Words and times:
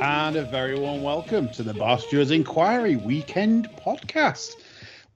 And 0.00 0.36
a 0.36 0.44
very 0.44 0.78
warm 0.78 1.02
welcome 1.02 1.50
to 1.50 1.62
the 1.62 1.74
Bar 1.74 1.98
Stewards 1.98 2.30
Inquiry 2.30 2.96
Weekend 2.96 3.68
Podcast, 3.76 4.54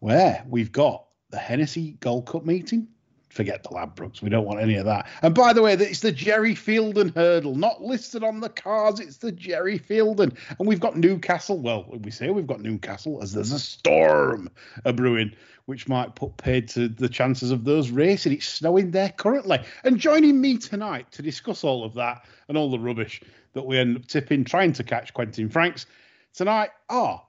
where 0.00 0.44
we've 0.46 0.72
got 0.72 1.06
the 1.30 1.38
Hennessy 1.38 1.92
Gold 2.00 2.26
Cup 2.26 2.44
meeting. 2.44 2.88
Forget 3.30 3.62
the 3.62 3.70
Ladbrokes, 3.70 4.20
we 4.20 4.28
don't 4.28 4.44
want 4.44 4.60
any 4.60 4.74
of 4.74 4.84
that. 4.84 5.08
And 5.22 5.34
by 5.34 5.54
the 5.54 5.62
way, 5.62 5.72
it's 5.72 6.00
the 6.00 6.12
Gerry 6.12 6.54
Feilden 6.54 7.14
hurdle, 7.14 7.56
not 7.56 7.82
listed 7.82 8.22
on 8.22 8.40
the 8.40 8.50
cars. 8.50 9.00
It's 9.00 9.16
the 9.16 9.32
Gerry 9.32 9.78
Feilden, 9.78 10.36
and 10.58 10.68
we've 10.68 10.80
got 10.80 10.98
Newcastle. 10.98 11.58
Well, 11.58 11.86
we 12.02 12.10
say 12.10 12.28
we've 12.28 12.46
got 12.46 12.60
Newcastle 12.60 13.22
as 13.22 13.32
there's 13.32 13.52
a 13.52 13.58
storm 13.58 14.50
a 14.84 14.92
brewing, 14.92 15.32
which 15.64 15.88
might 15.88 16.14
put 16.14 16.36
paid 16.36 16.68
to 16.68 16.88
the 16.88 17.08
chances 17.08 17.50
of 17.50 17.64
those 17.64 17.90
racing. 17.90 18.34
It's 18.34 18.46
snowing 18.46 18.90
there 18.90 19.08
currently. 19.16 19.60
And 19.82 19.98
joining 19.98 20.42
me 20.42 20.58
tonight 20.58 21.10
to 21.12 21.22
discuss 21.22 21.64
all 21.64 21.84
of 21.84 21.94
that 21.94 22.26
and 22.48 22.58
all 22.58 22.70
the 22.70 22.78
rubbish 22.78 23.22
that 23.54 23.64
we 23.64 23.78
end 23.78 23.96
up 23.96 24.06
tipping, 24.06 24.44
trying 24.44 24.72
to 24.74 24.84
catch 24.84 25.14
Quentin 25.14 25.48
Franks 25.48 25.86
tonight 26.34 26.70
are 26.88 27.22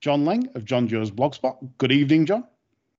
John 0.00 0.24
Leng 0.24 0.54
of 0.54 0.64
Jonjo's 0.64 1.10
Blogspot. 1.10 1.56
Good 1.78 1.92
evening, 1.92 2.26
John. 2.26 2.44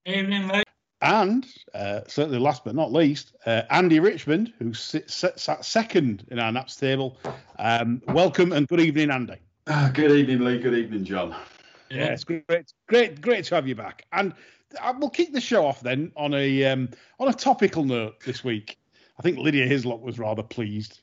Evening, 0.06 0.46
mate. 0.46 0.64
And 1.00 1.46
uh, 1.74 2.00
certainly 2.06 2.38
last 2.38 2.64
but 2.64 2.74
not 2.74 2.92
least, 2.92 3.34
uh, 3.44 3.62
Andy 3.70 4.00
Richmond, 4.00 4.52
who 4.58 4.72
sits, 4.72 5.14
sat 5.14 5.64
second 5.64 6.26
in 6.30 6.38
our 6.38 6.50
Naps 6.50 6.76
table. 6.76 7.18
Um, 7.58 8.00
welcome 8.08 8.52
and 8.52 8.66
good 8.66 8.80
evening, 8.80 9.10
Andy. 9.10 9.36
Ah, 9.66 9.90
good 9.92 10.12
evening, 10.12 10.40
Lee. 10.40 10.58
Good 10.58 10.74
evening, 10.74 11.04
John. 11.04 11.34
Yeah, 11.90 12.06
it's 12.06 12.24
great, 12.24 12.72
great, 12.86 13.20
great 13.20 13.44
to 13.46 13.54
have 13.54 13.68
you 13.68 13.74
back. 13.74 14.06
And 14.12 14.32
uh, 14.80 14.94
we'll 14.98 15.10
kick 15.10 15.32
the 15.32 15.40
show 15.40 15.66
off 15.66 15.80
then 15.80 16.10
on 16.16 16.32
a 16.34 16.64
um, 16.64 16.88
on 17.20 17.28
a 17.28 17.34
topical 17.34 17.84
note 17.84 18.20
this 18.20 18.42
week. 18.42 18.78
I 19.18 19.22
think 19.22 19.38
Lydia 19.38 19.66
Hislop 19.66 20.00
was 20.00 20.18
rather 20.18 20.42
pleased 20.42 21.00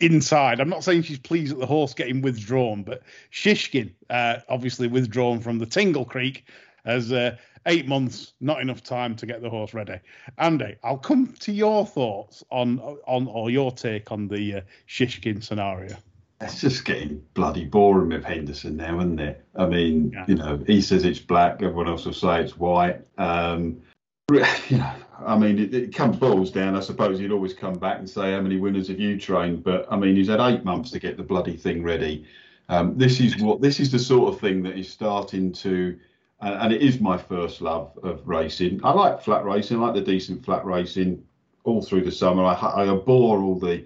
inside. 0.00 0.60
I'm 0.60 0.68
not 0.68 0.82
saying 0.82 1.02
she's 1.02 1.18
pleased 1.18 1.52
at 1.52 1.58
the 1.60 1.66
horse 1.66 1.94
getting 1.94 2.20
withdrawn, 2.20 2.82
but 2.82 3.02
Shishkin, 3.32 3.92
uh, 4.10 4.38
obviously 4.48 4.88
withdrawn 4.88 5.38
from 5.40 5.58
the 5.58 5.66
Tingle 5.66 6.04
Creek, 6.04 6.48
as 6.84 7.12
uh, 7.12 7.36
eight 7.66 7.86
months, 7.86 8.32
not 8.40 8.60
enough 8.60 8.82
time 8.82 9.14
to 9.14 9.26
get 9.26 9.42
the 9.42 9.48
horse 9.48 9.74
ready. 9.74 10.00
Andy, 10.38 10.74
I'll 10.82 10.98
come 10.98 11.34
to 11.40 11.52
your 11.52 11.86
thoughts 11.86 12.42
on 12.50 12.80
on 13.06 13.28
or 13.28 13.50
your 13.50 13.70
take 13.70 14.10
on 14.10 14.26
the 14.26 14.56
uh, 14.56 14.60
Shishkin 14.88 15.44
scenario. 15.44 15.96
It's 16.40 16.60
just 16.60 16.84
getting 16.84 17.22
bloody 17.34 17.64
boring 17.64 18.08
with 18.08 18.24
Henderson 18.24 18.76
now, 18.76 18.98
isn't 18.98 19.20
it? 19.20 19.44
I 19.54 19.66
mean, 19.66 20.10
Yeah. 20.12 20.24
you 20.26 20.34
know, 20.34 20.60
he 20.66 20.82
says 20.82 21.04
it's 21.04 21.20
black, 21.20 21.62
everyone 21.62 21.86
else 21.86 22.04
will 22.04 22.12
say 22.12 22.40
it's 22.40 22.58
white. 22.58 23.00
Um, 23.16 23.80
you 24.68 24.78
know, 24.78 24.92
I 25.18 25.36
mean, 25.36 25.58
it, 25.58 25.74
it 25.74 25.94
comes 25.94 26.16
boils 26.16 26.50
down. 26.50 26.76
I 26.76 26.80
suppose 26.80 27.18
he'd 27.18 27.32
always 27.32 27.54
come 27.54 27.74
back 27.74 27.98
and 27.98 28.08
say, 28.08 28.32
"How 28.32 28.40
many 28.40 28.56
winners 28.56 28.88
have 28.88 29.00
you 29.00 29.18
trained?" 29.18 29.64
But 29.64 29.86
I 29.90 29.96
mean, 29.96 30.16
he's 30.16 30.28
had 30.28 30.40
eight 30.40 30.64
months 30.64 30.90
to 30.92 30.98
get 30.98 31.16
the 31.16 31.22
bloody 31.22 31.56
thing 31.56 31.82
ready. 31.82 32.24
Um, 32.68 32.96
this 32.96 33.20
is 33.20 33.36
what 33.38 33.60
this 33.60 33.80
is 33.80 33.90
the 33.92 33.98
sort 33.98 34.32
of 34.32 34.40
thing 34.40 34.62
that 34.62 34.78
is 34.78 34.88
starting 34.88 35.52
to, 35.52 35.98
and, 36.40 36.54
and 36.54 36.72
it 36.72 36.82
is 36.82 37.00
my 37.00 37.18
first 37.18 37.60
love 37.60 37.98
of 38.02 38.26
racing. 38.26 38.80
I 38.84 38.92
like 38.92 39.20
flat 39.20 39.44
racing, 39.44 39.78
I 39.78 39.86
like 39.86 39.94
the 39.94 40.00
decent 40.00 40.44
flat 40.44 40.64
racing 40.64 41.24
all 41.64 41.82
through 41.82 42.04
the 42.04 42.12
summer. 42.12 42.44
I, 42.44 42.54
I 42.54 42.88
abhor 42.88 43.42
all 43.42 43.58
the 43.58 43.84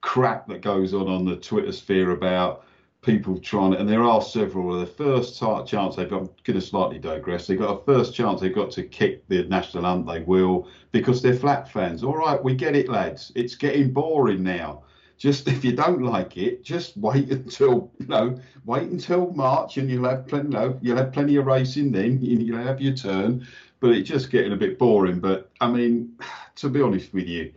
crap 0.00 0.46
that 0.48 0.60
goes 0.60 0.94
on 0.94 1.08
on 1.08 1.24
the 1.24 1.36
Twitter 1.36 1.72
sphere 1.72 2.12
about 2.12 2.64
people 3.02 3.38
trying 3.38 3.74
and 3.74 3.88
there 3.88 4.02
are 4.02 4.20
several 4.20 4.74
of 4.74 4.80
the 4.80 4.86
first 4.86 5.38
chance 5.38 5.96
they've 5.96 6.10
got, 6.10 6.20
I'm 6.22 6.30
going 6.44 6.58
to 6.58 6.60
slightly 6.60 6.98
digress, 6.98 7.46
they've 7.46 7.58
got 7.58 7.80
a 7.80 7.84
first 7.84 8.14
chance 8.14 8.40
they've 8.40 8.54
got 8.54 8.70
to 8.72 8.82
kick 8.82 9.26
the 9.28 9.44
national 9.44 9.84
hunt, 9.84 10.06
they 10.06 10.20
will, 10.20 10.68
because 10.92 11.22
they're 11.22 11.34
flat 11.34 11.70
fans. 11.70 12.02
All 12.02 12.16
right, 12.16 12.42
we 12.42 12.54
get 12.54 12.74
it, 12.74 12.88
lads. 12.88 13.30
It's 13.36 13.54
getting 13.54 13.92
boring 13.92 14.42
now. 14.42 14.82
Just 15.16 15.48
if 15.54 15.64
you 15.64 15.72
don't 15.72 16.02
like 16.02 16.36
it, 16.36 16.64
just 16.64 16.96
wait 16.96 17.30
until 17.30 17.90
you 17.98 18.06
know, 18.06 18.40
wait 18.64 18.88
until 18.88 19.32
March, 19.32 19.76
and 19.76 19.88
you'll 19.90 20.08
have 20.08 20.26
plenty. 20.26 20.48
Know, 20.48 20.78
you'll 20.82 20.96
have 20.96 21.12
plenty 21.12 21.36
of 21.36 21.46
racing 21.46 21.92
then. 21.92 22.20
you- 22.22 22.38
You'll 22.38 22.62
have 22.62 22.80
your 22.80 22.94
turn, 22.94 23.46
but 23.80 23.90
it's 23.90 24.08
just 24.08 24.30
getting 24.30 24.52
a 24.52 24.56
bit 24.56 24.78
boring. 24.78 25.18
But 25.20 25.50
I 25.60 25.70
mean, 25.70 26.18
to 26.56 26.68
be 26.68 26.80
honest 26.82 27.12
with 27.12 27.26
you, 27.26 27.52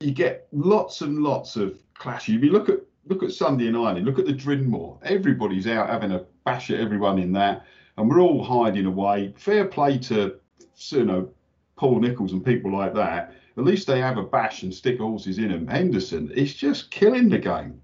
you 0.00 0.10
get 0.12 0.48
lots 0.52 1.00
and 1.02 1.18
lots 1.18 1.56
of 1.56 1.78
clashes. 1.94 2.34
If 2.36 2.42
you 2.44 2.50
look 2.50 2.68
at 2.68 2.80
look 3.06 3.22
at 3.22 3.32
Sunday 3.32 3.66
in 3.66 3.76
Ireland, 3.76 4.06
look 4.06 4.18
at 4.18 4.26
the 4.26 4.32
Drinmore. 4.32 4.98
Everybody's 5.02 5.66
out 5.66 5.88
having 5.88 6.12
a 6.12 6.24
bash 6.44 6.70
at 6.70 6.80
everyone 6.80 7.18
in 7.18 7.32
that, 7.32 7.66
and 7.96 8.08
we're 8.08 8.20
all 8.20 8.42
hiding 8.42 8.86
away. 8.86 9.34
Fair 9.36 9.66
play 9.66 9.98
to 9.98 10.36
you 10.90 11.04
know 11.04 11.30
Paul 11.76 12.00
Nicholls 12.00 12.32
and 12.32 12.44
people 12.44 12.72
like 12.72 12.94
that. 12.94 13.34
At 13.56 13.64
least 13.64 13.86
they 13.86 14.00
have 14.00 14.16
a 14.16 14.22
bash 14.22 14.62
and 14.62 14.72
stick 14.72 14.98
horses 14.98 15.38
in 15.38 15.48
them. 15.48 15.66
Henderson 15.66 16.30
is 16.30 16.54
just 16.54 16.90
killing 16.90 17.28
the 17.28 17.38
game. 17.38 17.80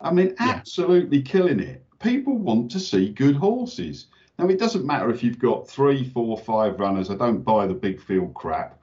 I 0.00 0.12
mean, 0.12 0.34
Yeah. 0.40 0.50
absolutely 0.50 1.20
killing 1.22 1.58
it. 1.60 1.84
People 1.98 2.38
want 2.38 2.70
to 2.70 2.80
see 2.80 3.10
good 3.10 3.34
horses. 3.34 4.06
Now, 4.38 4.48
it 4.48 4.58
doesn't 4.58 4.86
matter 4.86 5.10
if 5.10 5.22
you've 5.22 5.38
got 5.38 5.68
three, 5.68 6.04
four, 6.04 6.38
five 6.38 6.78
runners. 6.78 7.10
I 7.10 7.16
don't 7.16 7.42
buy 7.42 7.66
the 7.66 7.74
big 7.74 8.00
field 8.00 8.34
crap 8.34 8.80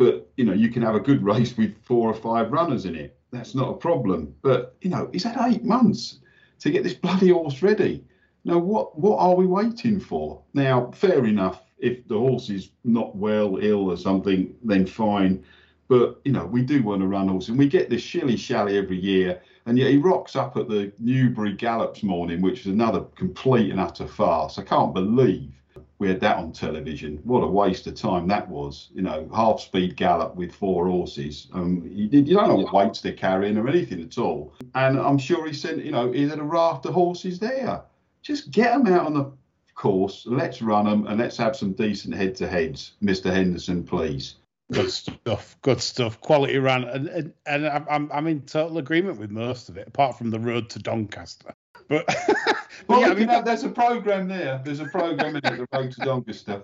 but 0.00 0.30
you 0.38 0.46
know 0.46 0.54
you 0.54 0.70
can 0.70 0.80
have 0.82 0.94
a 0.94 1.00
good 1.00 1.22
race 1.32 1.56
with 1.56 1.76
four 1.84 2.08
or 2.08 2.14
five 2.14 2.50
runners 2.50 2.86
in 2.86 2.96
it 2.96 3.19
that's 3.30 3.54
not 3.54 3.70
a 3.70 3.76
problem. 3.76 4.34
But 4.42 4.76
you 4.80 4.90
know 4.90 5.08
he's 5.12 5.24
had 5.24 5.38
eight 5.40 5.64
months 5.64 6.18
to 6.60 6.70
get 6.70 6.84
this 6.84 6.94
bloody 6.94 7.30
horse 7.30 7.62
ready. 7.62 8.04
Now 8.44 8.58
what 8.58 8.98
what 8.98 9.18
are 9.18 9.34
we 9.34 9.46
waiting 9.46 10.00
for? 10.00 10.42
Now 10.54 10.90
fair 10.92 11.24
enough 11.24 11.62
if 11.78 12.06
the 12.08 12.18
horse 12.18 12.50
is 12.50 12.70
not 12.84 13.16
well 13.16 13.58
ill 13.60 13.90
or 13.90 13.96
something 13.96 14.54
then 14.62 14.86
fine. 14.86 15.44
But 15.88 16.20
you 16.24 16.32
know 16.32 16.46
we 16.46 16.62
do 16.62 16.82
want 16.82 17.00
to 17.02 17.06
run 17.06 17.28
horses 17.28 17.50
and 17.50 17.58
we 17.58 17.68
get 17.68 17.90
this 17.90 18.02
shilly 18.02 18.36
shally 18.36 18.76
every 18.76 18.98
year. 18.98 19.40
And 19.66 19.78
yet 19.78 19.90
he 19.90 19.98
rocks 19.98 20.36
up 20.36 20.56
at 20.56 20.68
the 20.68 20.92
newbury 20.98 21.52
gallops 21.52 22.02
morning 22.02 22.40
which 22.40 22.60
is 22.60 22.66
another 22.66 23.02
complete 23.14 23.70
and 23.70 23.80
utter 23.80 24.06
farce. 24.06 24.58
I 24.58 24.62
can't 24.62 24.94
believe 24.94 25.59
we 26.00 26.08
had 26.08 26.18
that 26.20 26.38
on 26.38 26.50
television. 26.50 27.20
What 27.24 27.44
a 27.44 27.46
waste 27.46 27.86
of 27.86 27.94
time 27.94 28.26
that 28.28 28.48
was. 28.48 28.88
You 28.92 29.02
know, 29.02 29.30
half 29.34 29.60
speed 29.60 29.96
gallop 29.96 30.34
with 30.34 30.50
four 30.52 30.86
horses. 30.86 31.46
Um, 31.52 31.82
you, 31.84 32.08
you 32.08 32.34
don't 32.34 32.48
know 32.48 32.56
what 32.56 32.72
weights 32.72 33.02
they're 33.02 33.12
carrying 33.12 33.58
or 33.58 33.68
anything 33.68 34.02
at 34.02 34.16
all. 34.16 34.54
And 34.74 34.98
I'm 34.98 35.18
sure 35.18 35.46
he 35.46 35.52
sent, 35.52 35.84
you 35.84 35.92
know, 35.92 36.10
he 36.10 36.26
had 36.26 36.38
a 36.38 36.42
raft 36.42 36.86
of 36.86 36.94
horses 36.94 37.38
there. 37.38 37.82
Just 38.22 38.50
get 38.50 38.72
them 38.72 38.92
out 38.92 39.06
on 39.06 39.14
the 39.14 39.30
course. 39.74 40.24
Let's 40.26 40.62
run 40.62 40.86
them 40.86 41.06
and 41.06 41.20
let's 41.20 41.36
have 41.36 41.54
some 41.54 41.74
decent 41.74 42.14
head 42.14 42.34
to 42.36 42.48
heads, 42.48 42.92
Mr. 43.02 43.30
Henderson, 43.30 43.84
please. 43.84 44.36
Good 44.72 44.90
stuff. 44.90 45.58
Good 45.60 45.82
stuff. 45.82 46.20
Quality 46.20 46.58
run, 46.58 46.84
and 46.84 47.08
and, 47.08 47.32
and 47.44 47.66
I'm- 47.66 47.86
I'm 47.90 48.12
I'm 48.12 48.26
in 48.28 48.42
total 48.42 48.78
agreement 48.78 49.18
with 49.18 49.30
most 49.30 49.68
of 49.68 49.76
it, 49.76 49.88
apart 49.88 50.16
from 50.16 50.30
the 50.30 50.38
road 50.38 50.70
to 50.70 50.78
Doncaster. 50.78 51.52
But, 51.90 52.06
but 52.26 52.56
Well, 52.88 53.00
yeah, 53.02 53.08
I 53.08 53.14
mean, 53.14 53.28
have, 53.28 53.44
there's 53.44 53.64
a 53.64 53.68
program 53.68 54.28
there. 54.28 54.62
There's 54.64 54.80
a 54.80 54.86
program 54.86 55.36
in 55.36 55.44
it, 55.44 55.56
the 55.56 55.66
Road 55.72 55.92
to 55.92 56.00
Doncaster. 56.00 56.62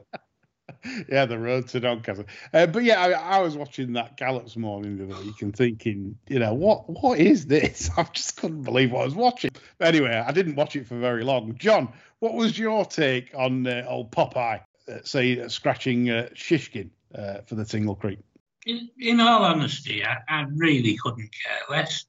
yeah, 1.08 1.26
the 1.26 1.38
road 1.38 1.68
to 1.68 1.80
Doncaster. 1.80 2.26
Uh, 2.54 2.66
but 2.66 2.84
yeah, 2.84 3.02
I, 3.02 3.10
I 3.10 3.40
was 3.40 3.56
watching 3.56 3.92
that 3.94 4.16
Gallops 4.16 4.56
morning 4.56 4.96
the 4.96 5.12
other 5.12 5.24
week 5.24 5.42
and 5.42 5.54
thinking, 5.54 6.16
you 6.28 6.38
know, 6.38 6.54
what 6.54 6.88
what 6.88 7.18
is 7.18 7.46
this? 7.46 7.90
I 7.96 8.04
just 8.04 8.36
couldn't 8.36 8.62
believe 8.62 8.92
what 8.92 9.02
I 9.02 9.04
was 9.04 9.14
watching. 9.14 9.50
But 9.78 9.88
anyway, 9.88 10.22
I 10.24 10.32
didn't 10.32 10.54
watch 10.54 10.76
it 10.76 10.86
for 10.86 10.96
very 10.96 11.24
long. 11.24 11.56
John, 11.58 11.92
what 12.20 12.34
was 12.34 12.58
your 12.58 12.84
take 12.84 13.32
on 13.34 13.66
uh, 13.66 13.84
old 13.88 14.12
Popeye, 14.12 14.60
uh, 14.88 14.98
say, 15.02 15.40
uh, 15.40 15.48
scratching 15.48 16.08
uh, 16.08 16.28
Shishkin 16.34 16.90
uh, 17.14 17.40
for 17.42 17.56
the 17.56 17.64
Tingle 17.64 17.96
Creek? 17.96 18.20
In, 18.64 18.88
in 18.98 19.20
all 19.20 19.42
honesty, 19.44 20.04
I, 20.04 20.18
I 20.28 20.46
really 20.54 20.96
couldn't 21.02 21.30
care 21.32 21.76
less. 21.76 22.04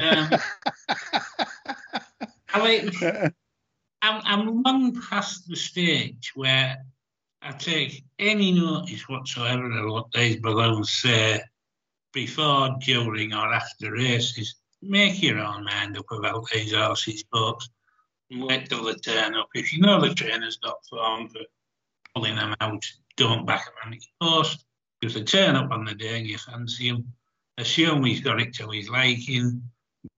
Um, 0.00 0.30
I 2.52 2.64
mean, 2.64 2.90
I'm, 4.02 4.22
I'm 4.24 4.62
long 4.62 5.00
past 5.00 5.48
the 5.48 5.56
stage 5.56 6.32
where 6.34 6.78
I 7.42 7.52
take 7.52 8.04
any 8.18 8.52
notice 8.52 9.08
whatsoever 9.08 9.70
of 9.70 9.92
what 9.92 10.12
these 10.12 10.36
balloons 10.36 10.90
say 10.90 11.40
before, 12.12 12.76
during, 12.84 13.32
or 13.32 13.52
after 13.52 13.92
races. 13.92 14.56
Make 14.82 15.22
your 15.22 15.38
own 15.38 15.64
mind 15.64 15.98
up 15.98 16.10
about 16.10 16.46
these 16.52 16.74
horses, 16.74 17.24
but 17.30 17.60
wait 18.30 18.68
till 18.68 18.84
they 18.84 18.94
turn 18.94 19.34
up. 19.34 19.48
If 19.54 19.72
you 19.72 19.80
know 19.80 20.00
the 20.00 20.14
trainer's 20.14 20.56
got 20.56 20.84
form 20.88 21.28
for 21.28 21.40
pulling 22.14 22.36
them 22.36 22.54
out, 22.60 22.84
don't 23.16 23.46
back 23.46 23.64
them 23.66 23.74
on 23.84 23.92
his 23.92 24.08
post. 24.20 24.64
If 25.02 25.14
they 25.14 25.22
turn 25.22 25.56
up 25.56 25.70
on 25.70 25.84
the 25.84 25.94
day 25.94 26.18
and 26.18 26.26
you 26.26 26.38
fancy 26.38 26.88
him, 26.88 27.12
assume 27.58 28.04
he's 28.04 28.20
got 28.20 28.40
it 28.40 28.54
to 28.54 28.68
his 28.70 28.88
liking, 28.88 29.62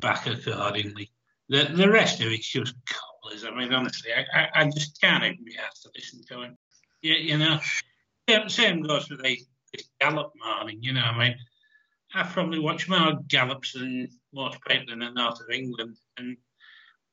back 0.01 0.27
accordingly. 0.27 1.11
The, 1.53 1.65
the 1.65 1.91
rest 1.91 2.23
of 2.23 2.33
it's 2.33 2.49
just 2.49 2.75
bottlers. 2.87 3.45
I 3.47 3.55
mean, 3.55 3.75
honestly, 3.75 4.11
I, 4.11 4.41
I, 4.41 4.49
I 4.63 4.65
just 4.71 4.99
can't 5.03 5.23
even 5.23 5.45
be 5.45 5.59
asked 5.59 5.83
to 5.83 5.91
listen 5.95 6.23
to 6.29 6.45
him. 6.45 6.57
Yeah, 7.03 7.17
you 7.17 7.37
know, 7.37 7.61
same, 8.27 8.49
same 8.49 8.83
goes 8.83 9.07
for 9.07 9.17
the 9.17 9.39
this 9.75 9.89
gallop 10.01 10.33
morning. 10.43 10.79
You 10.81 10.95
know, 10.95 11.03
I 11.03 11.19
mean, 11.19 11.37
I 12.15 12.23
probably 12.23 12.59
watch 12.59 12.89
more 12.89 13.19
gallops 13.29 13.75
than 13.75 14.09
most 14.33 14.59
people 14.67 14.95
in 14.95 15.01
the 15.01 15.11
north 15.11 15.41
of 15.41 15.51
England, 15.51 15.99
and 16.17 16.39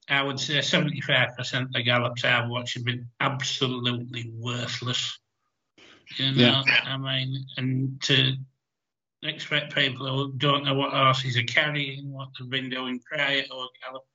I 0.07 0.23
would 0.23 0.39
say 0.39 0.59
75% 0.59 1.61
of 1.61 1.73
the 1.73 1.83
gallops 1.83 2.23
I've 2.23 2.47
watched 2.47 2.75
have 2.75 2.85
been 2.85 3.09
absolutely 3.19 4.31
worthless. 4.37 5.19
You 6.15 6.31
know, 6.31 6.41
Yeah. 6.41 6.63
I 6.85 6.97
mean, 6.97 7.45
and 7.57 8.01
to 8.03 8.35
expect 9.23 9.75
people 9.75 10.07
who 10.07 10.33
don't 10.37 10.63
know 10.63 10.75
what 10.75 10.91
horses 10.91 11.35
are 11.35 11.43
carrying, 11.43 12.13
what 12.13 12.29
they've 12.39 12.49
been 12.49 12.69
doing 12.69 13.01
prior 13.01 13.41
to 13.41 13.53
a 13.53 13.67
gallop, 13.83 14.05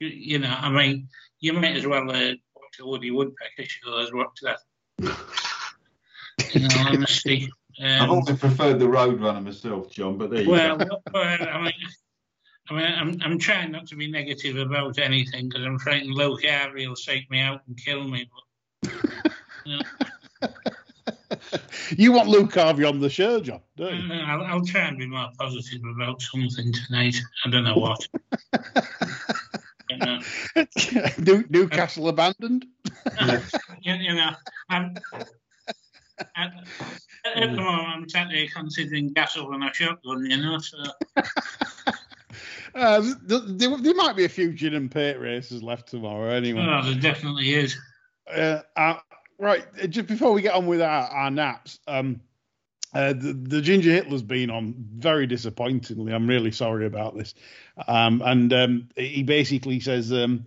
you, 0.00 0.08
you 0.08 0.38
know, 0.38 0.54
I 0.58 0.70
mean, 0.70 1.08
you 1.40 1.52
might 1.52 1.76
as 1.76 1.86
well 1.86 2.10
uh, 2.10 2.32
watch 2.54 2.80
a 2.80 2.86
Woody 2.86 3.10
Woodpecker 3.10 3.64
show 3.64 3.98
as 3.98 4.12
watch 4.12 4.38
that. 4.42 4.58
In 6.54 6.64
all 6.64 6.88
honesty. 6.88 7.50
I've 7.82 8.02
Um, 8.02 8.10
always 8.10 8.38
preferred 8.38 8.78
the 8.78 8.86
Roadrunner 8.86 9.42
myself, 9.44 9.90
John, 9.90 10.16
but 10.16 10.30
there 10.30 10.42
you 10.42 10.50
well, 10.50 10.76
go. 10.78 11.02
well, 11.12 11.48
I 11.48 11.62
mean, 11.62 11.72
I 12.70 12.74
mean, 12.74 12.84
I'm, 12.84 13.20
I'm 13.22 13.38
trying 13.38 13.70
not 13.70 13.86
to 13.88 13.96
be 13.96 14.10
negative 14.10 14.56
about 14.56 14.98
anything 14.98 15.48
because 15.48 15.64
I'm 15.64 15.78
frightened 15.78 16.14
Luke 16.14 16.40
Harvey 16.44 16.86
will 16.86 16.96
take 16.96 17.30
me 17.30 17.40
out 17.40 17.60
and 17.66 17.76
kill 17.76 18.08
me. 18.08 18.28
But, 18.82 18.92
you 19.66 19.76
know, 19.76 19.82
You 21.96 22.12
want 22.12 22.28
Luke 22.28 22.54
Harvey 22.54 22.84
on 22.84 22.98
the 22.98 23.08
show, 23.10 23.40
John, 23.40 23.60
don't 23.76 23.94
you? 24.08 24.12
I'll, 24.14 24.42
I'll 24.42 24.64
try 24.64 24.82
and 24.88 24.98
be 24.98 25.06
more 25.06 25.28
positive 25.38 25.82
about 25.94 26.20
something 26.22 26.72
tonight. 26.72 27.16
I 27.44 27.50
don't 27.50 27.64
know 27.64 27.76
what. 27.76 28.06
you, 29.96 30.04
know, 30.04 30.66
New, 31.18 31.44
Newcastle 31.48 32.08
abandoned. 32.08 32.66
you, 33.22 33.94
you 33.94 34.14
know, 34.14 34.30
I'm, 34.68 34.94
at, 36.36 36.52
at 37.24 37.50
the 37.50 37.56
moment, 37.56 37.88
I'm 37.88 38.06
technically 38.06 38.48
considering 38.48 39.12
gas 39.12 39.36
on 39.36 39.62
a 39.62 39.72
shotgun, 39.72 40.26
you 40.26 40.36
know, 40.36 40.58
so. 40.58 40.78
Uh, 42.74 43.00
th- 43.26 43.42
there, 43.46 43.74
there 43.78 43.94
might 43.94 44.14
be 44.16 44.26
a 44.26 44.28
few 44.28 44.52
gin 44.52 44.74
and 44.74 44.90
pate 44.90 45.18
races 45.18 45.62
left 45.62 45.88
tomorrow, 45.88 46.28
anyway. 46.28 46.60
Well, 46.60 46.82
there 46.82 47.00
definitely 47.00 47.54
is. 47.54 47.74
Uh, 48.30 48.60
uh, 48.76 48.96
right, 49.38 49.64
uh, 49.82 49.86
just 49.86 50.06
before 50.06 50.32
we 50.32 50.42
get 50.42 50.52
on 50.52 50.66
with 50.66 50.82
our, 50.82 51.08
our 51.08 51.30
naps, 51.30 51.80
um, 51.88 52.20
uh, 52.96 53.12
the, 53.12 53.34
the 53.34 53.60
Ginger 53.60 53.92
Hitler's 53.92 54.22
been 54.22 54.48
on 54.48 54.74
very 54.78 55.26
disappointingly. 55.26 56.14
I'm 56.14 56.26
really 56.26 56.50
sorry 56.50 56.86
about 56.86 57.14
this. 57.14 57.34
Um, 57.86 58.22
and 58.24 58.50
um, 58.54 58.88
he 58.96 59.22
basically 59.22 59.80
says 59.80 60.10
um, 60.14 60.46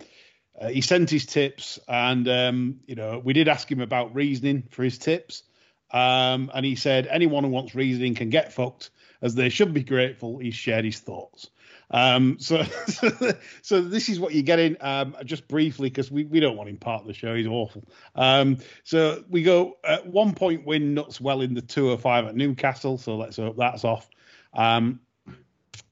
uh, 0.60 0.70
he 0.70 0.82
sent 0.82 1.12
his 1.12 1.28
tips, 1.28 1.78
and 1.88 2.28
um, 2.28 2.80
you 2.88 2.96
know 2.96 3.22
we 3.24 3.34
did 3.34 3.48
ask 3.48 3.72
him 3.72 3.82
about 3.82 4.16
reasoning 4.16 4.64
for 4.72 4.84
his 4.84 4.98
tips, 4.98 5.44
um, 5.92 6.50
and 6.52 6.66
he 6.66 6.76
said 6.76 7.06
anyone 7.06 7.44
who 7.44 7.52
wants 7.52 7.76
reasoning 7.76 8.16
can 8.16 8.32
get 8.32 8.52
fucked, 8.52 8.90
as 9.22 9.36
they 9.36 9.50
should 9.50 9.72
be 9.72 9.84
grateful 9.84 10.40
he's 10.40 10.56
shared 10.56 10.86
his 10.86 11.00
thoughts. 11.00 11.52
Um, 11.92 12.38
so, 12.40 12.64
so 13.62 13.82
this 13.82 14.10
is 14.10 14.20
what 14.20 14.34
you're 14.34 14.44
getting. 14.44 14.78
Um, 14.82 15.16
just 15.26 15.48
briefly, 15.48 15.90
because 15.90 16.12
we, 16.12 16.26
we 16.26 16.40
don't 16.40 16.58
want 16.58 16.70
him 16.70 16.78
part 16.78 17.02
of 17.02 17.08
the 17.08 17.14
show. 17.14 17.36
He's 17.36 17.48
awful. 17.48 17.84
Um, 18.16 18.58
so 18.84 19.24
we 19.30 19.44
go 19.44 19.78
at 19.84 20.06
one 20.06 20.34
point 20.34 20.66
win 20.66 20.94
nuts 20.94 21.20
well 21.20 21.42
in 21.42 21.54
the 21.54 21.62
two 21.62 21.90
or 21.90 21.98
five 21.98 22.26
at 22.26 22.36
Newcastle. 22.36 22.98
So 22.98 23.16
let's 23.16 23.38
hope 23.38 23.58
that's 23.58 23.84
off. 23.84 24.10
Um, 24.54 25.00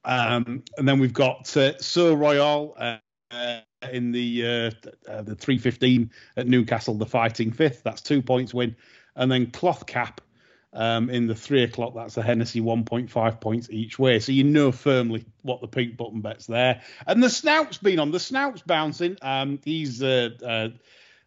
um, 0.05 0.63
and 0.77 0.87
then 0.87 0.99
we've 0.99 1.13
got 1.13 1.55
uh, 1.57 1.77
Sceau 1.79 2.13
Royal 2.13 2.75
uh, 2.77 2.97
uh, 3.31 3.59
in 3.91 4.11
the 4.11 4.45
uh, 4.45 5.11
uh, 5.11 5.21
the 5.21 5.35
315 5.35 6.09
at 6.37 6.47
Newcastle, 6.47 6.95
the 6.95 7.05
fighting 7.05 7.51
fifth. 7.51 7.83
That's 7.83 8.01
two 8.01 8.21
points 8.21 8.53
win. 8.53 8.75
And 9.15 9.31
then 9.31 9.51
Cloth 9.51 9.85
Cap 9.85 10.21
um, 10.77 11.09
in 11.09 11.25
the 11.25 11.35
three 11.35 11.63
o'clock. 11.63 11.93
That's 11.95 12.17
a 12.17 12.21
Hennessy 12.21 12.61
1.5 12.61 13.41
points 13.41 13.67
each 13.71 13.97
way. 13.97 14.19
So 14.19 14.31
you 14.31 14.43
know 14.43 14.71
firmly 14.71 15.25
what 15.41 15.59
the 15.59 15.67
pink 15.67 15.97
button 15.97 16.21
bet's 16.21 16.45
there. 16.45 16.81
And 17.07 17.21
the 17.21 17.31
snout's 17.31 17.79
been 17.79 17.99
on. 17.99 18.11
The 18.11 18.19
snout's 18.19 18.61
bouncing. 18.61 19.17
Um, 19.23 19.59
he's 19.65 20.03
uh, 20.03 20.29
uh, 20.45 20.69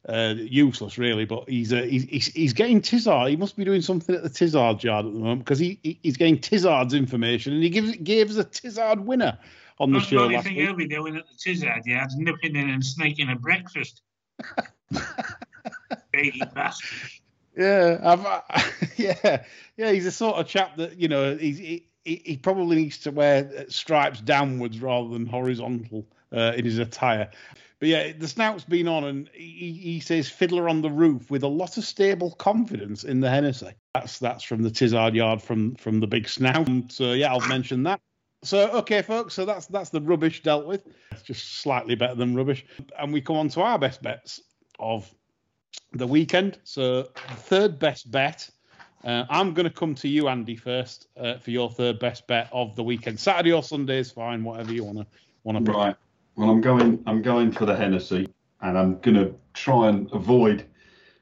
uh, 0.09 0.35
useless, 0.37 0.99
really, 0.99 1.25
but 1.25 1.49
he's, 1.49 1.73
uh, 1.73 1.83
he's 1.83 2.05
he's 2.05 2.27
he's 2.29 2.53
getting 2.53 2.81
Tizzard. 2.81 3.29
He 3.29 3.37
must 3.37 3.57
be 3.57 3.65
doing 3.65 3.83
something 3.83 4.15
at 4.15 4.23
the 4.23 4.31
Tizzard 4.31 4.85
yard 4.85 5.07
at 5.07 5.13
the 5.13 5.19
moment 5.19 5.41
because 5.41 5.59
he, 5.59 5.81
he 5.83 5.99
he's 6.01 6.17
getting 6.17 6.39
Tizzard's 6.39 6.95
information 6.95 7.53
and 7.53 7.63
he 7.63 7.71
gives 7.71 7.97
gave 7.97 8.31
us 8.31 8.37
a 8.37 8.45
Tizzard 8.45 9.01
winner 9.01 9.37
on 9.81 9.91
the 9.91 9.99
That's 9.99 10.09
show 10.11 10.27
last 10.27 10.45
thing 10.45 10.55
week. 10.57 10.67
he'll 10.67 10.77
be 10.77 10.87
doing 10.87 11.17
at 11.17 11.25
the 11.27 11.35
Tizzard 11.35 11.85
yard, 11.87 12.11
nipping 12.17 12.55
in 12.55 12.71
and 12.71 12.87
sneaking 12.87 13.31
a 13.31 13.37
breakfast. 13.37 14.01
Baby 16.13 16.43
bastard. 16.55 17.11
Yeah, 17.57 17.99
I've, 18.03 18.93
yeah, 18.97 19.45
yeah. 19.77 19.93
He's 19.93 20.05
the 20.05 20.13
sort 20.13 20.37
of 20.37 20.47
chap 20.47 20.77
that 20.77 20.97
you 20.97 21.09
know 21.09 21.37
he 21.37 21.85
he 22.05 22.37
probably 22.37 22.77
needs 22.77 22.99
to 22.99 23.11
wear 23.11 23.67
stripes 23.69 24.21
downwards 24.21 24.81
rather 24.81 25.09
than 25.09 25.27
horizontal 25.27 26.07
uh, 26.33 26.53
in 26.57 26.65
his 26.65 26.79
attire. 26.79 27.31
But 27.79 27.89
yeah, 27.89 28.13
the 28.13 28.29
snout's 28.29 28.65
been 28.65 28.89
on, 28.89 29.05
and 29.05 29.31
he, 29.33 29.73
he 29.73 30.01
says 30.01 30.29
fiddler 30.29 30.69
on 30.69 30.83
the 30.83 30.91
roof 30.91 31.31
with 31.31 31.43
a 31.43 31.49
lot 31.49 31.79
of 31.79 31.85
stable 31.85 32.33
confidence 32.33 33.05
in 33.05 33.21
the 33.21 33.31
Hennessy. 33.31 33.73
That's 33.95 34.19
that's 34.19 34.45
from 34.45 34.63
the 34.63 34.71
Tizzard 34.71 35.15
yard 35.15 35.43
from 35.43 35.75
from 35.77 36.01
the 36.01 36.07
big 36.07 36.29
snout. 36.29 36.69
So 36.89 37.13
yeah, 37.13 37.33
I'll 37.33 37.47
mention 37.49 37.83
that. 37.85 38.01
So 38.43 38.71
okay, 38.79 39.03
folks. 39.03 39.35
So 39.35 39.45
that's 39.45 39.67
that's 39.67 39.91
the 39.91 40.01
rubbish 40.01 40.43
dealt 40.43 40.67
with. 40.67 40.87
It's 41.11 41.23
just 41.23 41.61
slightly 41.61 41.95
better 41.95 42.15
than 42.15 42.35
rubbish, 42.35 42.65
and 42.99 43.13
we 43.13 43.23
come 43.23 43.37
on 43.37 43.49
to 43.51 43.63
our 43.63 43.79
best 43.79 44.03
bets 44.03 44.41
of 44.79 45.11
the 45.93 46.07
weekend. 46.07 46.59
So 46.65 47.09
third 47.15 47.79
best 47.79 48.11
bet. 48.11 48.49
Uh, 49.05 49.25
I'm 49.31 49.55
going 49.55 49.65
to 49.65 49.75
come 49.75 49.95
to 49.97 50.09
you, 50.09 50.29
Andy, 50.29 50.57
first 50.57 51.09
uh, 51.17 51.39
for 51.39 51.51
your 51.51 51.71
third 51.71 51.99
best 51.99 52.27
bet 52.27 52.49
of 52.53 52.77
the 52.77 52.83
weekend. 52.83 53.19
Saturday 53.19 53.53
or 53.53 53.63
Sunday 53.63 53.99
is 53.99 54.11
fine, 54.11 54.45
whatever 54.45 54.73
you 54.73 54.85
want 54.85 54.99
to 54.99 55.07
want 55.45 55.65
to. 55.65 55.73
Right. 55.73 55.97
Well, 56.37 56.51
I'm 56.51 56.61
going. 56.61 57.03
I'm 57.07 57.23
going 57.23 57.51
for 57.51 57.67
the 57.67 57.75
Hennessy, 57.75 58.29
and 58.61 58.79
I'm 58.79 58.99
going 59.01 59.17
to 59.17 59.35
try 59.55 59.89
and 59.89 60.11
avoid 60.13 60.67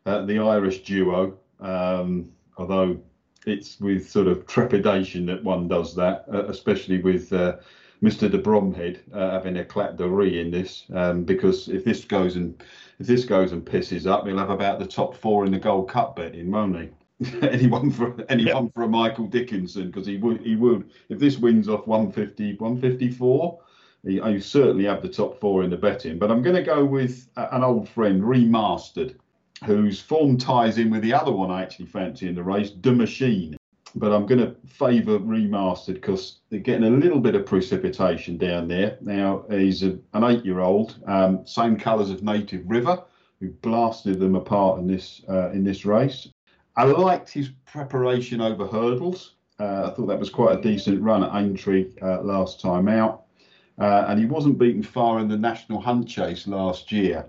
uh, 0.07 0.25
the 0.25 0.39
Irish 0.39 0.83
duo. 0.83 1.39
Um, 1.61 2.31
although 2.57 3.01
it's 3.47 3.81
with 3.81 4.09
sort 4.09 4.27
of 4.27 4.47
trepidation 4.47 5.27
that 5.27 5.43
one 5.43 5.69
does 5.69 5.95
that, 5.95 6.25
uh, 6.33 6.47
especially 6.47 6.99
with 6.99 7.33
uh, 7.33 7.57
Mr. 8.03 8.31
de 8.31 8.39
Bromhead 8.39 9.01
uh, 9.13 9.31
having 9.31 9.57
a 9.57 9.65
Eklat 9.65 9.97
de 9.97 10.07
Rire 10.07 10.41
in 10.41 10.51
this, 10.51 10.85
um, 10.95 11.25
because 11.25 11.69
if 11.69 11.85
this 11.85 12.05
goes 12.05 12.37
and 12.37 12.63
if 13.01 13.07
this 13.07 13.25
goes 13.25 13.53
and 13.53 13.65
pisses 13.65 14.07
up, 14.07 14.27
he'll 14.27 14.39
have 14.39 14.51
about 14.51 14.79
the 14.79 14.87
top 14.87 15.17
four 15.17 15.45
in 15.45 15.53
the 15.53 15.59
Gold 15.59 15.89
Cup 15.89 16.17
betting, 16.17 16.51
won't 16.51 16.79
he? 16.79 16.89
anyone 17.43 17.91
for 17.91 18.15
anyone 18.29 18.71
for 18.71 18.85
a 18.85 18.89
Michael 18.89 19.27
Dickinson 19.27 19.91
because 19.91 20.07
he 20.07 20.19
would 20.19 20.41
he 20.41 20.55
would 20.55 20.91
if 21.09 21.19
this 21.19 21.37
wins 21.37 21.69
off 21.69 21.85
150 21.87 22.55
154 22.59 23.59
he, 24.05 24.21
he 24.21 24.41
certainly 24.41 24.85
have 24.85 25.03
the 25.03 25.09
top 25.09 25.41
four 25.41 25.65
in 25.65 25.71
the 25.71 25.77
betting 25.77 26.17
but 26.17 26.31
I'm 26.31 26.43
going 26.43 26.55
to 26.55 26.63
go 26.63 26.85
with 26.85 27.29
a- 27.37 27.57
an 27.57 27.65
old 27.65 27.89
friend 27.89 28.23
remastered 28.23 29.17
whose 29.65 30.01
form 30.01 30.39
ties 30.39 30.79
in 30.79 30.91
with 30.91 31.03
the 31.03 31.13
other 31.13 31.33
one 31.33 31.51
I 31.51 31.63
actually 31.63 31.87
fancy 31.87 32.29
in 32.29 32.37
the 32.37 32.45
race 32.45 32.71
the 32.81 32.93
machine 32.93 33.58
but 33.99 34.13
I'm 34.13 34.27
going 34.27 34.41
to 34.41 34.55
favour 34.67 35.19
remastered 35.19 35.95
because 35.95 36.41
they're 36.51 36.61
getting 36.61 36.85
a 36.85 36.97
little 36.97 37.21
bit 37.21 37.35
of 37.35 37.47
precipitation 37.47 38.37
down 38.37 38.69
there 38.69 38.97
now 39.01 39.45
he's 39.51 39.83
a, 39.83 39.99
an 40.15 40.25
eight 40.25 40.45
year 40.45 40.61
old 40.61 40.97
um, 41.07 41.47
same 41.47 41.77
colours 41.77 42.11
of 42.11 42.23
Native 42.23 42.63
River 42.67 43.03
who 43.41 43.51
blasted 43.51 44.19
them 44.19 44.35
apart 44.35 44.81
in 44.81 44.87
this 44.87 45.23
uh, 45.29 45.51
in 45.51 45.65
this 45.65 45.85
race 45.85 46.29
I 46.79 46.85
liked 46.85 47.33
his 47.33 47.49
preparation 47.65 48.41
over 48.41 48.65
hurdles. 48.65 49.35
Uh, 49.59 49.91
I 49.91 49.91
thought 49.91 50.07
that 50.07 50.21
was 50.21 50.31
quite 50.31 50.57
a 50.57 50.63
decent 50.63 51.03
run 51.03 51.25
at 51.25 51.35
Aintree 51.35 51.93
uh, 52.01 52.23
last 52.23 52.61
time 52.61 52.87
out. 52.87 53.25
Uh, 53.81 54.05
and 54.07 54.21
he 54.21 54.27
wasn't 54.27 54.59
beaten 54.59 54.85
far 54.85 55.19
in 55.19 55.27
the 55.27 55.37
National 55.37 55.81
Hunt 55.81 56.09
Chase 56.09 56.47
last 56.47 56.93
year 56.93 57.27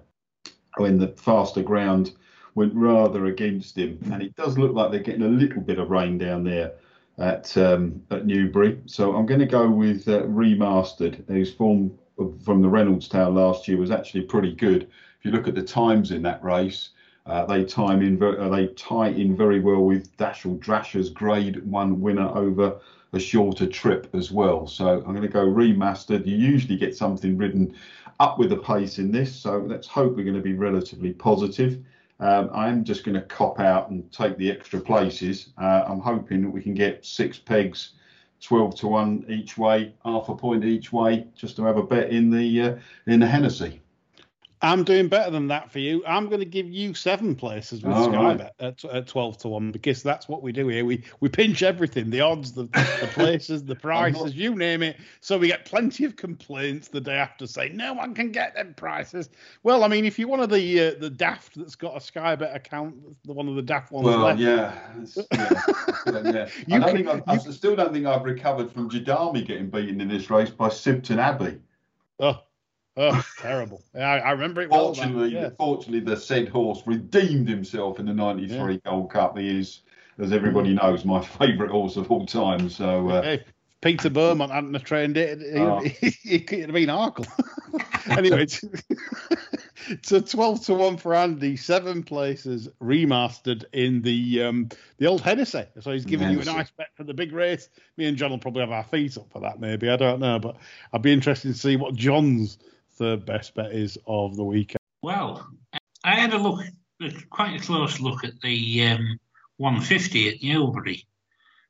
when 0.77 0.99
the 0.99 1.07
faster 1.07 1.63
ground 1.63 2.11
went 2.55 2.73
rather 2.73 3.25
against 3.25 3.77
him. 3.77 3.99
And 4.11 4.21
it 4.21 4.35
does 4.35 4.57
look 4.57 4.73
like 4.73 4.91
they're 4.91 4.99
getting 4.99 5.23
a 5.23 5.27
little 5.27 5.61
bit 5.61 5.79
of 5.79 5.89
rain 5.89 6.17
down 6.17 6.43
there 6.43 6.73
at 7.17 7.55
um, 7.57 8.01
at 8.11 8.25
Newbury. 8.25 8.79
So 8.85 9.15
I'm 9.15 9.25
going 9.25 9.39
to 9.39 9.45
go 9.45 9.69
with 9.69 10.07
uh, 10.07 10.23
Remastered, 10.23 11.27
whose 11.27 11.53
form 11.53 11.97
from 12.43 12.61
the 12.61 12.67
Reynoldstown 12.67 13.33
last 13.35 13.67
year 13.67 13.77
was 13.77 13.91
actually 13.91 14.21
pretty 14.23 14.53
good. 14.53 14.83
If 14.83 15.25
you 15.25 15.31
look 15.31 15.47
at 15.47 15.55
the 15.55 15.63
times 15.63 16.11
in 16.11 16.21
that 16.23 16.43
race, 16.43 16.89
uh, 17.25 17.45
they 17.45 17.63
time 17.63 18.01
in 18.01 18.17
ver- 18.17 18.39
uh, 18.39 18.49
they 18.49 18.67
tie 18.67 19.09
in 19.09 19.35
very 19.35 19.59
well 19.59 19.81
with 19.81 20.15
Dashel 20.17 20.59
Drasher's 20.59 21.09
Grade 21.09 21.65
One 21.65 22.01
winner 22.01 22.29
over 22.35 22.79
a 23.13 23.19
shorter 23.19 23.67
trip 23.67 24.09
as 24.13 24.31
well. 24.31 24.67
So 24.67 24.87
I'm 24.87 25.15
going 25.15 25.21
to 25.21 25.27
go 25.27 25.45
remastered. 25.45 26.25
You 26.25 26.35
usually 26.35 26.77
get 26.77 26.95
something 26.95 27.37
ridden 27.37 27.75
up 28.19 28.37
with 28.37 28.49
the 28.49 28.57
pace 28.57 28.99
in 28.99 29.11
this, 29.11 29.33
so 29.33 29.59
let's 29.59 29.87
hope 29.87 30.15
we're 30.15 30.23
going 30.23 30.35
to 30.35 30.41
be 30.41 30.53
relatively 30.53 31.13
positive. 31.13 31.79
Um, 32.19 32.49
I'm 32.53 32.83
just 32.83 33.03
going 33.03 33.15
to 33.15 33.21
cop 33.21 33.59
out 33.59 33.89
and 33.89 34.11
take 34.11 34.37
the 34.37 34.51
extra 34.51 34.79
places. 34.79 35.49
Uh, 35.57 35.83
I'm 35.87 35.99
hoping 35.99 36.41
that 36.41 36.49
we 36.49 36.61
can 36.61 36.73
get 36.73 37.05
six 37.05 37.37
pegs, 37.37 37.93
12 38.41 38.75
to 38.75 38.87
one 38.87 39.25
each 39.29 39.57
way, 39.57 39.93
half 40.03 40.29
a 40.29 40.35
point 40.35 40.65
each 40.65 40.91
way, 40.91 41.27
just 41.35 41.55
to 41.57 41.63
have 41.63 41.77
a 41.77 41.83
bet 41.83 42.09
in 42.09 42.29
the 42.29 42.61
uh, 42.61 42.75
in 43.07 43.19
the 43.19 43.27
Hennessy. 43.27 43.81
I'm 44.61 44.83
doing 44.83 45.07
better 45.07 45.31
than 45.31 45.47
that 45.47 45.71
for 45.71 45.79
you. 45.79 46.03
I'm 46.05 46.27
going 46.27 46.39
to 46.41 46.45
give 46.45 46.67
you 46.69 46.93
seven 46.93 47.33
places 47.33 47.81
with 47.81 47.93
All 47.95 48.11
Sky 48.11 48.23
right. 48.35 48.49
At, 48.59 48.83
at 48.83 49.07
12 49.07 49.37
to 49.39 49.47
1 49.47 49.71
because 49.71 50.03
that's 50.03 50.27
what 50.27 50.43
we 50.43 50.51
do 50.51 50.67
here. 50.67 50.83
We 50.83 51.01
we 51.21 51.29
pinch 51.29 51.63
everything 51.63 52.09
the 52.09 52.19
odds, 52.19 52.51
the, 52.51 52.63
the 52.63 53.09
places, 53.13 53.63
the 53.63 53.75
prices, 53.75 54.35
you 54.35 54.53
name 54.55 54.83
it. 54.83 54.97
So 55.21 55.37
we 55.37 55.47
get 55.47 55.63
plenty 55.63 56.03
of 56.03 56.17
complaints 56.17 56.89
the 56.89 56.99
day 56.99 57.15
after 57.15 57.47
saying, 57.47 57.77
no 57.77 57.93
one 57.93 58.13
can 58.13 58.33
get 58.33 58.53
them 58.53 58.73
prices. 58.73 59.29
Well, 59.63 59.85
I 59.85 59.87
mean, 59.87 60.03
if 60.03 60.19
you're 60.19 60.27
one 60.27 60.41
of 60.41 60.49
the 60.49 60.79
uh, 60.87 60.99
the 60.99 61.09
daft 61.09 61.55
that's 61.55 61.75
got 61.75 61.95
a 61.95 62.01
Sky 62.01 62.35
Bet 62.35 62.53
account, 62.53 62.95
the 63.23 63.31
one 63.31 63.47
of 63.47 63.55
the 63.55 63.61
daft 63.61 63.93
ones 63.93 64.07
Well, 64.07 64.19
left. 64.19 64.39
yeah, 64.41 64.77
yeah, 65.31 65.49
yeah. 66.05 66.19
I, 66.25 66.51
You 66.67 66.79
don't 66.81 67.03
can- 67.05 67.23
I 67.27 67.37
still 67.37 67.77
don't 67.77 67.93
think 67.93 68.05
I've 68.05 68.23
recovered 68.25 68.73
from 68.73 68.89
Jodami 68.89 69.45
getting 69.47 69.69
beaten 69.69 70.01
in 70.01 70.09
this 70.09 70.29
race 70.29 70.49
by 70.49 70.67
Sibton 70.67 71.17
Abbey. 71.17 71.59
Oh, 72.19 72.39
oh, 72.99 73.25
terrible. 73.39 73.81
I, 73.95 73.99
I 74.19 74.31
remember 74.31 74.61
it 74.61 74.69
well. 74.69 74.93
Fortunately, 74.93 75.29
yeah. 75.33 75.49
fortunately, 75.57 76.01
the 76.01 76.17
said 76.17 76.49
horse 76.49 76.83
redeemed 76.85 77.49
himself 77.49 77.99
in 77.99 78.05
the 78.05 78.13
'93 78.13 78.77
Gold 78.85 79.11
Cup. 79.11 79.37
He 79.37 79.59
is, 79.59 79.81
as 80.19 80.31
everybody 80.31 80.73
knows, 80.73 81.05
my 81.05 81.21
favourite 81.39 81.71
horse 81.71 81.95
of 81.97 82.11
all 82.11 82.25
time. 82.25 82.69
So, 82.69 83.09
uh, 83.09 83.21
Hey, 83.23 83.43
Peter 83.81 84.09
Beaumont 84.09 84.51
hadn't 84.51 84.73
have 84.73 84.83
trained 84.83 85.17
it, 85.17 85.41
it, 85.41 85.57
Oh. 85.57 85.81
it, 85.83 86.47
could 86.47 86.59
have 86.59 86.73
been 86.73 86.89
Arkle. 86.89 87.25
anyway, 88.17 88.45
a 90.11 90.21
12 90.21 90.65
to 90.65 90.73
1 90.73 90.97
for 90.97 91.15
Andy, 91.15 91.55
seven 91.55 92.03
places 92.03 92.67
remastered 92.81 93.63
in 93.71 94.01
the 94.01 94.43
um, 94.43 94.69
the 94.97 95.07
old 95.07 95.21
Hennessy. 95.21 95.63
So 95.79 95.91
he's 95.91 96.05
giving 96.05 96.27
you 96.29 96.35
a 96.35 96.39
Hennessy. 96.39 96.57
nice 96.57 96.71
bet 96.71 96.87
for 96.95 97.03
the 97.05 97.13
big 97.13 97.31
race. 97.31 97.69
Me 97.97 98.05
and 98.05 98.17
John 98.17 98.31
will 98.31 98.37
probably 98.37 98.61
have 98.61 98.71
our 98.71 98.83
feet 98.83 99.17
up 99.17 99.31
for 99.31 99.39
that, 99.41 99.59
maybe. 99.59 99.89
I 99.89 99.95
don't 99.95 100.19
know. 100.19 100.39
But 100.39 100.57
I'd 100.91 101.01
be 101.01 101.13
interested 101.13 101.53
to 101.53 101.57
see 101.57 101.75
what 101.77 101.95
John's 101.95 102.57
third 102.99 103.25
best 103.25 103.55
bet 103.55 103.71
is 103.71 103.97
of 104.05 104.35
the 104.35 104.43
weekend. 104.43 104.79
Well, 105.01 105.47
I 106.03 106.19
had 106.19 106.33
a 106.33 106.37
look, 106.37 106.61
quite 107.29 107.59
a 107.59 107.63
close 107.63 107.99
look 107.99 108.23
at 108.23 108.39
the 108.41 108.87
um, 108.87 109.19
150 109.57 110.29
at 110.29 110.43
Newbury. 110.43 111.07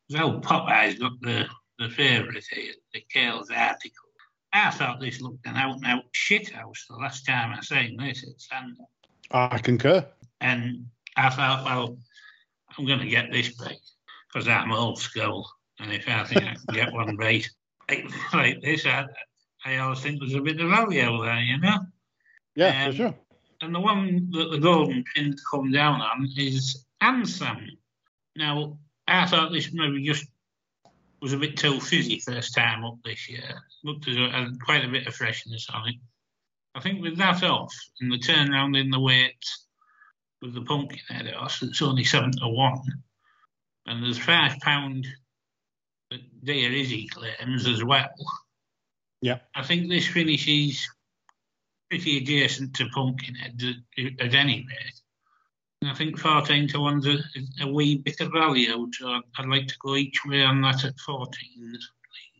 Well, 0.10 0.42
Popeye's 0.42 0.98
got 0.98 1.22
the, 1.22 1.46
the 1.78 1.90
favourite 1.90 2.44
here, 2.52 2.74
the 2.94 3.04
Kale's 3.14 3.52
article. 3.52 4.06
I 4.52 4.72
thought 4.72 5.00
this 5.00 5.22
looked 5.22 5.46
an 5.46 5.56
out 5.56 5.76
and 5.76 5.86
out 5.86 6.06
shit 6.12 6.50
house 6.50 6.86
the 6.90 6.96
last 6.96 7.26
time 7.26 7.54
I 7.56 7.62
seen 7.62 7.98
this 7.98 8.24
at 8.24 8.42
Sander. 8.42 8.84
I 9.30 9.60
concur. 9.60 10.06
And 10.42 10.88
I 11.16 11.30
thought, 11.30 11.64
well, 11.64 11.98
I'm 12.76 12.86
going 12.88 13.00
to 13.00 13.08
get 13.08 13.32
this 13.32 13.50
bait 13.56 13.80
because 14.34 14.48
I'm 14.48 14.72
old 14.72 14.98
school. 14.98 15.48
And 15.80 15.94
if 15.94 16.08
I 16.08 16.24
think 16.24 16.42
I 16.42 16.56
can 16.56 16.74
get 16.74 16.92
one 16.92 17.16
bait 17.16 17.50
like, 17.90 18.06
like 18.34 18.62
this, 18.62 18.88
I, 18.88 19.06
I 19.66 19.78
always 19.78 20.00
think 20.00 20.20
there's 20.20 20.36
a 20.36 20.42
bit 20.42 20.60
of 20.60 20.70
value 20.70 21.24
there, 21.24 21.40
you 21.40 21.60
know? 21.60 21.78
Yeah, 22.56 22.86
Um, 22.86 22.92
for 22.92 22.98
sure. 22.98 23.16
And 23.62 23.76
the 23.76 23.80
one 23.80 24.30
that 24.32 24.52
the 24.52 24.58
golden 24.58 25.04
pin 25.14 25.36
come 25.52 25.72
down 25.72 26.02
on 26.02 26.28
is 26.38 26.86
Ansam. 27.02 27.68
Now, 28.36 28.78
I 29.08 29.26
thought 29.26 29.52
this 29.52 29.74
maybe 29.74 30.06
just 30.06 30.26
was 31.22 31.34
a 31.34 31.38
bit 31.38 31.58
too 31.58 31.80
fizzy 31.82 32.20
first 32.20 32.56
time 32.56 32.86
up 32.86 32.98
this 33.04 33.30
year. 33.30 33.62
Looked 33.84 34.08
as 34.08 34.16
though 34.16 34.30
had 34.30 34.62
quite 34.62 34.86
a 34.86 34.90
bit 34.90 35.08
of 35.08 35.16
freshness 35.16 35.68
on 35.74 35.90
it. 35.90 35.96
I 36.76 36.80
think 36.80 37.02
with 37.02 37.18
that 37.18 37.44
off 37.44 37.74
and 38.00 38.12
the 38.12 38.18
turnaround 38.18 38.80
in 38.80 38.90
the 38.90 39.00
weight 39.00 39.44
with 40.42 40.54
the 40.54 40.62
pumpkin 40.62 41.00
head 41.10 41.28
horse, 41.34 41.62
it's 41.62 41.82
only 41.82 42.06
seven 42.06 42.32
to 42.32 42.48
one. 42.48 42.82
And 43.86 44.04
there's 44.04 44.20
five 44.20 44.58
pound 44.62 45.06
that 46.12 46.46
Dear 46.46 46.72
Izzy 46.72 47.08
claims 47.08 47.68
as 47.68 47.84
well. 47.84 48.10
Yeah. 49.22 49.40
I 49.56 49.64
think 49.64 49.90
this 49.90 50.08
finishes 50.08 50.88
pretty 51.90 52.18
adjacent 52.18 52.76
to 52.76 52.88
Pumpkinhead 52.94 53.62
at, 53.98 54.26
at 54.26 54.36
any 54.36 54.66
rate. 54.68 55.02
And 55.82 55.90
I 55.90 55.94
think 55.94 56.20
14 56.20 56.68
to 56.70 56.78
1's 56.78 57.08
a, 57.08 57.64
a 57.64 57.72
wee 57.72 57.98
bit 57.98 58.20
of 58.20 58.32
value, 58.32 58.88
so 58.92 59.22
I'd, 59.38 59.46
like 59.48 59.68
to 59.68 59.76
go 59.80 59.96
each 59.96 60.26
way 60.26 60.44
on 60.44 60.62
that 60.62 60.84
at 60.84 61.00
14. 61.00 61.78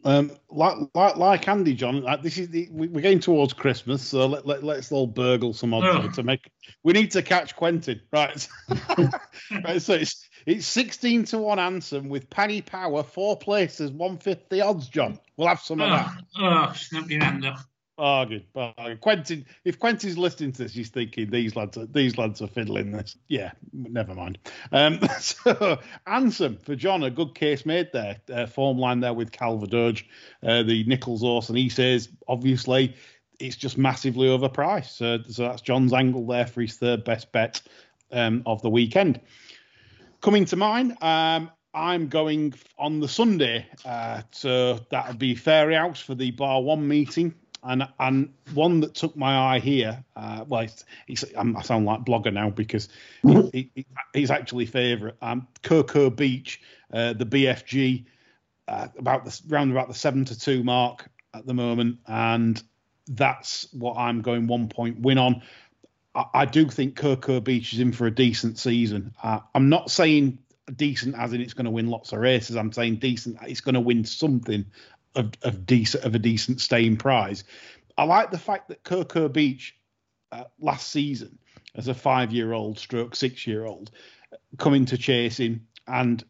Um, 0.06 0.32
like, 0.50 0.78
like, 0.94 1.16
like 1.18 1.48
Andy, 1.48 1.74
John, 1.74 2.02
like 2.02 2.22
this 2.22 2.38
is 2.38 2.50
the, 2.50 2.70
we, 2.72 2.88
we're 2.88 3.02
getting 3.02 3.20
towards 3.20 3.52
Christmas, 3.54 4.02
so 4.02 4.26
let, 4.28 4.46
let, 4.46 4.64
let's 4.64 4.92
all 4.92 5.08
burgle 5.08 5.54
some 5.54 5.74
odds 5.74 5.88
Oh. 5.90 6.10
to 6.10 6.24
make. 6.24 6.50
We 6.84 6.94
need 6.94 7.12
to 7.12 7.22
catch 7.22 7.56
Quentin, 7.56 8.02
right? 8.12 8.48
right 9.66 9.82
so 9.82 9.96
it's 9.96 10.26
it's 10.46 10.66
sixteen 10.66 11.26
to 11.26 11.38
one 11.38 11.58
Ansem 11.58 12.08
with 12.08 12.30
Penny 12.30 12.62
Power, 12.62 13.04
four 13.04 13.38
places, 13.38 13.92
one 13.92 14.18
fifty 14.18 14.62
odds. 14.62 14.88
John, 14.88 15.20
we'll 15.40 15.48
have 15.48 15.62
some 15.62 15.80
of 15.80 15.90
that. 15.90 16.12
Oh, 16.38 16.68
oh, 16.70 16.74
snap 16.76 17.10
your 17.10 17.24
hand 17.24 17.46
off. 17.46 17.66
Bargain, 17.98 18.44
bargain. 18.54 18.98
Quentin, 19.02 19.46
if 19.66 19.80
Quentin's 19.80 20.18
listening 20.18 20.52
to 20.54 20.64
this, 20.64 20.74
he's 20.74 20.90
thinking 20.90 21.30
these 21.30 21.56
lads 21.56 21.78
are 21.78 21.86
these 21.86 22.18
lads 22.18 22.42
are 22.42 22.48
fiddling 22.48 22.92
this. 22.92 23.18
Yeah, 23.28 23.52
never 23.74 24.14
mind. 24.14 24.38
Um, 24.72 25.00
so 25.20 25.80
Ansem 26.08 26.62
for 26.62 26.76
John, 26.76 27.04
a 27.04 27.10
good 27.10 27.36
case 27.36 27.66
made 27.66 27.90
there. 27.92 28.18
Uh, 28.32 28.46
form 28.46 28.78
line 28.78 29.00
there 29.00 29.14
with 29.14 29.32
Calverdurge, 29.32 30.04
uh, 30.44 30.64
the 30.64 30.84
Nicholls 30.86 31.22
horse, 31.22 31.50
and 31.50 31.58
he 31.58 31.70
says 31.70 32.10
obviously 32.28 32.96
it's 33.40 33.58
just 33.58 33.78
massively 33.78 34.28
overpriced. 34.28 34.92
So, 34.98 35.20
so 35.28 35.44
that's 35.44 35.62
John's 35.62 35.94
angle 35.94 36.26
there 36.26 36.48
for 36.48 36.62
his 36.62 36.76
third 36.76 37.04
best 37.04 37.32
bet 37.32 37.62
um, 38.12 38.44
of 38.46 38.62
the 38.62 38.70
weekend. 38.70 39.20
Coming 40.22 40.46
to 40.46 40.58
mine, 40.58 40.98
um, 41.02 41.50
I'm 41.74 42.08
going 42.08 42.54
on 42.78 43.00
the 43.00 43.08
Sunday. 43.08 43.66
Uh, 43.86 44.22
so 44.32 44.80
that'll 44.90 45.16
be 45.16 45.36
Fairyhouse 45.36 46.02
for 46.02 46.16
the 46.16 46.32
Bar 46.32 46.62
One 46.62 46.88
meeting. 46.88 47.36
And 47.62 47.88
and 48.00 48.34
one 48.54 48.80
that 48.80 48.96
took 48.96 49.18
my 49.18 49.56
eye 49.56 49.60
here, 49.60 50.04
uh, 50.16 50.46
well, 50.48 50.62
it's, 50.62 50.86
it's, 51.08 51.26
I'm, 51.38 51.58
I 51.58 51.62
sound 51.62 51.86
like 51.86 52.06
blogger 52.06 52.32
now 52.32 52.50
because 52.50 52.88
he's 54.14 54.32
actually 54.32 54.66
favourite. 54.66 55.16
Um, 55.22 55.46
Coko 55.62 56.10
Beach, 56.10 56.62
uh, 56.94 57.14
the 57.14 57.26
BFG, 57.26 58.06
uh, 58.70 58.88
about 58.98 59.26
the 59.26 59.42
round 59.50 59.72
about 59.72 59.90
the 59.90 59.94
seven 59.94 60.24
to 60.26 60.40
two 60.40 60.64
mark 60.64 61.10
at 61.34 61.46
the 61.46 61.54
moment, 61.54 62.00
and 62.08 62.64
that's 63.10 63.68
what 63.74 63.98
I'm 63.98 64.22
going 64.22 64.48
one 64.48 64.70
point 64.70 65.02
win 65.02 65.18
on. 65.18 65.42
I, 66.16 66.26
I 66.34 66.46
do 66.46 66.66
think 66.70 66.96
Coko 66.96 67.44
Beach 67.44 67.74
is 67.74 67.80
in 67.80 67.92
for 67.92 68.08
a 68.08 68.12
decent 68.12 68.58
season. 68.58 69.14
Uh, 69.22 69.40
I'm 69.54 69.68
not 69.68 69.92
saying 69.92 70.38
decent 70.76 71.16
as 71.16 71.34
in 71.34 71.42
it's 71.42 71.54
going 71.54 71.66
to 71.66 71.72
win 71.72 71.88
lots 71.88 72.12
of 72.12 72.20
races. 72.20 72.56
I'm 72.56 72.72
saying 72.72 72.98
decent. 72.98 73.38
It's 73.44 73.62
going 73.62 73.76
to 73.76 73.82
win 73.82 74.06
something 74.06 74.66
of, 75.16 75.32
of 75.44 75.66
decent 75.66 76.04
of 76.04 76.16
a 76.16 76.20
decent 76.20 76.62
staying 76.62 76.98
prize. 76.98 77.44
I 77.98 78.04
like 78.04 78.32
the 78.32 78.38
fact 78.38 78.70
that 78.70 78.84
Coko 78.84 79.28
Beach 79.32 79.76
uh, 80.32 80.46
last 80.60 80.90
season 80.90 81.38
as 81.76 81.88
a 81.88 81.94
five 81.94 82.32
year 82.32 82.54
old 82.54 82.80
stroke 82.80 83.16
six 83.16 83.46
year 83.46 83.66
old 83.66 83.92
coming 84.58 84.86
to 84.86 84.98
chasing 84.98 85.62
and 85.88 86.24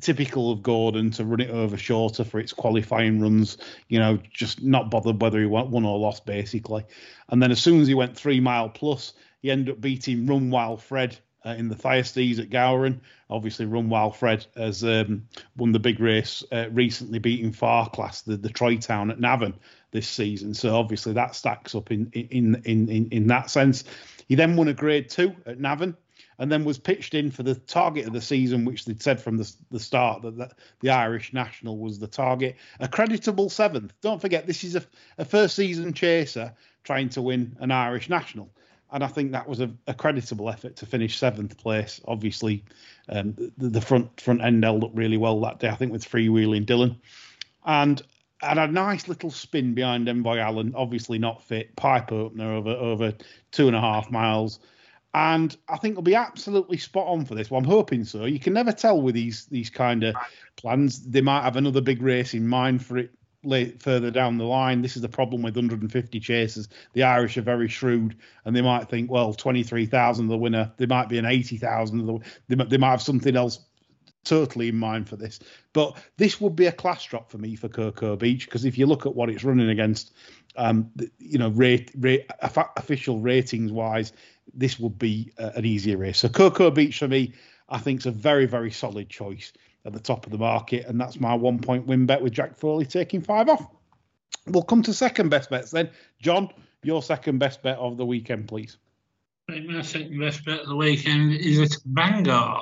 typical 0.00 0.52
of 0.52 0.62
Gordon 0.62 1.10
to 1.12 1.24
run 1.24 1.40
it 1.40 1.50
over 1.50 1.76
shorter 1.76 2.22
for 2.22 2.38
its 2.38 2.52
qualifying 2.52 3.20
runs, 3.20 3.58
you 3.88 3.98
know, 3.98 4.18
just 4.32 4.62
not 4.62 4.90
bothered 4.90 5.20
whether 5.20 5.40
he 5.40 5.46
won 5.46 5.70
won 5.70 5.84
or 5.84 5.98
lost 5.98 6.26
basically. 6.26 6.84
And 7.28 7.42
then 7.42 7.50
as 7.50 7.60
soon 7.60 7.80
as 7.80 7.88
he 7.88 7.94
went 7.94 8.16
three 8.16 8.40
mile 8.40 8.68
plus, 8.68 9.14
he 9.40 9.50
ended 9.50 9.74
up 9.74 9.80
beating 9.80 10.26
Run 10.26 10.50
Wild 10.50 10.82
Fred 10.82 11.18
uh, 11.44 11.50
in 11.50 11.68
the 11.68 11.74
Thyestes 11.74 12.38
at 12.38 12.50
Gowran. 12.50 13.00
Obviously, 13.28 13.66
Run 13.66 13.88
Wild 13.88 14.16
Fred 14.16 14.46
has 14.56 14.84
um, 14.84 15.26
won 15.56 15.72
the 15.72 15.78
big 15.78 16.00
race 16.00 16.44
uh, 16.52 16.66
recently, 16.70 17.18
beating 17.18 17.52
Farclas, 17.52 18.24
the, 18.24 18.36
the 18.36 18.48
Troytown 18.48 19.10
at 19.10 19.20
Navan 19.20 19.54
this 19.90 20.08
season. 20.08 20.54
So 20.54 20.76
obviously 20.76 21.12
that 21.14 21.34
stacks 21.34 21.74
up 21.74 21.90
in 21.90 22.10
in 22.12 22.62
in 22.64 22.88
in, 22.88 23.08
in 23.10 23.26
that 23.28 23.50
sense. 23.50 23.84
He 24.28 24.34
then 24.34 24.56
won 24.56 24.68
a 24.68 24.74
Grade 24.74 25.08
Two 25.08 25.34
at 25.46 25.58
Navan. 25.58 25.96
And 26.38 26.50
then 26.50 26.64
was 26.64 26.78
pitched 26.78 27.12
in 27.12 27.30
for 27.30 27.42
the 27.42 27.54
target 27.54 28.06
of 28.06 28.14
the 28.14 28.20
season, 28.22 28.64
which 28.64 28.86
they'd 28.86 29.02
said 29.02 29.20
from 29.20 29.36
the, 29.36 29.52
the 29.70 29.78
start 29.78 30.22
that 30.22 30.38
the, 30.38 30.50
the 30.80 30.88
Irish 30.88 31.34
national 31.34 31.76
was 31.76 31.98
the 31.98 32.06
target. 32.06 32.56
A 32.78 32.88
creditable 32.88 33.50
seventh. 33.50 33.92
Don't 34.00 34.22
forget, 34.22 34.46
this 34.46 34.64
is 34.64 34.74
a, 34.74 34.82
a 35.18 35.26
first 35.26 35.54
season 35.54 35.92
chaser 35.92 36.54
trying 36.82 37.10
to 37.10 37.20
win 37.20 37.54
an 37.60 37.70
Irish 37.70 38.08
national 38.08 38.48
and 38.92 39.04
I 39.04 39.06
think 39.06 39.32
that 39.32 39.48
was 39.48 39.60
a, 39.60 39.70
a 39.86 39.94
creditable 39.94 40.50
effort 40.50 40.76
to 40.76 40.86
finish 40.86 41.18
seventh 41.18 41.56
place. 41.58 42.00
Obviously, 42.06 42.64
um, 43.08 43.34
the, 43.56 43.68
the 43.68 43.80
front 43.80 44.20
front 44.20 44.42
end 44.42 44.64
held 44.64 44.84
up 44.84 44.90
really 44.94 45.16
well 45.16 45.40
that 45.42 45.60
day. 45.60 45.68
I 45.68 45.76
think 45.76 45.92
with 45.92 46.08
Freewheelin 46.08 46.66
Dylan, 46.66 46.96
and 47.64 48.02
had 48.40 48.58
a 48.58 48.66
nice 48.66 49.06
little 49.08 49.30
spin 49.30 49.74
behind 49.74 50.08
Envoy 50.08 50.38
Allen. 50.38 50.72
Obviously 50.74 51.18
not 51.18 51.42
fit. 51.42 51.76
Pipe 51.76 52.12
opener 52.12 52.52
over 52.54 52.70
over 52.70 53.14
two 53.50 53.66
and 53.66 53.76
a 53.76 53.80
half 53.80 54.10
miles. 54.10 54.60
And 55.12 55.56
I 55.68 55.76
think 55.76 55.92
it'll 55.92 56.02
be 56.02 56.14
absolutely 56.14 56.76
spot 56.76 57.08
on 57.08 57.24
for 57.24 57.34
this 57.34 57.50
one. 57.50 57.64
I'm 57.64 57.70
hoping 57.70 58.04
so. 58.04 58.26
You 58.26 58.38
can 58.38 58.52
never 58.52 58.72
tell 58.72 59.00
with 59.02 59.14
these 59.14 59.46
these 59.46 59.70
kind 59.70 60.04
of 60.04 60.14
plans. 60.56 61.04
They 61.04 61.20
might 61.20 61.42
have 61.42 61.56
another 61.56 61.80
big 61.80 62.00
race 62.00 62.32
in 62.34 62.46
mind 62.46 62.84
for 62.84 62.98
it 62.98 63.10
late 63.42 63.82
further 63.82 64.10
down 64.10 64.38
the 64.38 64.44
line. 64.44 64.82
This 64.82 64.96
is 64.96 65.02
the 65.02 65.08
problem 65.08 65.42
with 65.42 65.56
150 65.56 66.20
chasers. 66.20 66.68
The 66.92 67.04
Irish 67.04 67.36
are 67.36 67.42
very 67.42 67.68
shrewd, 67.68 68.16
and 68.44 68.54
they 68.54 68.62
might 68.62 68.88
think, 68.88 69.10
well, 69.10 69.32
23,000 69.32 70.28
the 70.28 70.36
winner. 70.36 70.72
There 70.76 70.88
might 70.88 71.08
be 71.08 71.18
an 71.18 71.26
80,000. 71.26 72.06
The, 72.06 72.18
they, 72.48 72.56
might, 72.56 72.70
they 72.70 72.76
might 72.76 72.90
have 72.90 73.02
something 73.02 73.36
else 73.36 73.60
totally 74.24 74.68
in 74.68 74.76
mind 74.76 75.08
for 75.08 75.16
this. 75.16 75.40
But 75.72 75.96
this 76.16 76.40
would 76.40 76.54
be 76.54 76.66
a 76.66 76.72
class 76.72 77.04
drop 77.04 77.30
for 77.30 77.38
me 77.38 77.56
for 77.56 77.68
Coko 77.68 78.18
Beach 78.18 78.44
because 78.44 78.64
if 78.64 78.76
you 78.76 78.86
look 78.86 79.06
at 79.06 79.14
what 79.14 79.30
it's 79.30 79.44
running 79.44 79.70
against 79.70 80.12
um, 80.56 80.90
you 81.18 81.38
know, 81.38 81.48
rate, 81.48 81.90
rate 81.96 82.30
official 82.76 83.20
ratings 83.20 83.72
wise, 83.72 84.12
this 84.52 84.78
would 84.78 84.98
be 84.98 85.32
uh, 85.38 85.50
an 85.54 85.64
easier 85.64 85.96
race. 85.96 86.18
So 86.18 86.28
Coko 86.28 86.70
Beach 86.70 86.98
for 86.98 87.08
me, 87.08 87.34
I 87.68 87.78
think 87.78 88.00
is 88.00 88.06
a 88.06 88.10
very 88.10 88.46
very 88.46 88.72
solid 88.72 89.08
choice 89.08 89.52
at 89.84 89.92
the 89.92 90.00
top 90.00 90.26
of 90.26 90.32
the 90.32 90.38
market, 90.38 90.86
and 90.86 91.00
that's 91.00 91.20
my 91.20 91.34
one 91.34 91.58
point 91.58 91.86
win 91.86 92.06
bet 92.06 92.22
with 92.22 92.32
Jack 92.32 92.56
Foley 92.56 92.84
taking 92.84 93.20
five 93.22 93.48
off. 93.48 93.66
We'll 94.46 94.62
come 94.62 94.82
to 94.82 94.92
second 94.92 95.28
best 95.28 95.50
bets 95.50 95.70
then. 95.70 95.90
John, 96.20 96.50
your 96.82 97.02
second 97.02 97.38
best 97.38 97.62
bet 97.62 97.78
of 97.78 97.96
the 97.96 98.06
weekend, 98.06 98.48
please. 98.48 98.76
My 99.48 99.82
second 99.82 100.18
best 100.20 100.44
bet 100.44 100.60
of 100.60 100.68
the 100.68 100.76
weekend 100.76 101.32
is 101.32 101.60
at 101.60 101.76
Bangor, 101.84 102.60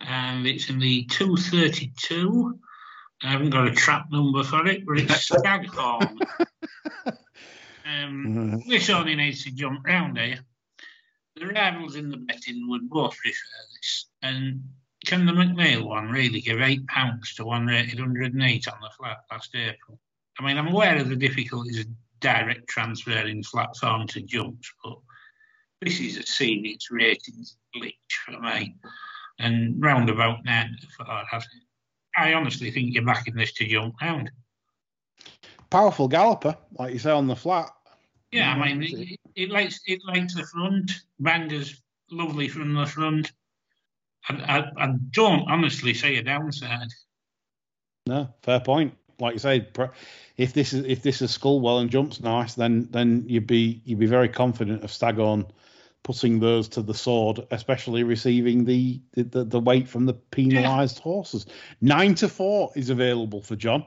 and 0.00 0.46
it's 0.46 0.70
in 0.70 0.78
the 0.78 1.04
232. 1.04 2.58
I 3.22 3.30
haven't 3.30 3.50
got 3.50 3.68
a 3.68 3.72
trap 3.72 4.06
number 4.10 4.42
for 4.42 4.66
it, 4.66 4.86
but 4.86 4.98
it's 4.98 5.26
Staghorn. 5.26 6.18
um, 7.86 8.62
this 8.68 8.90
only 8.90 9.14
needs 9.14 9.44
to 9.44 9.50
jump 9.50 9.86
round 9.86 10.18
here. 10.18 10.40
The 11.36 11.46
rivals 11.46 11.96
in 11.96 12.10
the 12.10 12.16
betting 12.16 12.68
would 12.68 12.88
both 12.88 13.16
prefer 13.16 13.38
this, 13.74 14.06
and 14.22 14.62
can 15.04 15.26
the 15.26 15.32
McNeil 15.32 15.86
one 15.86 16.08
really 16.08 16.40
give 16.40 16.60
eight 16.60 16.86
pounds 16.86 17.34
to 17.34 17.44
one 17.44 17.66
rated 17.66 18.00
108 18.00 18.68
on 18.68 18.78
the 18.80 18.90
flat 18.96 19.18
last 19.30 19.54
April? 19.54 19.98
I 20.38 20.44
mean, 20.44 20.58
I'm 20.58 20.68
aware 20.68 20.96
of 20.98 21.08
the 21.08 21.16
difficulties 21.16 21.80
of 21.80 21.86
direct 22.20 22.68
transferring 22.68 23.42
flat 23.42 23.76
form 23.76 24.06
to 24.08 24.22
jumps, 24.22 24.72
but 24.82 24.96
this 25.80 26.00
is 26.00 26.16
a 26.16 26.22
scene 26.24 26.64
its 26.66 26.90
ratings 26.90 27.56
glitch 27.76 27.92
for 28.24 28.40
me. 28.40 28.76
And 29.38 29.82
roundabout 29.82 30.44
now, 30.44 30.66
I 32.16 32.32
honestly 32.32 32.70
think 32.70 32.94
you're 32.94 33.04
backing 33.04 33.34
this 33.34 33.52
to 33.54 33.66
jump 33.66 34.00
round. 34.00 34.30
Powerful 35.70 36.08
galloper, 36.08 36.56
like 36.78 36.92
you 36.92 36.98
say 36.98 37.10
on 37.10 37.26
the 37.26 37.36
flat. 37.36 37.70
Yeah, 38.30 38.52
I 38.52 38.74
mean, 38.74 38.82
it, 38.82 39.18
it 39.36 39.50
likes 39.50 39.80
it 39.86 40.00
likes 40.06 40.34
the 40.34 40.44
front. 40.44 40.90
Bangor's 41.20 41.80
lovely 42.10 42.48
from 42.48 42.74
the 42.74 42.86
front. 42.86 43.32
I, 44.28 44.34
I, 44.34 44.84
I 44.84 44.92
don't 45.10 45.50
honestly 45.50 45.94
see 45.94 46.16
a 46.16 46.22
downside. 46.22 46.88
No, 48.06 48.28
fair 48.42 48.60
point. 48.60 48.96
Like 49.18 49.34
you 49.34 49.38
say, 49.38 49.68
if 50.36 50.52
this 50.52 50.72
is 50.72 50.84
if 50.86 51.02
this 51.02 51.22
is 51.22 51.30
skull 51.30 51.60
well 51.60 51.78
and 51.78 51.90
jumps 51.90 52.20
nice, 52.20 52.54
then 52.54 52.88
then 52.90 53.24
you'd 53.28 53.46
be 53.46 53.80
you'd 53.84 54.00
be 54.00 54.06
very 54.06 54.28
confident 54.28 54.82
of 54.82 54.90
Staghorn 54.90 55.46
putting 56.02 56.38
those 56.38 56.68
to 56.68 56.82
the 56.82 56.94
sword, 56.94 57.46
especially 57.50 58.02
receiving 58.02 58.64
the 58.64 59.00
the, 59.14 59.44
the 59.44 59.60
weight 59.60 59.88
from 59.88 60.06
the 60.06 60.14
penalised 60.14 60.98
yeah. 60.98 61.02
horses. 61.02 61.46
Nine 61.80 62.14
to 62.16 62.28
four 62.28 62.72
is 62.74 62.90
available 62.90 63.40
for 63.40 63.56
John. 63.56 63.84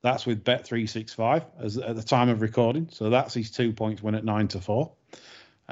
That's 0.00 0.26
with 0.26 0.44
Bet 0.44 0.64
three 0.64 0.86
six 0.86 1.12
five 1.12 1.44
as 1.58 1.76
at 1.76 1.96
the 1.96 2.02
time 2.02 2.28
of 2.28 2.40
recording. 2.40 2.88
So 2.92 3.10
that's 3.10 3.34
his 3.34 3.50
two 3.50 3.72
points 3.72 4.02
win 4.02 4.14
at 4.14 4.24
nine 4.24 4.48
to 4.48 4.60
four. 4.60 4.92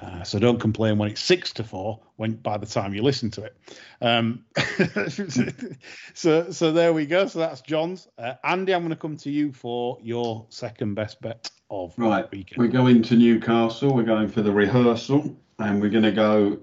Uh, 0.00 0.22
so 0.22 0.38
don't 0.38 0.60
complain 0.60 0.98
when 0.98 1.10
it's 1.10 1.22
six 1.22 1.52
to 1.54 1.64
four 1.64 2.00
when 2.16 2.34
by 2.34 2.58
the 2.58 2.66
time 2.66 2.92
you 2.92 3.02
listen 3.02 3.30
to 3.30 3.44
it. 3.44 3.56
Um, 4.02 4.44
so 6.14 6.50
so 6.50 6.72
there 6.72 6.92
we 6.92 7.06
go. 7.06 7.26
So 7.26 7.38
that's 7.38 7.62
John's. 7.62 8.06
Uh, 8.18 8.34
Andy, 8.44 8.74
I'm 8.74 8.82
going 8.82 8.90
to 8.90 8.96
come 8.96 9.16
to 9.18 9.30
you 9.30 9.52
for 9.52 9.98
your 10.02 10.46
second 10.50 10.94
best 10.94 11.22
bet 11.22 11.50
of 11.70 11.94
right. 11.96 12.30
Weekend. 12.30 12.58
We're 12.58 12.72
going 12.72 13.02
to 13.04 13.16
Newcastle. 13.16 13.94
We're 13.94 14.02
going 14.02 14.28
for 14.28 14.42
the 14.42 14.52
rehearsal, 14.52 15.34
and 15.58 15.80
we're 15.80 15.90
going 15.90 16.04
to 16.04 16.12
go 16.12 16.58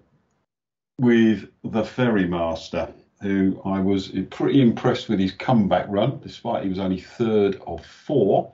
with 1.00 1.50
the 1.64 1.84
Ferry 1.84 2.28
Master, 2.28 2.94
who 3.20 3.60
I 3.66 3.80
was 3.80 4.12
pretty 4.30 4.62
impressed 4.62 5.10
with 5.10 5.20
his 5.20 5.32
comeback 5.32 5.88
run, 5.90 6.20
despite 6.22 6.64
he 6.64 6.70
was 6.70 6.80
only 6.80 7.00
third 7.00 7.60
of 7.66 7.84
four 7.84 8.54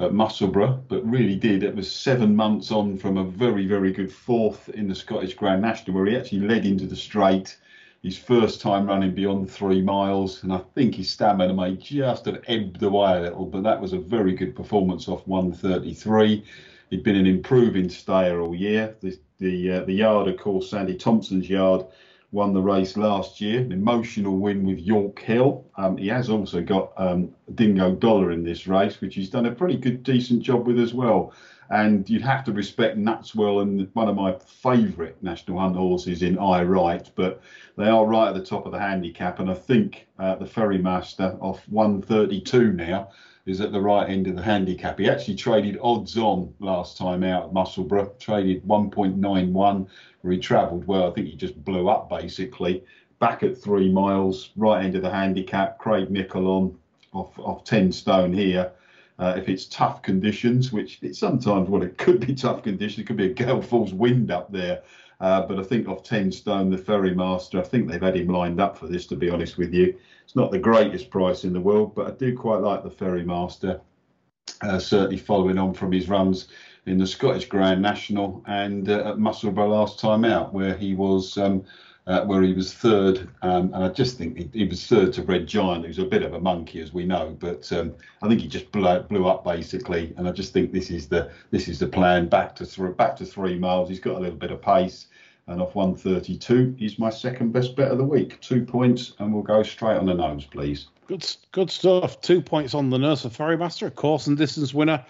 at 0.00 0.14
Musselburgh, 0.14 0.80
but 0.88 1.08
really 1.08 1.36
did. 1.36 1.62
It 1.62 1.76
was 1.76 1.90
seven 1.90 2.34
months 2.34 2.72
on 2.72 2.96
from 2.96 3.18
a 3.18 3.24
very, 3.24 3.66
very 3.66 3.92
good 3.92 4.12
fourth 4.12 4.68
in 4.70 4.88
the 4.88 4.94
Scottish 4.94 5.34
Grand 5.34 5.62
National, 5.62 5.96
where 5.96 6.06
he 6.06 6.16
actually 6.16 6.40
led 6.40 6.64
into 6.64 6.86
the 6.86 6.96
straight. 6.96 7.58
His 8.02 8.16
first 8.16 8.62
time 8.62 8.86
running 8.86 9.14
beyond 9.14 9.50
three 9.50 9.82
miles, 9.82 10.42
and 10.42 10.52
I 10.52 10.58
think 10.74 10.94
his 10.94 11.10
stamina 11.10 11.52
may 11.52 11.76
just 11.76 12.24
have 12.24 12.42
ebbed 12.46 12.82
away 12.82 13.18
a 13.18 13.20
little, 13.20 13.44
but 13.44 13.62
that 13.62 13.80
was 13.80 13.92
a 13.92 13.98
very 13.98 14.32
good 14.32 14.56
performance 14.56 15.06
off 15.06 15.26
133. 15.28 16.44
He'd 16.88 17.04
been 17.04 17.16
an 17.16 17.26
improving 17.26 17.90
stayer 17.90 18.40
all 18.40 18.54
year. 18.54 18.96
The 19.00 19.18
the, 19.40 19.72
uh, 19.72 19.84
the 19.84 19.94
yard, 19.94 20.28
of 20.28 20.36
course, 20.36 20.70
Sandy 20.70 20.94
Thomson's 20.94 21.48
yard, 21.48 21.86
won 22.32 22.52
the 22.52 22.62
race 22.62 22.96
last 22.96 23.40
year, 23.40 23.60
an 23.60 23.72
emotional 23.72 24.36
win 24.38 24.64
with 24.64 24.78
York 24.78 25.18
Hill. 25.18 25.66
Um, 25.76 25.96
he 25.96 26.08
has 26.08 26.30
also 26.30 26.62
got 26.62 26.92
um, 26.96 27.34
Dingo 27.54 27.94
Dollar 27.94 28.30
in 28.30 28.44
this 28.44 28.66
race, 28.66 29.00
which 29.00 29.16
he's 29.16 29.30
done 29.30 29.46
a 29.46 29.54
pretty 29.54 29.76
good, 29.76 30.02
decent 30.02 30.42
job 30.42 30.66
with 30.66 30.78
as 30.78 30.94
well. 30.94 31.32
And 31.70 32.08
you'd 32.08 32.22
have 32.22 32.44
to 32.44 32.52
respect 32.52 32.98
Nutswell 32.98 33.62
and 33.62 33.88
one 33.94 34.08
of 34.08 34.16
my 34.16 34.36
favourite 34.44 35.22
National 35.22 35.60
Hunt 35.60 35.76
horses 35.76 36.22
in 36.22 36.38
Aye 36.38 36.64
Right, 36.64 37.08
but 37.14 37.40
they 37.76 37.88
are 37.88 38.06
right 38.06 38.28
at 38.28 38.34
the 38.34 38.44
top 38.44 38.66
of 38.66 38.72
the 38.72 38.78
handicap. 38.80 39.38
And 39.38 39.50
I 39.50 39.54
think 39.54 40.08
uh, 40.18 40.34
the 40.36 40.46
Ferry 40.46 40.78
Master 40.78 41.36
off 41.40 41.68
132 41.68 42.72
now 42.72 43.10
is 43.50 43.60
at 43.60 43.72
the 43.72 43.80
right 43.80 44.08
end 44.08 44.26
of 44.26 44.36
the 44.36 44.42
handicap. 44.42 44.98
He 44.98 45.08
actually 45.08 45.36
traded 45.36 45.78
odds 45.82 46.16
on 46.16 46.54
last 46.60 46.96
time 46.96 47.24
out 47.24 47.46
at 47.46 47.52
Musselburgh, 47.52 48.18
traded 48.18 48.64
1.91 48.64 49.86
where 50.22 50.32
he 50.32 50.38
travelled 50.38 50.86
well. 50.86 51.10
I 51.10 51.14
think 51.14 51.28
he 51.28 51.36
just 51.36 51.62
blew 51.64 51.88
up 51.88 52.08
basically. 52.08 52.84
Back 53.18 53.42
at 53.42 53.58
three 53.58 53.92
miles, 53.92 54.50
right 54.56 54.84
end 54.84 54.96
of 54.96 55.02
the 55.02 55.10
handicap. 55.10 55.78
Craig 55.78 56.10
Nicol 56.10 56.46
on 56.46 56.78
off 57.12 57.38
off 57.38 57.64
ten 57.64 57.92
stone 57.92 58.32
here. 58.32 58.72
Uh, 59.18 59.34
if 59.36 59.50
it's 59.50 59.66
tough 59.66 60.00
conditions, 60.00 60.72
which 60.72 60.98
it 61.02 61.14
sometimes, 61.14 61.68
well, 61.68 61.82
it 61.82 61.98
could 61.98 62.26
be 62.26 62.34
tough 62.34 62.62
conditions. 62.62 63.00
It 63.00 63.06
could 63.06 63.18
be 63.18 63.30
a 63.30 63.34
gale 63.34 63.60
force 63.60 63.92
wind 63.92 64.30
up 64.30 64.50
there. 64.50 64.82
Uh, 65.20 65.42
but 65.42 65.58
I 65.58 65.62
think 65.62 65.86
off 65.86 66.02
10 66.02 66.32
stone, 66.32 66.70
the 66.70 66.78
Ferry 66.78 67.14
Master, 67.14 67.58
I 67.58 67.62
think 67.62 67.88
they've 67.88 68.00
had 68.00 68.16
him 68.16 68.28
lined 68.28 68.60
up 68.60 68.78
for 68.78 68.86
this, 68.86 69.06
to 69.06 69.16
be 69.16 69.28
honest 69.28 69.58
with 69.58 69.74
you. 69.74 69.94
It's 70.24 70.36
not 70.36 70.50
the 70.50 70.58
greatest 70.58 71.10
price 71.10 71.44
in 71.44 71.52
the 71.52 71.60
world, 71.60 71.94
but 71.94 72.06
I 72.06 72.10
do 72.12 72.34
quite 72.36 72.60
like 72.60 72.82
the 72.82 72.90
Ferry 72.90 73.24
Master. 73.24 73.80
Uh, 74.62 74.78
certainly 74.78 75.16
following 75.16 75.58
on 75.58 75.72
from 75.72 75.92
his 75.92 76.08
runs 76.08 76.48
in 76.86 76.98
the 76.98 77.06
Scottish 77.06 77.46
Grand 77.46 77.80
National 77.80 78.42
and 78.46 78.88
uh, 78.88 79.10
at 79.10 79.18
Musselburgh 79.18 79.70
last 79.70 79.98
time 79.98 80.24
out, 80.24 80.52
where 80.52 80.74
he 80.76 80.94
was 80.94 81.36
um, 81.38 81.64
uh, 82.10 82.24
where 82.24 82.42
he 82.42 82.52
was 82.52 82.74
third. 82.74 83.28
Um, 83.42 83.72
and 83.72 83.84
I 83.84 83.88
just 83.88 84.18
think 84.18 84.36
he, 84.36 84.50
he, 84.52 84.66
was 84.66 84.84
third 84.84 85.12
to 85.12 85.22
Red 85.22 85.46
Giant, 85.46 85.86
who's 85.86 86.00
a 86.00 86.04
bit 86.04 86.24
of 86.24 86.34
a 86.34 86.40
monkey, 86.40 86.80
as 86.80 86.92
we 86.92 87.04
know. 87.04 87.36
But 87.38 87.70
um, 87.72 87.94
I 88.20 88.28
think 88.28 88.40
he 88.40 88.48
just 88.48 88.72
blew, 88.72 88.98
blew, 89.02 89.28
up 89.28 89.44
basically. 89.44 90.12
And 90.16 90.28
I 90.28 90.32
just 90.32 90.52
think 90.52 90.72
this 90.72 90.90
is 90.90 91.06
the 91.08 91.30
this 91.52 91.68
is 91.68 91.78
the 91.78 91.86
plan. 91.86 92.28
Back 92.28 92.56
to 92.56 92.66
th- 92.66 92.96
back 92.96 93.14
to 93.16 93.24
three 93.24 93.56
miles. 93.58 93.88
He's 93.88 94.00
got 94.00 94.16
a 94.16 94.18
little 94.18 94.38
bit 94.38 94.50
of 94.50 94.60
pace. 94.60 95.06
And 95.46 95.60
off 95.60 95.74
132, 95.74 96.76
he's 96.78 96.98
my 96.98 97.10
second 97.10 97.52
best 97.52 97.74
bet 97.74 97.90
of 97.90 97.98
the 97.98 98.04
week. 98.04 98.40
Two 98.40 98.64
points, 98.64 99.14
and 99.18 99.32
we'll 99.34 99.42
go 99.42 99.64
straight 99.64 99.96
on 99.96 100.06
the 100.06 100.14
nose, 100.14 100.46
please. 100.46 100.86
Good, 101.08 101.26
good 101.50 101.70
stuff. 101.70 102.20
Two 102.20 102.40
points 102.40 102.72
on 102.72 102.88
the 102.88 102.98
nose 102.98 103.22
for 103.22 103.30
Ferrymaster, 103.30 103.88
a 103.88 103.90
course 103.90 104.28
and 104.28 104.36
distance 104.36 104.72
winner. 104.72 105.04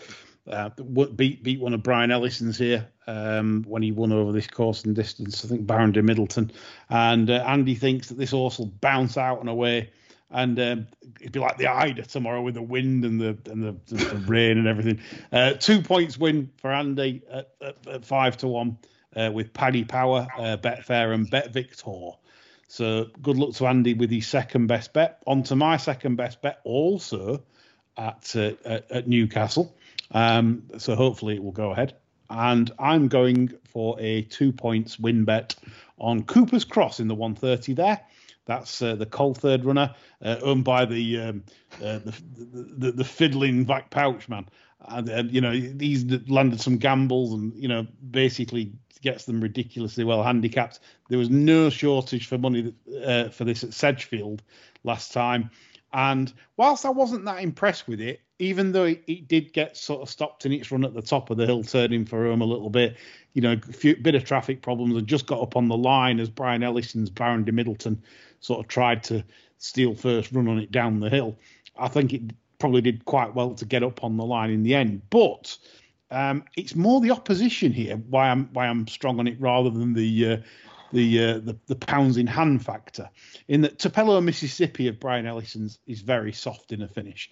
Uh, 0.46 0.70
beat 1.14 1.42
beat 1.42 1.60
one 1.60 1.74
of 1.74 1.82
Brian 1.82 2.10
Ellison's 2.10 2.58
here 2.58 2.88
um, 3.06 3.64
when 3.68 3.82
he 3.82 3.92
won 3.92 4.10
over 4.10 4.32
this 4.32 4.46
course 4.46 4.84
and 4.84 4.96
distance. 4.96 5.44
I 5.44 5.48
think 5.48 5.66
Baron 5.66 5.92
de 5.92 6.02
Middleton, 6.02 6.50
and 6.88 7.28
uh, 7.30 7.44
Andy 7.46 7.74
thinks 7.74 8.08
that 8.08 8.18
this 8.18 8.30
horse 8.30 8.58
will 8.58 8.66
bounce 8.66 9.16
out 9.18 9.40
and 9.40 9.48
away, 9.48 9.90
and 10.30 10.58
um, 10.58 10.86
it'd 11.20 11.32
be 11.32 11.40
like 11.40 11.58
the 11.58 11.66
Ida 11.66 12.02
tomorrow 12.02 12.40
with 12.40 12.54
the 12.54 12.62
wind 12.62 13.04
and 13.04 13.20
the 13.20 13.38
and 13.50 13.62
the, 13.62 13.76
the, 13.94 14.04
the 14.04 14.16
rain 14.26 14.58
and 14.58 14.66
everything. 14.66 15.00
Uh, 15.30 15.52
two 15.52 15.82
points 15.82 16.16
win 16.18 16.50
for 16.56 16.72
Andy 16.72 17.22
at, 17.30 17.50
at, 17.60 17.86
at 17.86 18.04
five 18.06 18.38
to 18.38 18.48
one 18.48 18.78
uh, 19.14 19.30
with 19.32 19.52
Paddy 19.52 19.84
Power, 19.84 20.26
uh, 20.38 20.56
Betfair, 20.56 21.12
and 21.12 21.30
Bet 21.30 21.52
Victor. 21.52 22.12
So 22.68 23.08
good 23.20 23.36
luck 23.36 23.54
to 23.56 23.66
Andy 23.66 23.94
with 23.94 24.10
his 24.10 24.26
second 24.26 24.68
best 24.68 24.92
bet. 24.92 25.22
On 25.26 25.42
to 25.44 25.56
my 25.56 25.76
second 25.76 26.16
best 26.16 26.40
bet, 26.40 26.60
also 26.64 27.42
at 27.96 28.34
uh, 28.34 28.52
at, 28.64 28.90
at 28.90 29.08
Newcastle. 29.08 29.76
Um, 30.12 30.64
so 30.78 30.94
hopefully 30.94 31.34
it 31.36 31.42
will 31.42 31.52
go 31.52 31.70
ahead. 31.70 31.94
And 32.28 32.70
I'm 32.78 33.08
going 33.08 33.52
for 33.64 33.98
a 33.98 34.22
two 34.22 34.52
points 34.52 34.98
win 34.98 35.24
bet 35.24 35.56
on 35.98 36.22
Cooper's 36.22 36.64
Cross 36.64 37.00
in 37.00 37.08
the 37.08 37.14
130 37.14 37.74
there. 37.74 38.00
That's 38.46 38.82
uh, 38.82 38.96
the 38.96 39.06
cold 39.06 39.38
third 39.38 39.64
runner, 39.64 39.94
uh, 40.22 40.36
owned 40.42 40.64
by 40.64 40.84
the, 40.84 41.20
um, 41.20 41.44
uh, 41.76 41.98
the, 41.98 42.22
the, 42.78 42.92
the 42.92 43.04
fiddling 43.04 43.64
back 43.64 43.90
pouch 43.90 44.28
man. 44.28 44.48
And 44.88 45.30
you 45.30 45.42
know 45.42 45.52
he's 45.52 46.04
landed 46.28 46.60
some 46.60 46.78
gambles 46.78 47.34
and 47.34 47.54
you 47.54 47.68
know 47.68 47.86
basically 48.10 48.72
gets 49.02 49.26
them 49.26 49.40
ridiculously 49.40 50.04
well 50.04 50.22
handicapped. 50.22 50.80
There 51.10 51.18
was 51.18 51.28
no 51.28 51.68
shortage 51.68 52.26
for 52.26 52.38
money 52.38 52.72
uh, 53.04 53.28
for 53.28 53.44
this 53.44 53.62
at 53.62 53.74
Sedgefield 53.74 54.42
last 54.82 55.12
time, 55.12 55.50
and 55.92 56.32
whilst 56.56 56.86
I 56.86 56.90
wasn't 56.90 57.26
that 57.26 57.42
impressed 57.42 57.86
with 57.86 58.00
it, 58.00 58.22
even 58.40 58.72
though 58.72 58.84
it, 58.84 59.28
did 59.28 59.52
get 59.52 59.76
sort 59.76 60.02
of 60.02 60.10
stopped 60.10 60.46
in 60.46 60.52
its 60.52 60.72
run 60.72 60.84
at 60.84 60.94
the 60.94 61.02
top 61.02 61.30
of 61.30 61.36
the 61.36 61.46
hill, 61.46 61.62
turning 61.62 62.04
for 62.04 62.24
home 62.26 62.42
a 62.42 62.46
little 62.46 62.70
bit, 62.70 62.96
you 63.34 63.42
know, 63.42 63.52
a 63.52 63.72
few, 63.72 63.96
bit 63.96 64.14
of 64.14 64.24
traffic 64.24 64.62
problems, 64.62 64.96
and 64.96 65.06
just 65.06 65.26
got 65.26 65.40
up 65.40 65.56
on 65.56 65.68
the 65.68 65.76
line 65.76 66.18
as 66.18 66.30
Brian 66.30 66.62
Ellison's 66.62 67.10
Baron 67.10 67.44
de 67.44 67.52
Middleton 67.52 68.02
sort 68.40 68.60
of 68.60 68.68
tried 68.68 69.04
to 69.04 69.22
steal 69.58 69.94
first 69.94 70.32
run 70.32 70.48
on 70.48 70.58
it 70.58 70.72
down 70.72 71.00
the 71.00 71.10
hill. 71.10 71.36
I 71.78 71.88
think 71.88 72.12
it 72.12 72.22
probably 72.58 72.80
did 72.80 73.04
quite 73.04 73.34
well 73.34 73.54
to 73.54 73.64
get 73.64 73.82
up 73.82 74.02
on 74.02 74.16
the 74.16 74.24
line 74.24 74.50
in 74.50 74.62
the 74.62 74.74
end, 74.74 75.02
but 75.10 75.58
Um, 76.12 76.42
it's 76.56 76.74
more 76.74 77.00
the 77.00 77.12
opposition 77.12 77.72
here 77.72 77.96
why 78.10 78.30
I'm 78.30 78.48
why 78.52 78.66
I'm 78.66 78.88
strong 78.88 79.20
on 79.20 79.28
it 79.28 79.40
rather 79.40 79.70
than 79.70 79.94
the 79.94 80.26
uh, 80.26 80.36
the, 80.92 81.24
uh, 81.24 81.38
the 81.38 81.56
the 81.66 81.76
pounds 81.76 82.16
in 82.16 82.26
hand 82.26 82.64
factor. 82.64 83.08
In 83.46 83.60
that 83.60 83.78
Tupelo, 83.78 84.20
Mississippi 84.20 84.88
of 84.88 84.98
Brian 84.98 85.26
Ellison's 85.26 85.78
is 85.86 86.02
very 86.02 86.32
soft 86.32 86.72
in 86.72 86.82
a 86.82 86.88
finish. 86.88 87.30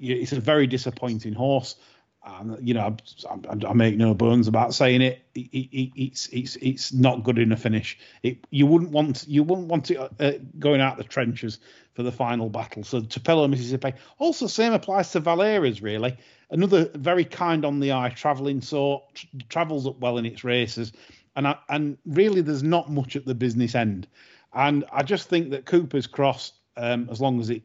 It's 0.00 0.32
a 0.32 0.40
very 0.40 0.66
disappointing 0.66 1.34
horse. 1.34 1.76
Um, 2.24 2.58
you 2.60 2.74
know, 2.74 2.94
I, 3.30 3.66
I, 3.68 3.72
make 3.72 3.96
no 3.96 4.12
bones 4.12 4.48
about 4.48 4.74
saying 4.74 5.02
it. 5.02 5.22
It, 5.34 5.48
it. 5.52 5.92
It's 5.96 6.26
it's 6.28 6.56
it's 6.56 6.92
not 6.92 7.22
good 7.22 7.38
in 7.38 7.52
a 7.52 7.56
finish. 7.56 7.96
It, 8.22 8.44
you 8.50 8.66
wouldn't 8.66 8.90
want 8.90 9.26
you 9.28 9.44
wouldn't 9.44 9.68
want 9.68 9.90
it 9.90 9.98
uh, 9.98 10.32
going 10.58 10.80
out 10.80 10.98
the 10.98 11.04
trenches 11.04 11.58
for 11.94 12.02
the 12.02 12.12
final 12.12 12.50
battle. 12.50 12.82
So 12.82 13.00
Tupelo, 13.00 13.46
Mississippi. 13.48 13.94
Also, 14.18 14.46
same 14.46 14.72
applies 14.72 15.12
to 15.12 15.20
Valera's 15.20 15.80
really. 15.80 16.16
Another 16.50 16.90
very 16.94 17.24
kind 17.24 17.64
on 17.64 17.78
the 17.78 17.92
eye, 17.92 18.10
travelling 18.10 18.60
so 18.62 19.04
travels 19.48 19.86
up 19.86 19.98
well 20.00 20.18
in 20.18 20.26
its 20.26 20.44
races, 20.44 20.92
and 21.36 21.46
I, 21.46 21.56
and 21.68 21.98
really 22.04 22.40
there's 22.40 22.62
not 22.62 22.90
much 22.90 23.16
at 23.16 23.26
the 23.26 23.34
business 23.34 23.74
end. 23.74 24.08
And 24.52 24.84
I 24.92 25.02
just 25.02 25.28
think 25.28 25.50
that 25.50 25.66
Cooper's 25.66 26.06
Cross, 26.06 26.52
um, 26.76 27.08
as 27.10 27.20
long 27.20 27.38
as 27.38 27.50
it 27.50 27.62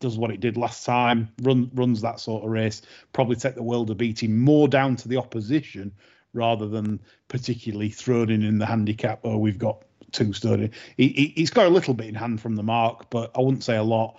does 0.00 0.18
what 0.18 0.30
it 0.30 0.40
did 0.40 0.56
last 0.56 0.84
time, 0.84 1.28
run, 1.42 1.70
runs 1.74 2.00
that 2.00 2.18
sort 2.18 2.42
of 2.42 2.50
race, 2.50 2.82
probably 3.12 3.36
take 3.36 3.54
the 3.54 3.62
world 3.62 3.90
of 3.90 3.98
beating 3.98 4.36
more 4.36 4.66
down 4.66 4.96
to 4.96 5.08
the 5.08 5.16
opposition 5.16 5.92
rather 6.32 6.66
than 6.66 6.98
particularly 7.28 7.90
thrown 7.90 8.30
in 8.30 8.42
in 8.42 8.58
the 8.58 8.66
handicap. 8.66 9.20
Oh, 9.24 9.38
we've 9.38 9.58
got 9.58 9.82
two 10.12 10.32
sturdy. 10.32 10.70
He, 10.96 11.34
has 11.36 11.50
got 11.50 11.66
a 11.66 11.70
little 11.70 11.94
bit 11.94 12.08
in 12.08 12.14
hand 12.14 12.40
from 12.40 12.56
the 12.56 12.62
mark, 12.62 13.10
but 13.10 13.30
I 13.36 13.40
wouldn't 13.40 13.64
say 13.64 13.76
a 13.76 13.82
lot. 13.82 14.18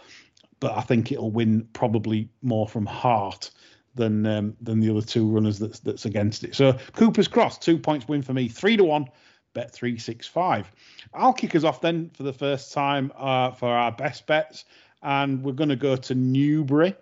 But 0.59 0.77
I 0.77 0.81
think 0.81 1.11
it'll 1.11 1.31
win 1.31 1.67
probably 1.73 2.29
more 2.43 2.67
from 2.67 2.85
heart 2.85 3.49
than 3.95 4.25
um, 4.27 4.55
than 4.61 4.79
the 4.79 4.91
other 4.91 5.01
two 5.01 5.27
runners 5.27 5.57
that's 5.57 5.79
that's 5.79 6.05
against 6.05 6.43
it. 6.43 6.53
So 6.53 6.77
Cooper's 6.93 7.27
Cross, 7.27 7.57
two 7.57 7.79
points 7.79 8.07
win 8.07 8.21
for 8.21 8.33
me, 8.33 8.47
three 8.47 8.77
to 8.77 8.83
one. 8.83 9.07
Bet 9.53 9.73
three 9.73 9.97
six 9.97 10.27
five. 10.27 10.71
I'll 11.13 11.33
kick 11.33 11.55
us 11.55 11.65
off 11.65 11.81
then 11.81 12.11
for 12.13 12.23
the 12.23 12.31
first 12.31 12.71
time 12.71 13.11
uh, 13.17 13.51
for 13.51 13.67
our 13.67 13.91
best 13.91 14.25
bets 14.25 14.63
and 15.03 15.43
we're 15.43 15.53
going 15.53 15.69
to 15.69 15.75
go 15.75 15.95
to 15.95 16.15
Newbury 16.15 16.95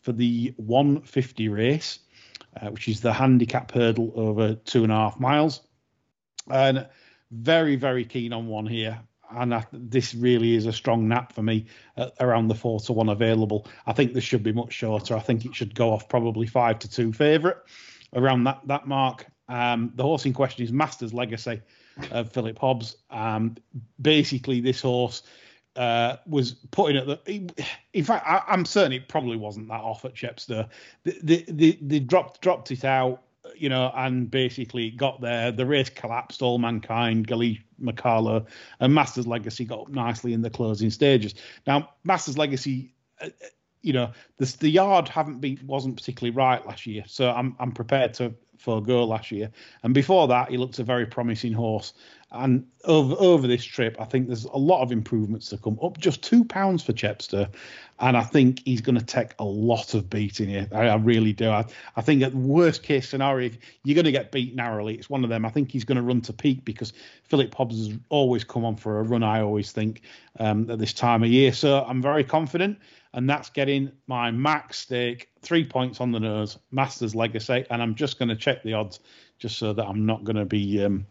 for 0.00 0.12
the 0.12 0.52
150 0.56 1.48
race, 1.48 2.00
uh, 2.60 2.70
which 2.70 2.88
is 2.88 3.00
the 3.00 3.12
handicap 3.12 3.70
hurdle 3.72 4.12
over 4.14 4.54
two 4.54 4.82
and 4.82 4.92
a 4.92 4.96
half 4.96 5.20
miles. 5.20 5.60
And 6.50 6.86
very, 7.30 7.76
very 7.76 8.04
keen 8.04 8.32
on 8.32 8.46
one 8.46 8.66
here. 8.66 9.00
And 9.30 9.54
I, 9.54 9.64
this 9.72 10.14
really 10.14 10.54
is 10.54 10.66
a 10.66 10.72
strong 10.72 11.08
nap 11.08 11.32
for 11.32 11.42
me 11.42 11.66
around 12.20 12.48
the 12.48 12.54
four 12.54 12.80
to 12.80 12.92
one 12.92 13.08
available. 13.08 13.66
I 13.86 13.92
think 13.94 14.12
this 14.12 14.24
should 14.24 14.42
be 14.42 14.52
much 14.52 14.72
shorter. 14.72 15.16
I 15.16 15.20
think 15.20 15.46
it 15.46 15.54
should 15.54 15.74
go 15.74 15.92
off 15.92 16.08
probably 16.08 16.46
five 16.46 16.78
to 16.80 16.90
two 16.90 17.12
favourite 17.12 17.56
around 18.14 18.44
that 18.44 18.60
that 18.66 18.86
mark. 18.86 19.26
Um, 19.48 19.92
the 19.94 20.02
horse 20.02 20.26
in 20.26 20.34
question 20.34 20.64
is 20.64 20.72
Masters 20.72 21.14
Legacy 21.14 21.62
of 22.10 22.30
Philip 22.30 22.58
Hobbs. 22.58 22.96
Um, 23.10 23.56
basically, 24.00 24.60
this 24.60 24.82
horse 24.82 25.22
uh, 25.76 26.16
was 26.26 26.52
putting 26.70 26.96
at 26.96 27.06
the. 27.06 27.50
In 27.92 28.04
fact, 28.04 28.26
I, 28.26 28.42
am 28.52 28.64
certain 28.64 28.92
it 28.92 29.08
probably 29.08 29.36
wasn't 29.36 29.68
that 29.68 29.80
off 29.80 30.04
at 30.04 30.14
Chepstow. 30.14 30.68
They, 31.04 31.44
they, 31.48 31.78
they, 31.80 32.00
dropped 32.00 32.40
dropped 32.40 32.70
it 32.70 32.84
out, 32.84 33.22
you 33.56 33.68
know, 33.68 33.92
and 33.94 34.30
basically 34.30 34.90
got 34.90 35.20
there. 35.20 35.52
The 35.52 35.66
race 35.66 35.90
collapsed. 35.90 36.42
All 36.42 36.58
mankind, 36.58 37.26
Gali 37.26 37.60
McCarlo, 37.82 38.46
and 38.80 38.94
Masters 38.94 39.26
Legacy 39.26 39.64
got 39.64 39.80
up 39.80 39.88
nicely 39.88 40.32
in 40.32 40.42
the 40.42 40.50
closing 40.50 40.90
stages. 40.90 41.34
Now, 41.66 41.90
Masters 42.04 42.38
Legacy. 42.38 42.94
Uh, 43.20 43.28
you 43.84 43.92
know, 43.92 44.12
the, 44.38 44.44
the 44.60 44.68
yard 44.68 45.08
haven't 45.08 45.40
been 45.40 45.58
wasn't 45.66 45.96
particularly 45.96 46.30
right 46.30 46.64
last 46.64 46.86
year, 46.86 47.02
so 47.08 47.30
I'm 47.30 47.56
I'm 47.58 47.72
prepared 47.72 48.14
to 48.14 48.32
forego 48.62 49.04
last 49.04 49.30
year. 49.30 49.50
And 49.82 49.92
before 49.92 50.28
that, 50.28 50.50
he 50.50 50.56
looked 50.56 50.78
a 50.78 50.84
very 50.84 51.06
promising 51.06 51.52
horse. 51.52 51.92
And 52.34 52.66
over 52.84 53.14
over 53.18 53.46
this 53.46 53.62
trip, 53.62 53.94
I 54.00 54.06
think 54.06 54.26
there's 54.26 54.44
a 54.44 54.56
lot 54.56 54.80
of 54.80 54.90
improvements 54.90 55.50
to 55.50 55.58
come. 55.58 55.78
Up 55.82 55.98
just 55.98 56.22
two 56.22 56.44
pounds 56.44 56.82
for 56.82 56.94
Chepstow, 56.94 57.46
and 58.00 58.16
I 58.16 58.22
think 58.22 58.62
he's 58.64 58.80
going 58.80 58.98
to 58.98 59.04
take 59.04 59.34
a 59.38 59.44
lot 59.44 59.92
of 59.92 60.08
beating 60.08 60.48
here. 60.48 60.66
I, 60.72 60.88
I 60.88 60.94
really 60.94 61.34
do. 61.34 61.50
I, 61.50 61.66
I 61.94 62.00
think 62.00 62.22
at 62.22 62.34
worst 62.34 62.84
case 62.84 63.06
scenario, 63.06 63.50
you're 63.84 63.94
going 63.94 64.06
to 64.06 64.12
get 64.12 64.32
beat 64.32 64.54
narrowly. 64.54 64.94
It's 64.94 65.10
one 65.10 65.24
of 65.24 65.30
them. 65.30 65.44
I 65.44 65.50
think 65.50 65.70
he's 65.70 65.84
going 65.84 65.96
to 65.96 66.02
run 66.02 66.22
to 66.22 66.32
peak 66.32 66.64
because 66.64 66.94
Philip 67.24 67.54
Hobbs 67.54 67.76
has 67.76 67.98
always 68.08 68.44
come 68.44 68.64
on 68.64 68.76
for 68.76 68.98
a 68.98 69.02
run. 69.02 69.22
I 69.22 69.42
always 69.42 69.70
think 69.70 70.00
um, 70.40 70.70
at 70.70 70.78
this 70.78 70.94
time 70.94 71.22
of 71.22 71.28
year, 71.28 71.52
so 71.52 71.84
I'm 71.84 72.00
very 72.00 72.24
confident, 72.24 72.78
and 73.14 73.28
that's 73.28 73.50
getting 73.50 73.92
my 74.06 74.30
max 74.30 74.78
stake 74.78 75.28
three 75.42 75.64
points 75.64 76.00
on 76.00 76.12
the 76.12 76.20
nose, 76.20 76.58
Masters 76.70 77.14
Legacy, 77.14 77.64
and 77.70 77.82
I'm 77.82 77.94
just 77.94 78.18
going 78.18 78.28
to 78.28 78.36
check 78.36 78.62
the 78.62 78.72
odds 78.72 79.00
just 79.38 79.58
so 79.58 79.72
that 79.72 79.84
I'm 79.84 80.06
not 80.06 80.24
going 80.24 80.36
to 80.36 80.44
be. 80.44 80.84
Um, 80.84 81.06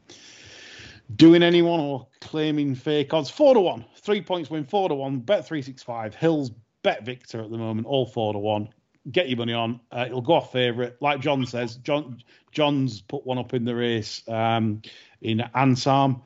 doing 1.15 1.43
anyone 1.43 1.79
or 1.79 2.07
claiming 2.21 2.75
fake 2.75 3.13
odds. 3.13 3.29
Four 3.29 3.53
to 3.53 3.59
one, 3.59 3.85
three 3.97 4.21
points 4.21 4.49
win, 4.49 4.63
four 4.63 4.89
to 4.89 4.95
one. 4.95 5.19
Bet 5.19 5.45
three 5.45 5.61
six 5.61 5.83
five. 5.83 6.15
Hills 6.15 6.51
bet 6.83 7.05
Victor 7.05 7.41
at 7.41 7.51
the 7.51 7.57
moment, 7.57 7.87
all 7.87 8.05
four 8.05 8.33
to 8.33 8.39
one. 8.39 8.69
Get 9.11 9.29
your 9.29 9.37
money 9.37 9.53
on. 9.53 9.79
Uh, 9.91 10.05
it'll 10.07 10.21
go 10.21 10.33
off 10.33 10.51
favourite, 10.51 10.93
like 11.01 11.21
John 11.21 11.45
says. 11.45 11.77
John 11.77 12.21
John's 12.51 13.01
put 13.01 13.25
one 13.25 13.37
up 13.37 13.53
in 13.53 13.65
the 13.65 13.75
race 13.75 14.21
um, 14.27 14.81
in 15.21 15.39
Ansam. 15.55 16.21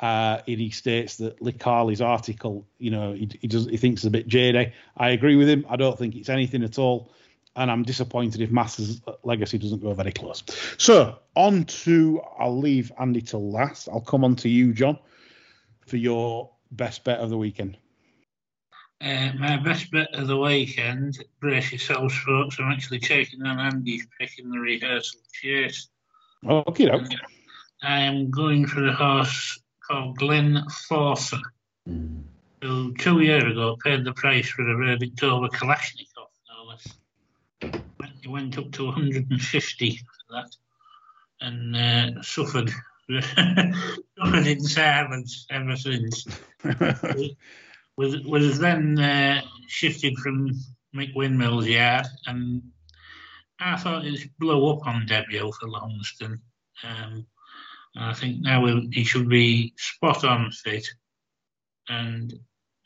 Uh, 0.00 0.40
and 0.46 0.60
he 0.60 0.70
states 0.70 1.16
that 1.16 1.42
Lee 1.42 1.52
Carley's 1.52 2.00
article, 2.00 2.66
you 2.78 2.90
know, 2.90 3.12
he, 3.12 3.28
he 3.40 3.48
does 3.48 3.66
he 3.66 3.76
thinks 3.76 4.00
it's 4.00 4.06
a 4.06 4.10
bit 4.10 4.28
jaded. 4.28 4.72
I 4.96 5.10
agree 5.10 5.34
with 5.34 5.48
him. 5.48 5.66
I 5.68 5.76
don't 5.76 5.98
think 5.98 6.14
it's 6.14 6.28
anything 6.28 6.62
at 6.62 6.78
all 6.78 7.10
and 7.58 7.70
I'm 7.70 7.82
disappointed 7.82 8.40
if 8.40 8.50
Masters 8.50 9.00
Legacy 9.24 9.58
doesn't 9.58 9.82
go 9.82 9.92
very 9.92 10.12
close. 10.12 10.44
So 10.78 11.18
on 11.34 11.64
to 11.64 12.22
I'll 12.38 12.56
leave 12.56 12.92
Andy 12.98 13.20
till 13.20 13.50
last. 13.50 13.88
I'll 13.88 14.00
come 14.00 14.24
on 14.24 14.36
to 14.36 14.48
you, 14.48 14.72
John, 14.72 14.98
for 15.86 15.96
your 15.96 16.50
best 16.70 17.02
bet 17.04 17.18
of 17.18 17.30
the 17.30 17.36
weekend. 17.36 17.76
Uh, 19.00 19.30
my 19.38 19.56
best 19.56 19.90
bet 19.90 20.08
of 20.14 20.28
the 20.28 20.36
weekend, 20.36 21.24
brace 21.40 21.70
yourselves, 21.70 22.16
folks. 22.18 22.58
I'm 22.58 22.70
actually 22.70 23.00
taking 23.00 23.42
on 23.42 23.58
Andy's 23.58 24.06
pick 24.18 24.38
in 24.38 24.50
the 24.50 24.58
rehearsal. 24.58 25.20
Okay, 26.44 26.90
okay. 26.90 27.16
I 27.82 28.00
am 28.00 28.30
going 28.30 28.66
for 28.66 28.80
the 28.80 28.92
horse 28.92 29.60
called 29.88 30.18
Glen 30.18 30.62
Forsa, 30.88 31.40
mm. 31.88 32.22
who 32.62 32.94
two 32.94 33.20
years 33.20 33.44
ago 33.44 33.76
paid 33.82 34.04
the 34.04 34.12
price 34.12 34.48
for 34.48 34.68
a 34.68 34.76
verdict 34.76 35.22
over 35.22 35.48
Kalashnikov 35.48 36.28
he 38.28 38.28
went 38.28 38.58
up 38.58 38.70
to 38.72 38.84
150 38.86 39.90
for 39.96 40.34
that 40.34 40.56
and 41.40 41.76
uh, 41.76 42.22
suffered 42.22 42.70
suffered 43.10 44.46
in 44.46 44.60
silence 44.60 45.46
ever 45.50 45.76
since. 45.76 46.26
was 47.96 48.20
was 48.24 48.58
then 48.58 48.98
uh, 48.98 49.40
shifted 49.66 50.16
from 50.18 50.50
Mick 50.94 51.14
Windmill's 51.14 51.66
yard, 51.66 52.06
and 52.26 52.62
I 53.58 53.76
thought 53.76 54.06
it 54.06 54.28
blew 54.38 54.68
up 54.68 54.86
on 54.86 55.06
debut 55.06 55.50
for 55.52 55.68
Longston. 55.68 56.40
Um, 56.84 57.26
I 57.98 58.14
think 58.14 58.40
now 58.40 58.64
he 58.92 59.04
should 59.04 59.28
be 59.28 59.74
spot 59.76 60.24
on 60.24 60.50
fit, 60.52 60.86
and 61.88 62.32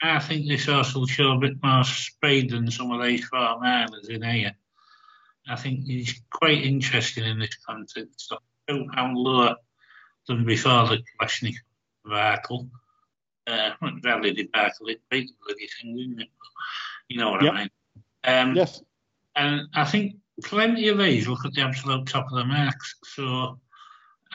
I 0.00 0.18
think 0.18 0.48
this 0.48 0.66
horse 0.66 0.94
will 0.94 1.06
show 1.06 1.32
a 1.32 1.38
bit 1.38 1.62
more 1.62 1.84
speed 1.84 2.50
than 2.50 2.70
some 2.70 2.90
of 2.90 3.04
these 3.04 3.24
four 3.26 3.60
milers 3.60 4.08
in 4.08 4.22
here. 4.22 4.56
I 5.48 5.56
think 5.56 5.84
he's 5.84 6.20
quite 6.30 6.64
interesting 6.64 7.24
in 7.24 7.38
this 7.38 7.56
context. 7.66 8.28
So 8.28 8.38
two 8.68 8.86
pound 8.92 9.16
lower 9.16 9.56
than 10.26 10.44
before 10.44 10.88
the 10.88 11.02
Kalashnik 11.20 11.56
debacle. 12.04 12.68
Uh, 13.46 13.70
not 13.80 14.02
valid 14.02 14.36
debacle, 14.36 14.88
it 14.88 15.00
beat 15.10 15.28
the 15.28 15.34
bloody 15.44 15.68
thing, 15.68 15.96
didn't 15.96 16.20
it? 16.20 16.28
You 17.08 17.18
know 17.18 17.32
what 17.32 17.42
yep. 17.42 17.52
I 17.52 17.58
mean? 17.58 17.70
Um, 18.24 18.56
yes. 18.56 18.82
And 19.34 19.62
I 19.74 19.84
think 19.84 20.16
plenty 20.44 20.88
of 20.88 20.98
these 20.98 21.28
look 21.28 21.44
at 21.44 21.52
the 21.52 21.62
absolute 21.62 22.06
top 22.06 22.26
of 22.30 22.38
the 22.38 22.44
marks. 22.44 22.94
So 23.02 23.58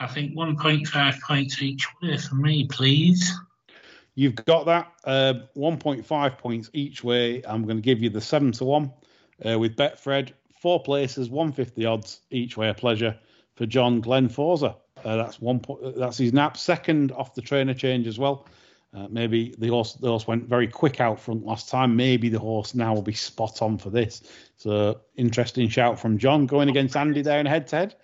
I 0.00 0.06
think 0.06 0.34
1.5 0.34 1.20
points 1.20 1.62
each 1.62 1.86
way 2.00 2.16
for 2.16 2.34
me, 2.36 2.66
please. 2.66 3.32
You've 4.14 4.34
got 4.34 4.66
that. 4.66 4.92
Uh, 5.04 5.34
1.5 5.56 6.38
points 6.38 6.70
each 6.72 7.04
way. 7.04 7.42
I'm 7.44 7.62
going 7.64 7.76
to 7.76 7.82
give 7.82 8.02
you 8.02 8.10
the 8.10 8.20
7 8.20 8.52
to 8.52 8.64
1 8.64 8.92
uh, 9.46 9.58
with 9.58 9.76
Betfred 9.76 10.32
four 10.60 10.82
places, 10.82 11.30
150 11.30 11.84
odds 11.86 12.20
each 12.30 12.56
way. 12.56 12.68
A 12.68 12.74
pleasure 12.74 13.16
for 13.54 13.66
John 13.66 14.00
Glen 14.00 14.28
Forsa. 14.28 14.76
Uh, 15.04 15.16
that's 15.16 15.40
one. 15.40 15.60
Po- 15.60 15.92
that's 15.96 16.18
his 16.18 16.32
nap. 16.32 16.56
Second 16.56 17.12
off 17.12 17.34
the 17.34 17.42
trainer 17.42 17.74
change 17.74 18.06
as 18.06 18.18
well. 18.18 18.46
Uh, 18.94 19.06
maybe 19.10 19.54
the 19.58 19.68
horse, 19.68 19.94
the 19.94 20.08
horse 20.08 20.26
went 20.26 20.48
very 20.48 20.66
quick 20.66 21.00
out 21.00 21.20
front 21.20 21.44
last 21.44 21.68
time. 21.68 21.94
Maybe 21.94 22.28
the 22.28 22.38
horse 22.38 22.74
now 22.74 22.94
will 22.94 23.02
be 23.02 23.12
spot 23.12 23.60
on 23.60 23.78
for 23.78 23.90
this. 23.90 24.22
So 24.56 25.00
interesting 25.16 25.68
shout 25.68 25.98
from 26.00 26.18
John 26.18 26.46
going 26.46 26.68
against 26.68 26.96
Andy 26.96 27.22
there 27.22 27.38
in 27.38 27.46
head 27.46 27.68
to 27.68 27.76
head. 27.76 27.94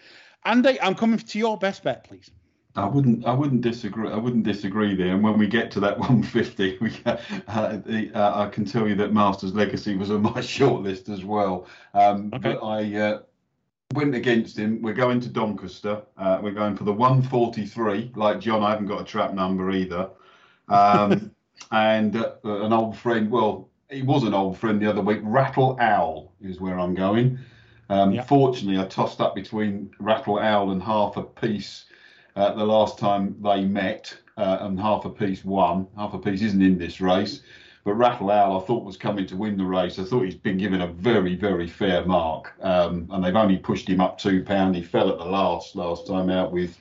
Andy, 0.45 0.81
I'm 0.81 0.95
coming 0.95 1.19
to 1.19 1.39
your 1.39 1.57
best 1.59 1.83
bet, 1.83 2.05
please. 2.05 2.31
I 2.77 2.87
wouldn't. 2.87 3.25
I 3.25 3.33
wouldn't 3.33 3.61
disagree. 3.61 4.11
I 4.11 4.17
wouldn't 4.17 4.43
disagree 4.43 4.97
there. 4.97 5.15
And 5.15 5.23
when 5.23 5.39
we 5.39 5.47
get 5.47 5.71
to 5.73 5.81
that 5.81 5.97
150, 5.99 6.79
we, 6.81 6.93
uh, 7.07 7.17
uh, 7.47 8.33
I 8.35 8.49
can 8.49 8.65
tell 8.65 8.89
you 8.89 8.97
that 8.97 9.13
Masters 9.13 9.55
Legacy 9.55 9.97
was 9.97 10.11
on 10.11 10.23
my 10.23 10.31
shortlist 10.41 11.09
as 11.09 11.25
well. 11.25 11.69
Um, 11.95 12.31
okay. 12.35 12.55
But 12.55 12.67
I, 12.67 12.95
uh, 12.97 13.21
went 13.95 14.15
against 14.15 14.59
him. 14.59 14.83
We're 14.83 14.93
going 14.93 15.21
to 15.21 15.29
Doncaster. 15.29 16.03
Uh, 16.19 16.41
we're 16.43 16.53
going 16.53 16.77
for 16.77 16.85
the 16.85 16.93
143. 16.93 18.13
Like 18.15 18.41
John, 18.41 18.63
I 18.63 18.71
haven't 18.71 18.87
got 18.87 19.01
a 19.01 19.05
trap 19.05 19.33
number 19.33 19.71
either. 19.71 20.11
Um, 20.69 21.31
and 21.71 22.17
uh, 22.17 22.35
an 22.45 22.73
old 22.73 22.97
friend, 22.97 23.31
well, 23.31 23.71
he 23.91 24.03
was 24.03 24.25
an 24.25 24.35
old 24.35 24.59
friend 24.59 24.81
the 24.81 24.91
other 24.91 25.01
week. 25.01 25.21
Rattle 25.23 25.79
Owl 25.81 26.33
is 26.41 26.61
where 26.61 26.79
I'm 26.79 26.95
going. 26.95 27.39
Um, 27.91 28.13
Yeah. 28.13 28.23
Fortunately, 28.23 28.81
I 28.81 28.87
tossed 28.87 29.21
up 29.21 29.35
between 29.35 29.91
Rattle 29.99 30.39
Owl 30.39 30.71
and 30.71 30.83
Half 30.83 31.17
a 31.17 31.23
Piece 31.23 31.85
uh, 32.37 32.55
the 32.55 32.65
last 32.65 32.99
time 32.99 33.37
they 33.43 33.65
met, 33.65 34.17
uh, 34.37 34.59
and 34.61 34.81
Half 34.81 35.05
a 35.05 35.11
Piece 35.11 35.45
won. 35.45 35.87
Half 35.97 36.15
a 36.15 36.19
Piece 36.19 36.43
isn't 36.43 36.63
in 36.63 36.79
this 36.79 37.01
race, 37.01 37.43
but 37.85 37.95
Rattle 37.95 38.31
Owl 38.31 38.61
I 38.61 38.65
thought 38.65 38.85
was 38.85 38.97
coming 38.97 39.27
to 39.27 39.37
win 39.37 39.57
the 39.57 39.65
race. 39.65 39.99
I 39.99 40.05
thought 40.05 40.25
he's 40.25 40.35
been 40.35 40.57
given 40.59 40.81
a 40.81 40.87
very, 40.89 41.37
very 41.37 41.67
fair 41.67 42.05
mark, 42.05 42.55
um, 42.63 43.07
and 43.11 43.23
they've 43.23 43.37
only 43.37 43.59
pushed 43.59 43.89
him 43.89 44.01
up 44.01 44.19
two 44.19 44.43
pound. 44.43 44.75
He 44.75 44.83
fell 44.83 45.11
at 45.11 45.19
the 45.19 45.25
last 45.25 45.77
last 45.77 46.07
time 46.07 46.31
out 46.31 46.51
with 46.53 46.79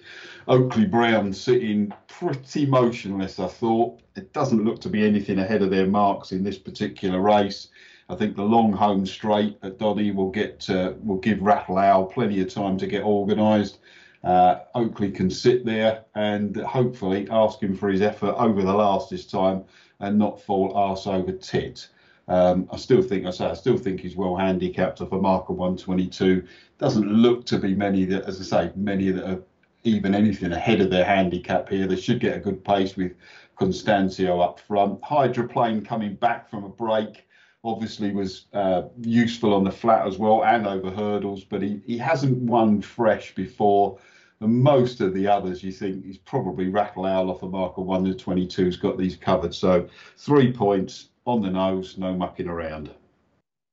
Oakley 0.48 0.86
Brown 0.86 1.34
sitting 1.34 1.94
pretty 2.08 2.66
motionless. 2.66 3.40
I 3.40 3.48
thought 3.48 4.00
it 4.16 4.34
doesn't 4.34 4.64
look 4.64 4.80
to 4.82 4.90
be 4.90 5.06
anything 5.06 5.40
ahead 5.40 5.62
of 5.62 5.70
their 5.70 5.88
marks 5.88 6.32
in 6.32 6.44
this 6.44 6.58
particular 6.58 7.20
race. 7.20 7.68
I 8.14 8.16
think 8.16 8.36
the 8.36 8.44
long 8.44 8.72
home 8.72 9.08
straight 9.08 9.58
at 9.64 9.80
Doddy 9.80 10.12
will 10.12 10.30
get 10.30 10.70
uh, 10.70 10.94
will 11.02 11.18
give 11.18 11.42
Rattle 11.42 11.80
Owl 11.80 12.06
plenty 12.06 12.42
of 12.42 12.54
time 12.54 12.78
to 12.78 12.86
get 12.86 13.02
organised. 13.02 13.80
Uh, 14.24 14.60
Oakley 14.76 15.10
can 15.10 15.32
sit 15.32 15.66
there 15.66 16.06
and 16.14 16.56
hopefully 16.58 17.28
ask 17.32 17.60
him 17.60 17.76
for 17.76 17.90
his 17.90 18.02
effort 18.02 18.36
over 18.38 18.62
the 18.62 18.74
last 18.74 19.10
this 19.10 19.26
time 19.26 19.64
and 20.00 20.20
not 20.20 20.40
fall 20.40 20.78
arse 20.78 21.08
over 21.08 21.32
tit. 21.32 21.90
Um, 22.28 22.70
I 22.72 22.78
still 22.78 23.02
think 23.02 23.26
I 23.26 23.32
say 23.32 23.46
I 23.46 23.56
still 23.56 23.78
think 23.78 24.02
he's 24.02 24.16
well 24.16 24.36
handicapped 24.36 25.02
off 25.02 25.12
a 25.12 25.18
mark 25.18 25.50
of 25.50 25.56
122. 25.58 26.46
Doesn't 26.78 27.08
look 27.08 27.48
to 27.48 27.58
be 27.58 27.74
many 27.74 28.06
that, 28.06 28.26
as 28.26 28.40
I 28.40 28.68
say, 28.68 28.72
many 28.76 29.10
that 29.10 29.28
are 29.28 29.44
even 29.86 30.14
anything 30.14 30.52
ahead 30.52 30.82
of 30.82 30.92
their 30.92 31.04
handicap 31.04 31.68
here. 31.68 31.88
They 31.88 31.96
should 31.96 32.20
get 32.20 32.38
a 32.38 32.40
good 32.40 32.64
pace 32.64 32.96
with 32.96 33.14
Constancio 33.58 34.40
up 34.40 34.60
front. 34.60 35.04
Hydroplane 35.04 35.84
coming 35.84 36.14
back 36.14 36.48
from 36.48 36.64
a 36.64 36.70
break 36.70 37.26
obviously 37.64 38.12
was 38.12 38.46
uh, 38.54 38.84
useful 39.02 39.54
on 39.54 39.64
the 39.64 39.72
flat 39.72 40.06
as 40.06 40.18
well 40.18 40.44
and 40.44 40.68
over 40.68 40.92
hurdles, 40.92 41.44
but 41.44 41.62
he, 41.62 41.82
he 41.86 41.98
hasn't 41.98 42.38
won 42.38 42.82
fresh 42.82 43.34
before. 43.36 43.98
And 44.42 44.62
most 44.62 45.00
of 45.00 45.14
the 45.14 45.28
others, 45.28 45.64
you 45.64 45.72
think 45.72 46.06
he's 46.06 46.18
probably 46.18 46.68
Rattle 46.68 47.06
Owl 47.06 47.32
off 47.32 47.44
a 47.44 47.48
mark 47.48 47.78
of 47.78 47.86
1 47.86 48.04
to 48.06 48.14
22 48.14 48.66
has 48.66 48.78
got 48.78 48.98
these 48.98 49.16
covered. 49.16 49.56
So 49.56 49.88
three 50.18 50.52
points 50.52 51.10
on 51.26 51.42
the 51.42 51.50
nose, 51.50 51.98
no 51.98 52.14
mucking 52.14 52.50
around. 52.50 52.90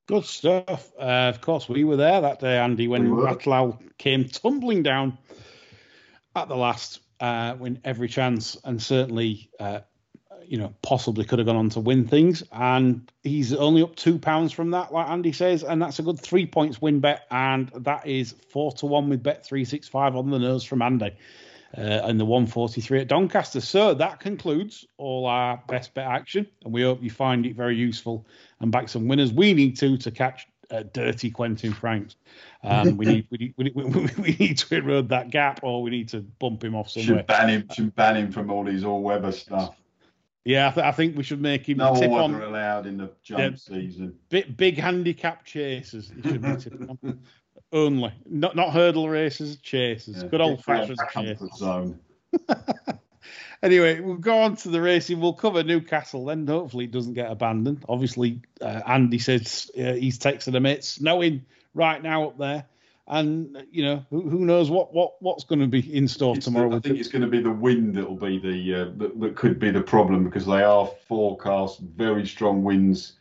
Good 0.07 0.24
stuff. 0.24 0.92
Uh, 0.98 1.33
of 1.35 1.40
course, 1.40 1.68
we 1.68 1.85
were 1.85 1.96
there 1.96 2.20
that 2.20 2.40
day, 2.40 2.59
Andy, 2.59 2.87
when 2.87 3.05
We 3.05 3.11
were. 3.11 3.24
Rattle 3.24 3.53
Owl 3.53 3.83
came 3.98 4.24
tumbling 4.24 4.83
down 4.83 5.18
at 6.37 6.48
the 6.48 6.57
last, 6.57 7.00
uh, 7.18 7.55
when 7.55 7.81
every 7.85 8.09
chance, 8.09 8.57
and 8.64 8.81
certainly, 8.81 9.50
uh, 9.59 9.81
you 10.46 10.59
know, 10.59 10.74
possibly 10.83 11.24
could 11.24 11.38
have 11.38 11.46
gone 11.46 11.57
on 11.57 11.70
to 11.70 11.81
win 11.81 12.07
things. 12.07 12.42
And 12.53 13.11
he's 13.22 13.53
only 13.53 13.83
up 13.83 13.96
two 13.96 14.18
pounds 14.18 14.53
from 14.53 14.70
that, 14.72 14.92
like 14.92 15.09
Andy 15.09 15.33
says, 15.33 15.62
and 15.62 15.81
that's 15.81 15.98
a 15.98 16.03
good 16.03 16.18
three 16.18 16.46
points 16.46 16.81
win 16.81 17.00
bet, 17.00 17.26
and 17.31 17.70
that 17.74 18.07
is 18.07 18.35
four 18.50 18.72
to 18.72 18.87
one 18.87 19.09
with 19.09 19.22
bet 19.22 19.44
three 19.44 19.64
six 19.64 19.88
five 19.88 20.16
on 20.16 20.31
the 20.31 20.38
nose 20.38 20.64
from 20.64 20.83
Andy. 20.83 21.16
Uh, 21.79 22.03
and 22.03 22.18
the 22.18 22.24
143 22.24 23.03
at 23.03 23.07
Doncaster. 23.07 23.61
So 23.61 23.94
that 23.94 24.18
concludes 24.18 24.85
all 24.96 25.26
our 25.26 25.62
best 25.68 25.94
bet 25.94 26.05
action, 26.05 26.48
and 26.64 26.74
we 26.74 26.83
hope 26.83 27.00
you 27.00 27.11
find 27.11 27.46
it 27.46 27.55
very 27.55 27.76
useful 27.76 28.26
and 28.59 28.72
back 28.72 28.88
some 28.88 29.07
winners. 29.07 29.33
We 29.33 29.55
need 29.55 29.76
to 29.76 29.96
to 29.98 30.11
catch 30.11 30.48
uh, 30.72 30.83
dirty 30.92 31.31
Quentin 31.31 31.72
Franks. 31.72 32.16
Um, 32.64 32.96
we 32.96 33.07
need 33.07 33.26
we 33.31 33.38
need, 33.38 33.55
we, 33.57 33.64
need, 33.64 34.18
we 34.18 34.37
need 34.37 34.59
to 34.59 34.76
erode 34.76 35.09
that 35.11 35.31
gap, 35.31 35.61
or 35.62 35.81
we 35.81 35.90
need 35.90 36.09
to 36.09 36.20
bump 36.20 36.64
him 36.64 36.74
off 36.74 36.90
somewhere. 36.90 37.18
Should 37.18 37.26
ban 37.26 37.48
him. 37.48 37.68
Should 37.72 37.94
ban 37.94 38.16
him 38.16 38.33
from 38.33 38.50
all 38.50 38.64
these 38.64 38.83
all-weather 38.83 39.33
stuff. 39.33 39.76
Yeah, 40.44 40.68
I, 40.68 40.70
th- 40.72 40.87
I 40.87 40.92
think 40.92 41.16
we 41.16 41.22
should 41.22 41.40
make 41.40 41.68
him 41.68 41.79
No 41.79 41.94
tip 41.94 42.11
all-weather 42.11 42.42
on 42.42 42.48
allowed 42.48 42.87
in 42.87 42.96
the 42.96 43.11
jump 43.22 43.40
Yeah. 43.40 43.57
season. 43.57 44.18
big, 44.31 44.57
big 44.57 44.79
handicap 44.79 45.44
chasers. 45.44 46.07
Should 46.07 46.40
be 46.42 46.48
on. 46.48 47.20
Only 47.72 48.12
not 48.26 48.57
not 48.57 48.72
hurdle 48.72 49.09
races, 49.09 49.59
chasers. 49.59 50.22
Yeah. 50.22 50.29
Good 50.29 50.40
old 50.40 50.64
fashioned 50.64 50.98
Get 50.98 51.16
out 51.16 51.16
of 51.16 51.22
chasers. 51.38 51.38
comfort 51.38 51.57
zone. 51.57 52.00
Anyway, 53.62 54.00
we'll 54.00 54.16
go 54.16 54.38
on 54.38 54.57
to 54.57 54.70
the 54.70 54.81
racing. 54.81 55.20
We'll 55.20 55.35
cover 55.35 55.62
Newcastle, 55.62 56.24
then 56.24 56.46
hopefully 56.46 56.87
it 56.87 56.92
doesn't 56.92 57.12
get 57.12 57.31
abandoned. 57.31 57.85
Obviously, 57.87 58.40
uh, 58.62 58.81
Andy 58.87 59.18
says 59.18 59.70
uh, 59.79 59.92
he's 59.92 60.18
texting 60.18 60.53
them. 60.53 60.64
It's 60.64 60.88
snowing 60.88 61.44
right 61.74 62.03
now 62.03 62.29
up 62.29 62.38
there, 62.38 62.64
and 63.11 63.66
you 63.70 63.85
know 63.85 64.05
who, 64.09 64.29
who 64.31 64.44
knows 64.46 64.70
what, 64.70 64.94
what 64.94 65.14
what's 65.20 65.44
going 65.44 65.59
to 65.61 65.66
be 65.66 65.94
in 65.94 66.09
store 66.09 66.37
It's 66.37 66.46
tomorrow. 66.46 66.70
the- 66.70 66.77
I 66.77 66.81
think 66.81 66.99
it's 66.99 67.09
going 67.09 67.23
to 67.23 67.29
be 67.29 67.42
the 67.42 67.51
wind 67.51 67.96
that'll 67.96 68.14
be 68.16 68.38
the 68.38 68.75
uh, 68.75 68.85
that, 68.99 69.20
that 69.20 69.37
could 69.37 69.59
be 69.59 69.70
the 69.70 69.83
problem 69.83 70.25
because 70.25 70.46
they 70.46 70.62
are 70.62 70.87
forecast 71.09 71.81
very 71.81 72.27
strong 72.27 72.62
winds, 72.62 73.14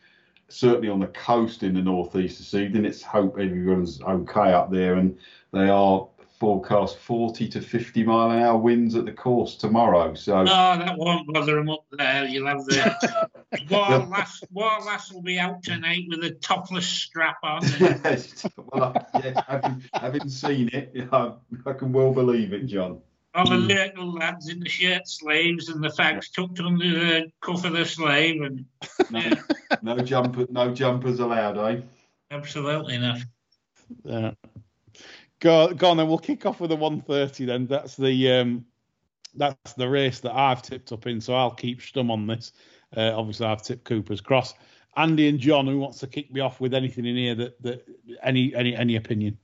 certainly 0.48 0.88
on 0.88 1.00
the 1.00 1.08
coast 1.08 1.62
in 1.64 1.74
the 1.74 1.82
northeast 1.82 2.38
this 2.38 2.54
evening. 2.54 2.84
It's 2.84 3.02
hope 3.02 3.38
everyone's 3.38 4.00
okay 4.02 4.52
up 4.52 4.70
there, 4.70 4.94
and 4.94 5.18
they 5.52 5.68
are 5.68 6.06
forecast 6.40 6.96
40 6.96 7.48
to 7.50 7.60
50 7.60 8.02
mile 8.02 8.30
an 8.30 8.42
hour 8.42 8.56
winds 8.56 8.94
at 8.96 9.04
the 9.04 9.12
course 9.12 9.56
tomorrow. 9.56 10.14
So 10.14 10.42
No, 10.42 10.78
that 10.78 10.96
won't 10.96 11.30
bother 11.32 11.58
him 11.58 11.68
up 11.68 11.84
there. 11.92 12.24
You'll 12.24 12.46
have 12.48 12.64
the 12.64 13.28
Warlass. 13.68 14.42
Warlass 14.52 15.12
will 15.12 15.20
be 15.20 15.38
out 15.38 15.62
tonight 15.62 16.06
with 16.08 16.24
a 16.24 16.30
topless 16.30 16.86
strap 16.88 17.36
on. 17.42 17.60
Yes, 17.80 18.46
well, 18.72 18.94
yes, 19.22 19.36
having, 19.46 19.82
having 19.92 20.28
seen 20.30 20.70
it, 20.72 21.08
I, 21.12 21.32
I 21.66 21.72
can 21.74 21.92
well 21.92 22.12
believe 22.14 22.54
it, 22.54 22.64
John. 22.66 23.00
all 23.34 23.48
the 23.48 23.56
little 23.56 24.10
lads 24.14 24.48
in 24.48 24.60
the 24.60 24.68
shirt 24.68 25.06
sleeves 25.06 25.68
and 25.68 25.84
the 25.84 25.88
fags 25.88 26.32
tucked 26.32 26.58
under 26.60 26.88
the 26.88 27.32
cuff 27.42 27.64
of 27.66 27.74
the 27.74 27.84
sleeve. 27.84 28.40
And 28.42 28.64
No, 29.10 29.18
yeah, 29.20 29.34
no 29.82 29.98
jumper, 29.98 30.46
no 30.48 30.72
jumpers 30.72 31.20
allowed, 31.20 31.58
eh? 31.58 31.80
absolutely 32.30 32.96
not. 32.96 33.18
Yeah. 34.04 34.30
Go, 35.40 35.72
go 35.72 35.90
on 35.90 35.96
then. 35.96 36.08
We'll 36.08 36.18
kick 36.18 36.46
off 36.46 36.60
with 36.60 36.70
the 36.70 36.76
130 36.76 37.46
then. 37.46 37.66
That's 37.66 37.96
the 37.96 38.32
um, 38.32 38.64
that's 39.34 39.72
the 39.74 39.88
race 39.88 40.20
that 40.20 40.34
I've 40.34 40.62
tipped 40.62 40.92
up 40.92 41.06
in. 41.06 41.20
So 41.20 41.34
I'll 41.34 41.50
keep 41.50 41.80
stum 41.80 42.10
on 42.10 42.26
this. 42.26 42.52
Uh, 42.96 43.12
obviously, 43.16 43.46
I've 43.46 43.62
tipped 43.62 43.84
Cooper's 43.84 44.20
Cross. 44.20 44.54
Andy 44.96 45.28
and 45.28 45.38
John, 45.38 45.66
who 45.66 45.78
wants 45.78 45.98
to 46.00 46.06
kick 46.06 46.32
me 46.32 46.40
off 46.40 46.60
with 46.60 46.74
anything 46.74 47.06
in 47.06 47.16
here 47.16 47.34
that, 47.36 47.62
that 47.62 47.86
any 48.22 48.54
any 48.54 48.74
any 48.74 48.96
opinion? 48.96 49.38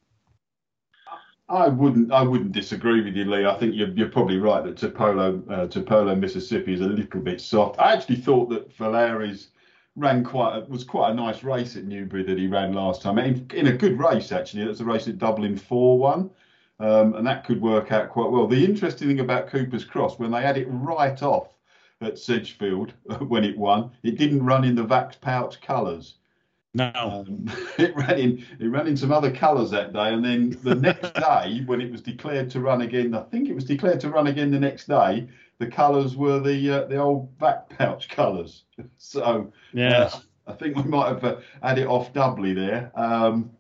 I 1.49 1.69
wouldn't. 1.69 2.13
I 2.13 2.23
wouldn't 2.23 2.53
disagree 2.53 3.03
with 3.03 3.15
you, 3.15 3.25
Lee. 3.25 3.47
I 3.47 3.57
think 3.57 3.75
you're, 3.75 3.91
you're 3.91 4.09
probably 4.09 4.39
right 4.39 4.65
that 4.65 4.77
Tupelo, 4.77 5.43
uh, 5.49 5.67
Tupelo, 5.69 6.15
Mississippi 6.17 6.75
is 6.75 6.81
a 6.81 6.87
little 6.87 7.21
bit 7.21 7.41
soft. 7.41 7.79
I 7.79 7.93
actually 7.93 8.17
thought 8.17 8.51
that 8.51 8.73
Valeri's 8.75 9.49
ran 9.97 10.23
quite 10.23 10.57
a, 10.57 10.61
was 10.67 10.85
quite 10.85 11.11
a 11.11 11.15
nice 11.15 11.43
race 11.43 11.75
at 11.77 11.85
Newbury 11.85 12.23
that 12.23 12.39
he 12.39 12.47
ran 12.47 12.73
last 12.73 13.03
time. 13.03 13.19
In, 13.19 13.47
in 13.55 13.67
a 13.69 13.73
good 13.73 13.99
race 13.99 14.31
actually. 14.31 14.63
It 14.63 14.69
was 14.69 14.81
a 14.81 14.85
race 14.85 15.09
at 15.09 15.19
Dublin 15.19 15.57
four 15.57 15.99
one, 15.99 16.31
um, 16.79 17.15
and 17.15 17.27
that 17.27 17.45
could 17.45 17.61
work 17.61 17.91
out 17.91 18.11
quite 18.11 18.31
well. 18.31 18.47
The 18.47 18.65
interesting 18.65 19.09
thing 19.09 19.21
about 19.21 19.49
Cooper's 19.49 19.85
Cross 19.85 20.19
when 20.19 20.31
they 20.31 20.43
had 20.43 20.59
it 20.59 20.69
right 20.69 21.21
off 21.23 21.49
at 22.03 22.19
Sedgefield 22.19 22.93
when 23.27 23.45
it 23.45 23.57
won, 23.57 23.91
it 24.03 24.19
didn't 24.19 24.45
run 24.45 24.65
in 24.65 24.75
the 24.75 24.85
Vax 24.85 25.21
Pouch 25.21 25.61
colours. 25.61 26.17
No. 26.75 26.93
Um, 26.95 27.51
it 27.79 27.97
ran 27.97 28.19
in 28.19 28.45
it 28.61 28.67
ran 28.67 28.87
in 28.87 28.99
some 28.99 29.13
other 29.13 29.31
colours 29.31 29.71
that 29.71 29.95
day, 29.95 30.13
and 30.13 30.23
then 30.23 30.59
the 30.63 30.75
next 30.75 31.15
day 31.15 31.63
when 31.65 31.81
it 31.81 31.91
was 31.91 32.03
declared 32.03 32.51
to 32.51 32.61
run 32.61 32.83
again, 32.83 33.15
I 33.15 33.23
think 33.23 33.49
it 33.49 33.55
was 33.55 33.65
declared 33.65 34.01
to 34.01 34.11
run 34.11 34.27
again 34.27 34.51
the 34.51 34.61
next 34.61 34.87
day. 34.87 35.27
The 35.59 35.67
colours 35.67 36.17
were 36.17 36.39
the 36.39 36.71
uh, 36.71 36.85
the 36.87 36.97
old 36.97 37.31
vac 37.39 37.69
pouch 37.71 38.09
colours. 38.11 38.65
So 38.99 39.53
yeah. 39.73 40.03
uh, 40.03 40.21
I 40.47 40.53
think 40.53 40.77
we 40.77 40.85
might 40.85 41.09
have 41.09 41.25
uh, 41.25 41.37
had 41.63 41.79
it 41.79 41.87
off 41.87 42.13
doubly 42.13 42.53
there. 42.55 42.93
Um, 42.95 43.51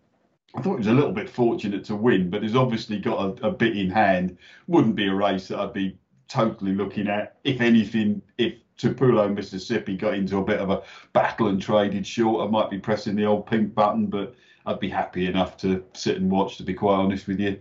I 0.54 0.62
thought 0.62 0.74
it 0.74 0.78
was 0.78 0.87
a 0.87 0.92
little 0.92 1.12
bit 1.12 1.28
fortunate 1.28 1.85
to 1.85 1.96
win, 1.96 2.30
but 2.30 2.42
he's 2.42 2.56
obviously 2.56 2.98
got 2.98 3.40
a, 3.42 3.48
a 3.48 3.50
bit 3.50 3.76
in 3.76 3.90
hand. 3.90 4.38
Wouldn't 4.68 4.96
be 4.96 5.06
a 5.06 5.14
race 5.14 5.48
that 5.48 5.59
I'd 5.59 5.72
be 5.72 5.98
totally 6.28 6.74
looking 6.74 7.09
at. 7.09 7.37
If 7.44 7.61
anything, 7.61 8.22
if 8.38 8.54
Tupelo, 8.76 9.28
Mississippi 9.28 9.96
got 9.96 10.14
into 10.14 10.38
a 10.38 10.44
bit 10.44 10.61
of 10.61 10.70
a 10.70 10.82
battle 11.12 11.48
and 11.48 11.61
traded 11.61 12.06
short, 12.06 12.46
I 12.46 12.50
might 12.50 12.70
be 12.70 12.78
pressing 12.78 13.16
the 13.16 13.24
old 13.24 13.46
pink 13.46 13.74
button, 13.74 14.06
but 14.06 14.35
I'd 14.64 14.80
be 14.80 14.88
happy 14.88 15.26
enough 15.26 15.56
to 15.59 15.85
sit 15.92 16.16
and 16.16 16.30
watch, 16.30 16.56
to 16.56 16.62
be 16.62 16.74
quite 16.74 16.96
honest 16.96 17.26
with 17.26 17.40
you. 17.40 17.59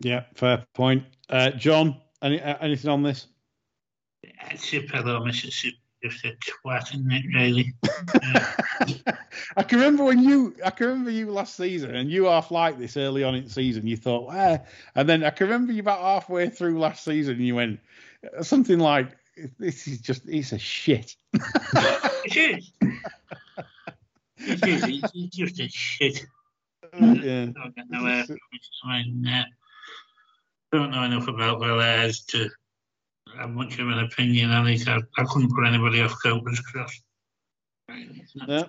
Yeah. 0.00 0.24
Fair 0.34 0.64
point. 0.74 1.04
Uh, 1.28 1.50
John, 1.50 1.96
any 2.22 2.40
uh, 2.40 2.56
anything 2.60 2.90
on 2.90 3.02
this? 3.02 3.26
Tupelo, 4.58 5.24
Mississippi, 5.24 5.78
just 6.02 6.24
a 6.24 6.36
twat, 6.40 6.94
isn't 6.94 7.12
it, 7.12 7.24
really? 7.34 7.74
Uh, 8.22 9.12
I 9.56 9.62
can 9.62 9.78
remember 9.78 10.04
when 10.04 10.22
you, 10.22 10.56
I 10.64 10.70
can 10.70 10.86
remember 10.86 11.10
you 11.10 11.30
last 11.30 11.54
season, 11.54 11.94
and 11.94 12.10
you 12.10 12.24
half 12.24 12.50
like 12.50 12.78
this 12.78 12.96
early 12.96 13.22
on 13.22 13.34
in 13.34 13.44
the 13.44 13.50
season. 13.50 13.86
You 13.86 13.96
thought, 13.96 14.28
ah, 14.30 14.58
and 14.94 15.08
then 15.08 15.22
I 15.22 15.30
can 15.30 15.46
remember 15.48 15.72
you 15.72 15.80
about 15.80 16.00
halfway 16.00 16.48
through 16.48 16.78
last 16.78 17.04
season, 17.04 17.36
and 17.36 17.46
you 17.46 17.54
went 17.54 17.78
uh, 18.36 18.42
something 18.42 18.78
like, 18.78 19.16
"This 19.58 19.86
is 19.86 20.00
just, 20.00 20.22
it's 20.26 20.52
a 20.52 20.58
shit." 20.58 21.14
it 21.34 22.36
is. 22.36 22.72
It 24.38 24.68
is. 24.68 24.84
It's, 24.84 25.12
it's 25.14 25.36
just 25.36 25.60
a 25.60 25.68
shit. 25.68 26.26
yeah. 26.98 27.46
don't 27.46 27.76
get 27.76 27.90
nowhere. 27.90 28.24
I 28.84 29.00
uh, 29.00 29.44
don't 30.72 30.90
know 30.90 31.04
enough 31.04 31.28
about 31.28 31.60
Valairs 31.60 32.24
to 32.28 32.48
have 33.38 33.50
much 33.50 33.78
of 33.78 33.88
an 33.88 34.00
opinion 34.00 34.50
on 34.50 34.68
it. 34.68 34.86
I, 34.88 34.98
I 35.18 35.24
couldn't 35.24 35.54
put 35.54 35.66
anybody 35.66 36.00
off 36.00 36.16
Cooper's 36.22 36.60
Cross. 36.60 37.00
It's 37.88 38.32
yeah. 38.34 38.64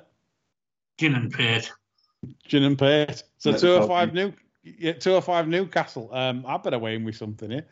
Gin 0.98 1.16
and 1.16 1.32
Pate. 1.32 1.72
Gin 2.48 2.64
and 2.64 2.78
Pate. 2.78 3.24
So 3.38 3.52
Yeah, 3.52 3.58
two 3.58 3.74
or 3.74 3.88
five 3.88 4.14
new, 4.14 4.34
yeah, 4.64 4.94
two 4.94 5.14
or 5.14 5.22
five 5.22 5.48
Newcastle. 5.48 6.10
Um, 6.14 6.46
I 6.48 6.58
better 6.58 6.80
weigh 6.80 6.96
in 6.96 7.04
with 7.04 7.16
something 7.16 7.50
here, 7.50 7.66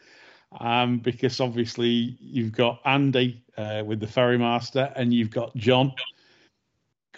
um, 0.60 1.00
because 1.00 1.40
obviously 1.40 2.18
you've 2.20 2.52
got 2.52 2.82
Andy 2.86 3.44
uh, 3.58 3.84
with 3.86 4.00
the 4.00 4.08
Ferrymaster, 4.08 4.92
and 4.96 5.14
you've 5.14 5.32
got 5.32 5.56
John 5.56 5.94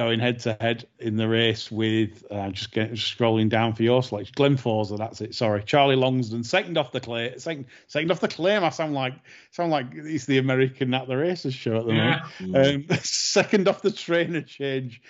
going 0.02 0.20
head 0.20 0.40
to 0.40 0.58
head 0.60 0.86
in 1.00 1.16
the 1.16 1.28
race 1.28 1.72
with 1.72 2.24
uh, 2.32 2.50
just 2.50 2.72
getting 2.72 2.96
just 2.96 3.18
scrolling 3.18 3.50
down 3.50 3.74
for 3.74 3.84
your 3.84 4.02
selection. 4.02 4.34
Glen 4.36 4.58
Forsa, 4.58 4.98
that's 4.98 5.22
it. 5.22 5.36
Sorry, 5.36 5.64
Charlie 5.64 5.96
Longsdon, 5.96 6.44
second 6.46 6.78
off 6.78 6.92
the 6.92 7.00
claim. 7.00 7.38
Second, 7.40 7.68
second 7.88 8.12
off 8.12 8.20
the 8.20 8.28
claim. 8.28 8.64
I 8.64 8.70
sound 8.70 8.94
like 8.94 9.14
sound 9.52 9.72
like 9.72 9.88
it's 9.94 10.26
the 10.26 10.40
American 10.40 10.94
at 10.94 11.08
the 11.08 11.18
races 11.18 11.54
show 11.54 11.78
at 11.78 11.86
the 11.86 11.94
Yeah. 11.94 12.22
moment. 12.40 12.92
Um, 12.92 12.98
second 13.04 13.68
off 13.68 13.82
the 13.82 13.92
trainer 13.92 14.42
change. 14.42 15.02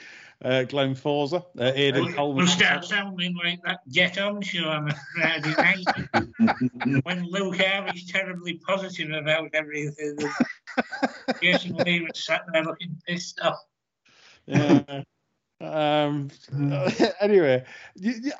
Uh, 0.43 0.63
Glen 0.63 0.95
Forsa, 0.95 1.45
uh, 1.59 1.71
Aidan 1.75 2.13
Coleman. 2.13 2.37
We'll 2.37 2.47
start 2.47 2.83
sounding 2.83 3.35
like 3.43 3.61
that 3.63 3.81
Get 3.93 4.17
On 4.17 4.41
show 4.41 4.63
on 4.69 4.89
a 4.89 4.95
Friday 5.15 5.53
night 5.55 7.03
when 7.03 7.27
Luke 7.29 7.57
Harvey's 7.61 8.11
terribly 8.11 8.59
positive 8.67 9.11
about 9.11 9.49
everything. 9.53 10.17
Jason 11.43 11.75
Lee 11.75 12.01
was 12.01 12.25
sat 12.25 12.41
there 12.51 12.63
looking 12.63 12.99
pissed 13.07 13.39
off. 13.41 13.59
Yeah. 14.45 15.03
Um, 15.61 16.31
anyway, 17.21 17.63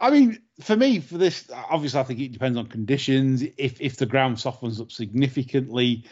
I 0.01 0.09
mean, 0.09 0.41
for 0.59 0.75
me, 0.75 0.99
for 0.99 1.17
this, 1.17 1.49
obviously, 1.69 1.99
I 1.99 2.03
think 2.03 2.19
it 2.19 2.31
depends 2.31 2.57
on 2.57 2.65
conditions. 2.65 3.43
If 3.57 3.79
if 3.79 3.97
the 3.97 4.07
ground 4.07 4.39
softens 4.39 4.81
up 4.81 4.91
significantly, 4.91 6.05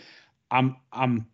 I'm 0.52 0.78
I'm 0.92 1.26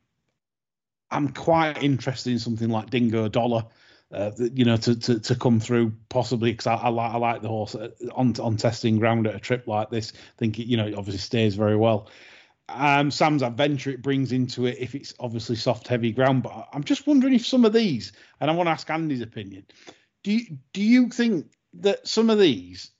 I'm 1.11 1.29
quite 1.29 1.83
interested 1.83 2.31
in 2.31 2.39
something 2.39 2.69
like 2.69 2.89
Dingo 2.89 3.27
Dollar. 3.27 3.65
Uh, 4.11 4.31
you 4.37 4.63
know, 4.63 4.77
to, 4.77 4.97
to, 4.97 5.19
to 5.19 5.35
come 5.35 5.59
through 5.59 5.91
possibly 6.09 6.51
because 6.51 6.67
I, 6.67 6.75
I 6.75 6.89
like 6.89 7.11
I 7.11 7.17
like 7.17 7.41
the 7.41 7.47
horse 7.49 7.75
uh, 7.75 7.89
on 8.13 8.33
on 8.39 8.55
testing 8.55 8.97
ground 8.97 9.27
at 9.27 9.35
a 9.35 9.39
trip 9.39 9.67
like 9.67 9.89
this. 9.89 10.13
I 10.15 10.37
think 10.37 10.59
it, 10.59 10.67
you 10.67 10.77
know 10.77 10.87
it 10.87 10.95
obviously 10.95 11.19
stays 11.19 11.55
very 11.55 11.75
well. 11.75 12.07
Um, 12.67 13.11
Sam's 13.11 13.43
adventure 13.43 13.91
it 13.91 14.01
brings 14.01 14.31
into 14.31 14.65
it 14.65 14.77
if 14.79 14.95
it's 14.95 15.13
obviously 15.19 15.55
soft, 15.55 15.87
heavy 15.87 16.11
ground. 16.11 16.43
But 16.43 16.67
I'm 16.73 16.83
just 16.83 17.05
wondering 17.05 17.33
if 17.33 17.45
some 17.45 17.65
of 17.65 17.73
these, 17.73 18.11
and 18.39 18.49
I 18.49 18.53
want 18.53 18.67
to 18.67 18.71
ask 18.71 18.89
Andy's 18.89 19.21
opinion. 19.21 19.65
Do 20.23 20.31
you 20.31 20.57
do 20.73 20.81
you 20.81 21.09
think 21.09 21.51
that 21.75 22.07
some 22.07 22.29
of 22.29 22.39
these 22.39 22.91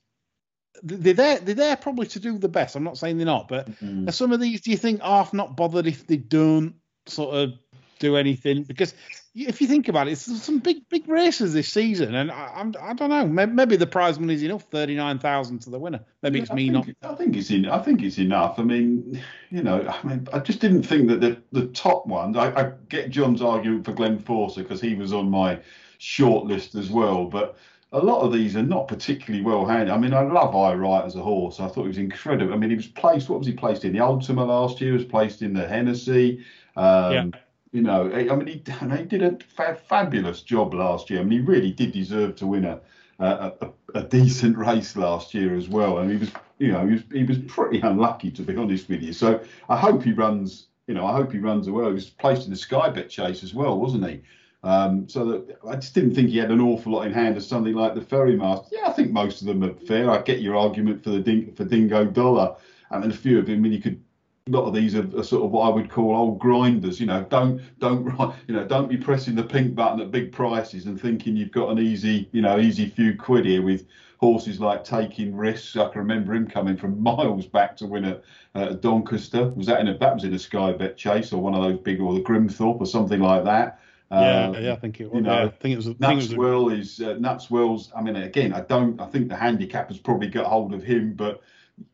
they're 0.82 1.14
there 1.14 1.38
they're 1.38 1.54
there 1.54 1.76
probably 1.76 2.06
to 2.08 2.20
do 2.20 2.38
the 2.38 2.48
best? 2.48 2.76
I'm 2.76 2.84
not 2.84 2.98
saying 2.98 3.16
they're 3.16 3.26
not, 3.26 3.48
but 3.48 3.68
Mm. 3.80 4.08
are 4.08 4.12
some 4.12 4.32
of 4.32 4.40
these 4.40 4.60
do 4.60 4.70
you 4.70 4.76
think 4.76 5.00
half 5.02 5.32
not 5.34 5.56
bothered 5.56 5.86
if 5.86 6.06
they 6.06 6.16
don't 6.16 6.74
sort 7.06 7.34
of 7.34 7.52
do 7.98 8.16
anything? 8.16 8.62
Because 8.62 8.94
if 9.36 9.60
you 9.60 9.66
think 9.66 9.88
about 9.88 10.08
it, 10.08 10.12
it's 10.12 10.42
some 10.42 10.58
big 10.58 10.88
big 10.88 11.06
races 11.08 11.52
this 11.52 11.68
season, 11.68 12.14
and 12.14 12.30
I, 12.30 12.52
I'm 12.54 12.74
I 12.80 12.94
don't 12.94 13.10
know. 13.10 13.26
Maybe, 13.26 13.76
the 13.76 13.86
prize 13.86 14.18
money 14.18 14.34
is 14.34 14.42
enough, 14.42 14.62
thirty 14.64 14.94
nine 14.94 15.18
thousand 15.18 15.60
to 15.62 15.70
the 15.70 15.78
winner. 15.78 16.00
Maybe 16.22 16.40
it's 16.40 16.50
I 16.50 16.54
me 16.54 16.70
think, 16.70 16.96
not. 17.02 17.12
I 17.12 17.14
think 17.14 17.36
it's 17.36 17.50
in. 17.50 17.66
I 17.66 17.82
think 17.82 18.02
it's 18.02 18.18
enough. 18.18 18.58
I 18.58 18.62
mean, 18.62 19.22
you 19.50 19.62
know, 19.62 19.86
I 19.86 20.06
mean, 20.06 20.26
I 20.32 20.38
just 20.38 20.60
didn't 20.60 20.84
think 20.84 21.08
that 21.08 21.20
the 21.20 21.40
the 21.52 21.66
top 21.68 22.06
ones. 22.06 22.36
I, 22.36 22.50
I 22.50 22.72
get 22.88 23.10
John's 23.10 23.42
argument 23.42 23.84
for 23.84 23.92
Glen 23.92 24.18
Forsa 24.18 24.62
because 24.62 24.80
he 24.80 24.94
was 24.94 25.12
on 25.12 25.30
my 25.30 25.60
short 25.98 26.46
list 26.46 26.74
as 26.74 26.90
well, 26.90 27.26
but. 27.26 27.56
A 27.92 28.00
lot 28.00 28.22
of 28.22 28.32
these 28.32 28.56
are 28.56 28.64
not 28.64 28.88
particularly 28.88 29.44
well 29.44 29.64
handled. 29.64 29.96
I 29.96 30.00
mean, 30.00 30.12
I 30.12 30.20
love 30.20 30.56
Aye 30.56 30.74
Right 30.74 31.04
as 31.04 31.14
a 31.14 31.22
horse. 31.22 31.60
I 31.60 31.68
thought 31.68 31.82
he 31.82 31.88
was 31.88 31.98
incredible. 31.98 32.52
I 32.52 32.56
mean, 32.56 32.70
he 32.70 32.76
was 32.76 32.88
placed. 32.88 33.28
What 33.28 33.38
was 33.38 33.46
he 33.46 33.54
placed 33.54 33.84
in? 33.84 33.92
The 33.92 34.00
Ultima 34.00 34.44
last 34.44 34.80
year. 34.80 34.90
He 34.90 34.96
was 34.96 35.06
placed 35.06 35.40
in 35.40 35.54
the 35.54 35.66
Hennessy. 35.66 36.44
Um, 36.74 37.12
Yeah. 37.12 37.26
You 37.76 37.82
know, 37.82 38.10
I 38.10 38.34
mean, 38.36 38.46
he, 38.46 38.62
he 38.96 39.02
did 39.04 39.22
a 39.22 39.36
fa- 39.54 39.78
fabulous 39.86 40.40
job 40.40 40.72
last 40.72 41.10
year. 41.10 41.20
I 41.20 41.24
mean, 41.24 41.40
he 41.40 41.44
really 41.44 41.72
did 41.72 41.92
deserve 41.92 42.34
to 42.36 42.46
win 42.46 42.64
a, 42.64 42.80
a, 43.18 43.52
a, 43.60 43.70
a 43.96 44.02
decent 44.02 44.56
race 44.68 44.96
last 44.96 45.34
year 45.34 45.54
as 45.54 45.68
well. 45.68 45.98
And 45.98 46.10
he 46.10 46.16
was, 46.16 46.30
you 46.56 46.72
know, 46.72 46.86
he 46.86 46.94
was 46.94 47.02
he 47.12 47.24
was 47.24 47.36
pretty 47.40 47.80
unlucky 47.80 48.30
to 48.30 48.40
be 48.40 48.56
honest 48.62 48.88
with 48.88 49.02
you. 49.02 49.12
So 49.12 49.44
I 49.68 49.76
hope 49.76 50.02
he 50.02 50.12
runs. 50.12 50.68
You 50.86 50.94
know, 50.94 51.04
I 51.04 51.12
hope 51.12 51.32
he 51.32 51.38
runs 51.38 51.68
well. 51.68 51.88
He 51.88 51.92
was 51.92 52.08
placed 52.08 52.44
in 52.44 52.50
the 52.50 52.56
Sky 52.56 52.88
Bet 52.88 53.10
chase 53.10 53.42
as 53.42 53.52
well, 53.52 53.78
wasn't 53.78 54.08
he? 54.08 54.22
Um, 54.62 55.06
so 55.06 55.26
that 55.26 55.58
I 55.68 55.74
just 55.74 55.94
didn't 55.94 56.14
think 56.14 56.30
he 56.30 56.38
had 56.38 56.50
an 56.50 56.62
awful 56.62 56.92
lot 56.92 57.06
in 57.06 57.12
hand 57.12 57.36
as 57.36 57.46
something 57.46 57.74
like 57.74 57.94
the 57.94 58.00
Ferrymaster. 58.00 58.68
Yeah, 58.72 58.88
I 58.88 58.92
think 58.92 59.10
most 59.12 59.42
of 59.42 59.48
them 59.48 59.62
are 59.62 59.74
fair. 59.74 60.10
I 60.10 60.22
get 60.22 60.40
your 60.40 60.56
argument 60.56 61.04
for 61.04 61.10
the 61.10 61.20
Ding, 61.20 61.52
for 61.52 61.64
Dingo 61.64 62.06
Dollar. 62.06 62.56
I 62.90 62.98
mean, 62.98 63.10
a 63.10 63.14
few 63.14 63.38
of 63.38 63.46
them. 63.46 63.56
I 63.56 63.58
mean, 63.58 63.72
you 63.72 63.82
could 63.82 64.00
a 64.48 64.52
lot 64.52 64.64
of 64.64 64.74
these 64.74 64.94
are, 64.94 65.08
are 65.18 65.24
sort 65.24 65.44
of 65.44 65.50
what 65.50 65.66
I 65.66 65.74
would 65.74 65.90
call 65.90 66.14
old 66.14 66.38
grinders. 66.38 67.00
You 67.00 67.06
know, 67.06 67.24
don't 67.28 67.60
don't 67.80 68.06
you 68.46 68.54
know 68.54 68.64
don't 68.64 68.88
be 68.88 68.96
pressing 68.96 69.34
the 69.34 69.42
pink 69.42 69.74
button 69.74 70.00
at 70.00 70.12
big 70.12 70.30
prices 70.30 70.86
and 70.86 71.00
thinking 71.00 71.36
you've 71.36 71.50
got 71.50 71.70
an 71.70 71.80
easy 71.80 72.28
you 72.30 72.42
know 72.42 72.58
easy 72.58 72.88
few 72.88 73.16
quid 73.16 73.44
here 73.44 73.62
with 73.62 73.86
horses 74.18 74.60
like 74.60 74.84
Takingrisks. 74.84 75.76
I 75.76 75.90
can 75.90 76.00
remember 76.00 76.32
him 76.32 76.46
coming 76.46 76.76
from 76.76 77.02
miles 77.02 77.46
back 77.46 77.76
to 77.78 77.86
win 77.86 78.04
at 78.04 78.22
uh, 78.54 78.74
Doncaster. 78.74 79.48
Was 79.48 79.66
that 79.66 79.80
in 79.80 79.88
a 79.88 79.98
that 79.98 80.14
was 80.14 80.22
in 80.22 80.32
a 80.32 80.38
Sky 80.38 80.72
Bet 80.72 80.96
chase 80.96 81.32
or 81.32 81.42
one 81.42 81.54
of 81.54 81.62
those 81.62 81.80
big 81.80 82.00
or 82.00 82.14
the 82.14 82.20
Grimthorpe 82.20 82.80
or 82.80 82.86
something 82.86 83.20
like 83.20 83.44
that. 83.44 83.80
Yeah, 84.12 84.50
Uh, 84.50 84.58
yeah, 84.60 84.72
I 84.74 84.76
think 84.76 85.00
it 85.00 85.10
was. 85.10 85.16
you 85.16 85.22
know, 85.22 85.34
yeah, 85.34 85.46
I 85.46 85.48
think 85.48 85.72
it 85.72 85.76
was. 85.76 85.88
I 85.88 85.92
think 85.94 86.02
it 86.02 86.14
was 86.14 86.30
Nuts 86.30 86.38
Well 86.38 86.68
is 86.68 87.00
uh, 87.00 87.14
Nuts 87.14 87.50
Well's. 87.50 87.90
I 87.96 88.00
mean, 88.00 88.14
again, 88.14 88.52
I 88.52 88.60
don't. 88.60 89.00
I 89.00 89.06
think 89.06 89.28
the 89.28 89.34
handicap 89.34 89.88
has 89.88 89.98
probably 89.98 90.28
got 90.28 90.46
hold 90.46 90.72
of 90.72 90.84
him, 90.84 91.14
but 91.14 91.42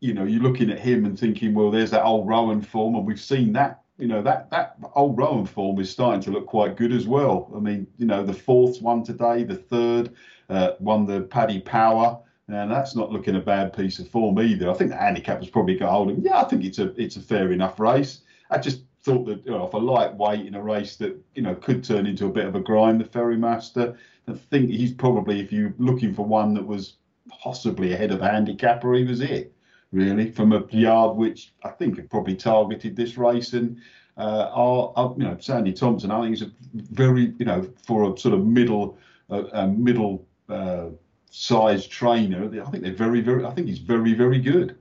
you 0.00 0.14
know, 0.14 0.24
you're 0.24 0.42
looking 0.42 0.70
at 0.70 0.78
him 0.78 1.04
and 1.04 1.18
thinking, 1.18 1.54
well, 1.54 1.70
there's 1.70 1.90
that 1.90 2.04
Old 2.04 2.28
Roan 2.28 2.60
form, 2.60 2.94
and 2.94 3.06
we've 3.06 3.20
seen 3.20 3.52
that. 3.54 3.80
You 3.98 4.08
know, 4.08 4.22
that 4.22 4.50
that 4.50 4.76
Old 4.94 5.16
Roan 5.16 5.46
form 5.46 5.78
is 5.78 5.90
starting 5.90 6.20
to 6.22 6.30
look 6.30 6.46
quite 6.46 6.76
good 6.76 6.92
as 6.92 7.06
well. 7.06 7.50
I 7.54 7.60
mean, 7.60 7.86
you 7.98 8.06
know, 8.06 8.24
the 8.24 8.32
fourth 8.32 8.82
one 8.82 9.04
today, 9.04 9.44
the 9.44 9.56
third 9.56 10.14
uh, 10.48 10.72
won 10.80 11.06
the 11.06 11.22
Paddy 11.22 11.60
Power. 11.60 12.18
And 12.48 12.70
that's 12.70 12.96
not 12.96 13.10
looking 13.10 13.36
a 13.36 13.40
bad 13.40 13.72
piece 13.72 13.98
of 13.98 14.08
form 14.08 14.38
either. 14.38 14.68
I 14.68 14.74
think 14.74 14.90
the 14.90 14.96
handicap 14.96 15.38
has 15.38 15.48
probably 15.48 15.76
got 15.76 15.90
hold 15.90 16.10
of 16.10 16.16
him. 16.16 16.24
Yeah, 16.24 16.40
I 16.40 16.44
think 16.44 16.64
it's 16.64 16.78
a 16.78 16.88
it's 17.00 17.16
a 17.16 17.20
fair 17.20 17.52
enough 17.52 17.80
race. 17.80 18.22
I 18.50 18.58
just 18.58 18.82
thought 19.02 19.24
that 19.26 19.44
you 19.46 19.52
know, 19.52 19.66
for 19.68 19.80
lightweight 19.80 20.46
in 20.46 20.54
a 20.54 20.62
race 20.62 20.96
that 20.96 21.16
you 21.34 21.42
know 21.42 21.54
could 21.54 21.82
turn 21.82 22.06
into 22.06 22.26
a 22.26 22.30
bit 22.30 22.44
of 22.44 22.54
a 22.54 22.60
grind, 22.60 23.00
the 23.00 23.04
Ferrymaster. 23.04 23.96
I 24.28 24.34
think 24.34 24.70
he's 24.70 24.92
probably, 24.92 25.40
if 25.40 25.52
you're 25.52 25.74
looking 25.78 26.14
for 26.14 26.26
one 26.26 26.54
that 26.54 26.66
was 26.66 26.96
possibly 27.42 27.92
ahead 27.92 28.10
of 28.10 28.20
a 28.20 28.28
handicapper, 28.28 28.94
he 28.94 29.04
was 29.04 29.20
it 29.20 29.54
really 29.92 30.30
from 30.30 30.52
a 30.52 30.64
yard 30.70 31.16
which 31.16 31.52
I 31.62 31.68
think 31.68 31.96
had 31.96 32.10
probably 32.10 32.36
targeted 32.36 32.96
this 32.96 33.16
race 33.16 33.52
and. 33.52 33.80
Uh, 34.14 34.50
are, 34.52 34.92
are 34.94 35.14
you 35.16 35.24
know 35.24 35.38
Sandy 35.40 35.72
Thomson? 35.72 36.10
I 36.10 36.20
think 36.20 36.36
he's 36.36 36.42
a 36.42 36.52
very 36.74 37.32
you 37.38 37.46
know 37.46 37.66
for 37.86 38.12
a 38.12 38.18
sort 38.18 38.34
of 38.34 38.44
middle 38.44 38.98
uh, 39.30 39.44
uh, 39.54 39.66
middle 39.68 40.26
uh, 40.50 40.88
sized 41.30 41.90
trainer. 41.90 42.44
I 42.44 42.70
think 42.70 42.82
they're 42.82 42.92
very 42.92 43.22
very. 43.22 43.46
I 43.46 43.52
think 43.52 43.68
he's 43.68 43.78
very 43.78 44.12
very 44.12 44.38
good. 44.38 44.76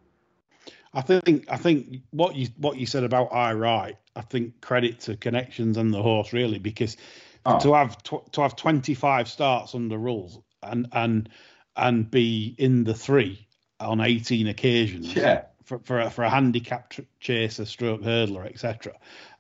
I 0.94 1.02
think 1.02 1.46
I 1.50 1.56
think 1.56 2.02
what 2.10 2.36
you 2.36 2.50
what 2.58 2.76
you 2.78 2.86
said 2.86 3.06
about 3.06 3.32
Aye 3.32 3.54
Right. 3.54 3.96
I 4.18 4.22
think 4.22 4.60
credit 4.60 5.00
to 5.02 5.16
connections 5.16 5.78
and 5.78 5.94
the 5.94 6.04
horse 6.04 6.34
really 6.34 6.60
because 6.60 6.98
Oh. 7.46 7.58
to 7.60 7.74
have 7.74 8.04
tw- 8.04 8.32
to 8.34 8.42
have 8.42 8.56
25 8.56 9.28
starts 9.28 9.74
under 9.74 9.98
rules 9.98 10.40
and 10.62 10.88
and 10.92 11.30
and 11.76 12.12
be 12.12 12.54
in 12.58 12.84
the 12.84 12.94
three 12.94 13.48
on 13.82 14.02
18 14.02 14.48
occasions 14.48 15.16
Yeah, 15.16 15.44
for 15.64 15.80
for 15.80 16.00
a, 16.02 16.10
for 16.10 16.24
a 16.24 16.30
handicap 16.30 16.94
chaser, 17.20 17.66
stroke 17.66 18.02
hurdler, 18.02 18.46
etc. 18.46 18.94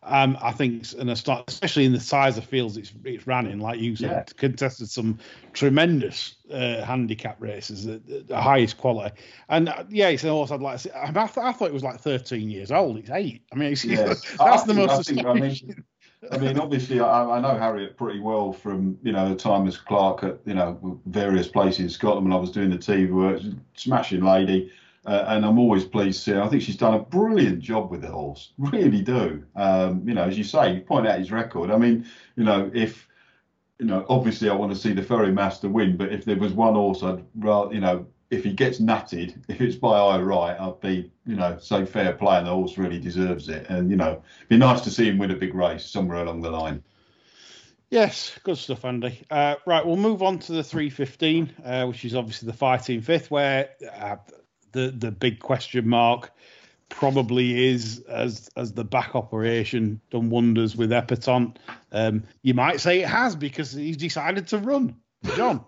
Um, 0.04 0.36
I 0.42 0.52
think, 0.52 0.84
and 0.98 1.16
start, 1.16 1.48
especially 1.48 1.86
in 1.86 1.92
the 1.92 2.00
size 2.00 2.36
of 2.36 2.44
fields 2.46 2.76
it's 2.76 2.92
it's 3.06 3.28
ran 3.28 3.46
in, 3.46 3.60
like 3.60 3.80
you 3.80 3.96
said, 3.96 4.10
Yeah. 4.10 4.24
contested 4.36 4.90
some 4.90 5.20
tremendous 5.54 6.38
uh, 6.52 6.84
handicap 6.84 7.40
races, 7.40 7.86
the, 7.86 8.00
the- 8.28 8.42
highest 8.42 8.78
quality. 8.80 9.16
And 9.50 9.70
uh, 9.70 9.84
yeah, 9.90 10.10
it's 10.10 10.24
an 10.24 10.30
horse 10.32 10.50
I'd 10.50 10.60
like 10.60 10.78
to 10.78 10.80
see. 10.80 10.92
I, 10.92 11.08
mean, 11.08 11.18
I, 11.18 11.28
th- 11.28 11.38
I 11.46 11.52
thought 11.52 11.68
it 11.68 11.74
was 11.74 11.84
like 11.84 12.00
13 12.00 12.50
years 12.50 12.72
old. 12.72 12.98
It's 12.98 13.12
eight. 13.12 13.44
I 13.52 13.56
mean, 13.56 13.74
it's, 13.74 13.86
Yeah. 13.86 14.06
that's 14.06 14.40
I 14.40 14.58
the 14.66 14.74
think- 14.74 14.78
most 14.88 15.10
I 15.12 15.14
think- 15.14 15.28
I 15.28 15.34
mean. 15.34 15.84
I 16.30 16.38
mean, 16.38 16.60
obviously, 16.60 17.00
I, 17.00 17.38
I 17.38 17.40
know 17.42 17.58
Harriet 17.58 17.98
pretty 17.98 18.20
well 18.20 18.54
from 18.54 18.98
you 19.02 19.12
know 19.12 19.30
the 19.30 19.36
time 19.36 19.68
as 19.68 19.78
clerk 19.78 20.24
at 20.24 20.40
you 20.46 20.54
know 20.54 21.00
various 21.08 21.48
places 21.48 21.80
in 21.80 21.90
Scotland 21.90 22.26
when 22.26 22.34
I 22.34 22.40
was 22.40 22.52
doing 22.52 22.70
the 22.70 22.78
TV 22.78 23.12
work. 23.12 23.42
Smashing 23.74 24.22
lady, 24.24 24.72
uh, 25.06 25.26
and 25.30 25.44
I'm 25.44 25.58
always 25.58 25.84
pleased 25.84 26.20
to 26.20 26.24
see 26.24 26.32
her. 26.34 26.44
I 26.44 26.48
think 26.48 26.62
she's 26.62 26.78
done 26.78 26.94
a 26.94 27.00
brilliant 27.00 27.60
job 27.60 27.90
with 27.90 28.02
the 28.02 28.12
horse. 28.12 28.54
Really 28.60 29.02
do. 29.02 29.44
Um, 29.56 30.08
you 30.08 30.14
know, 30.14 30.26
as 30.26 30.38
you 30.38 30.44
say, 30.44 30.76
you 30.76 30.82
point 30.82 31.08
out 31.08 31.18
his 31.18 31.32
record. 31.32 31.72
I 31.72 31.78
mean, 31.78 32.06
you 32.36 32.44
know, 32.44 32.70
if 32.74 33.08
you 33.80 33.88
know, 33.88 34.06
obviously, 34.08 34.48
I 34.48 34.54
want 34.54 34.72
to 34.72 34.78
see 34.78 34.94
the 34.94 35.02
Ferry 35.02 35.32
Master 35.32 35.70
win, 35.70 35.98
but 35.98 36.14
if 36.14 36.24
there 36.24 36.38
was 36.38 36.54
one 36.54 36.76
horse, 36.76 37.02
I'd 37.02 37.26
rather, 37.36 37.74
you 37.74 37.80
know, 37.80 38.06
if 38.32 38.46
he 38.46 38.54
gets 38.54 38.80
nutted, 38.80 39.36
if 39.50 39.62
it's 39.62 39.76
by 39.76 40.00
Aye 40.00 40.22
Right, 40.22 40.60
I'd 40.60 40.80
be, 40.80 41.12
you 41.26 41.36
know, 41.36 41.58
so 41.60 41.86
fair 41.86 42.14
play, 42.14 42.38
and 42.38 42.48
the 42.48 42.52
horse 42.52 42.78
really 42.78 42.98
deserves 42.98 43.50
it. 43.50 43.68
And 43.70 43.92
you 43.92 43.98
know, 43.98 44.24
be 44.48 44.58
nice 44.58 44.82
to 44.82 44.90
see 44.90 45.10
him 45.10 45.18
win 45.18 45.32
a 45.32 45.36
big 45.36 45.54
race 45.54 45.86
somewhere 45.86 46.24
along 46.24 46.42
the 46.42 46.50
line. 46.50 46.82
Yes, 47.90 48.40
good 48.44 48.58
stuff, 48.58 48.86
Andy. 48.86 49.22
Uh, 49.30 49.56
right, 49.68 49.86
we'll 49.86 49.98
move 49.98 50.24
on 50.24 50.40
to 50.40 50.54
the 50.54 50.64
315, 50.64 51.54
uh, 51.64 51.86
which 51.88 52.06
is 52.06 52.16
obviously 52.16 52.46
the 52.46 52.54
fighting 52.54 53.02
fifth, 53.02 53.30
where 53.30 53.72
uh, 53.94 54.16
the 54.72 54.92
the 54.98 55.12
big 55.12 55.40
question 55.40 55.88
mark 55.88 56.32
probably 56.88 57.68
is 57.68 58.00
as 58.08 58.50
as 58.56 58.72
the 58.74 58.86
back 58.86 59.14
operation 59.14 60.00
done 60.10 60.30
wonders 60.30 60.78
with 60.78 60.92
Epatante. 60.92 61.58
Um, 61.92 62.24
you 62.44 62.54
might 62.54 62.80
say 62.80 63.02
it 63.02 63.10
has 63.10 63.36
because 63.36 63.74
he's 63.74 63.98
decided 63.98 64.48
to 64.48 64.58
run. 64.58 64.96
John. 65.36 65.66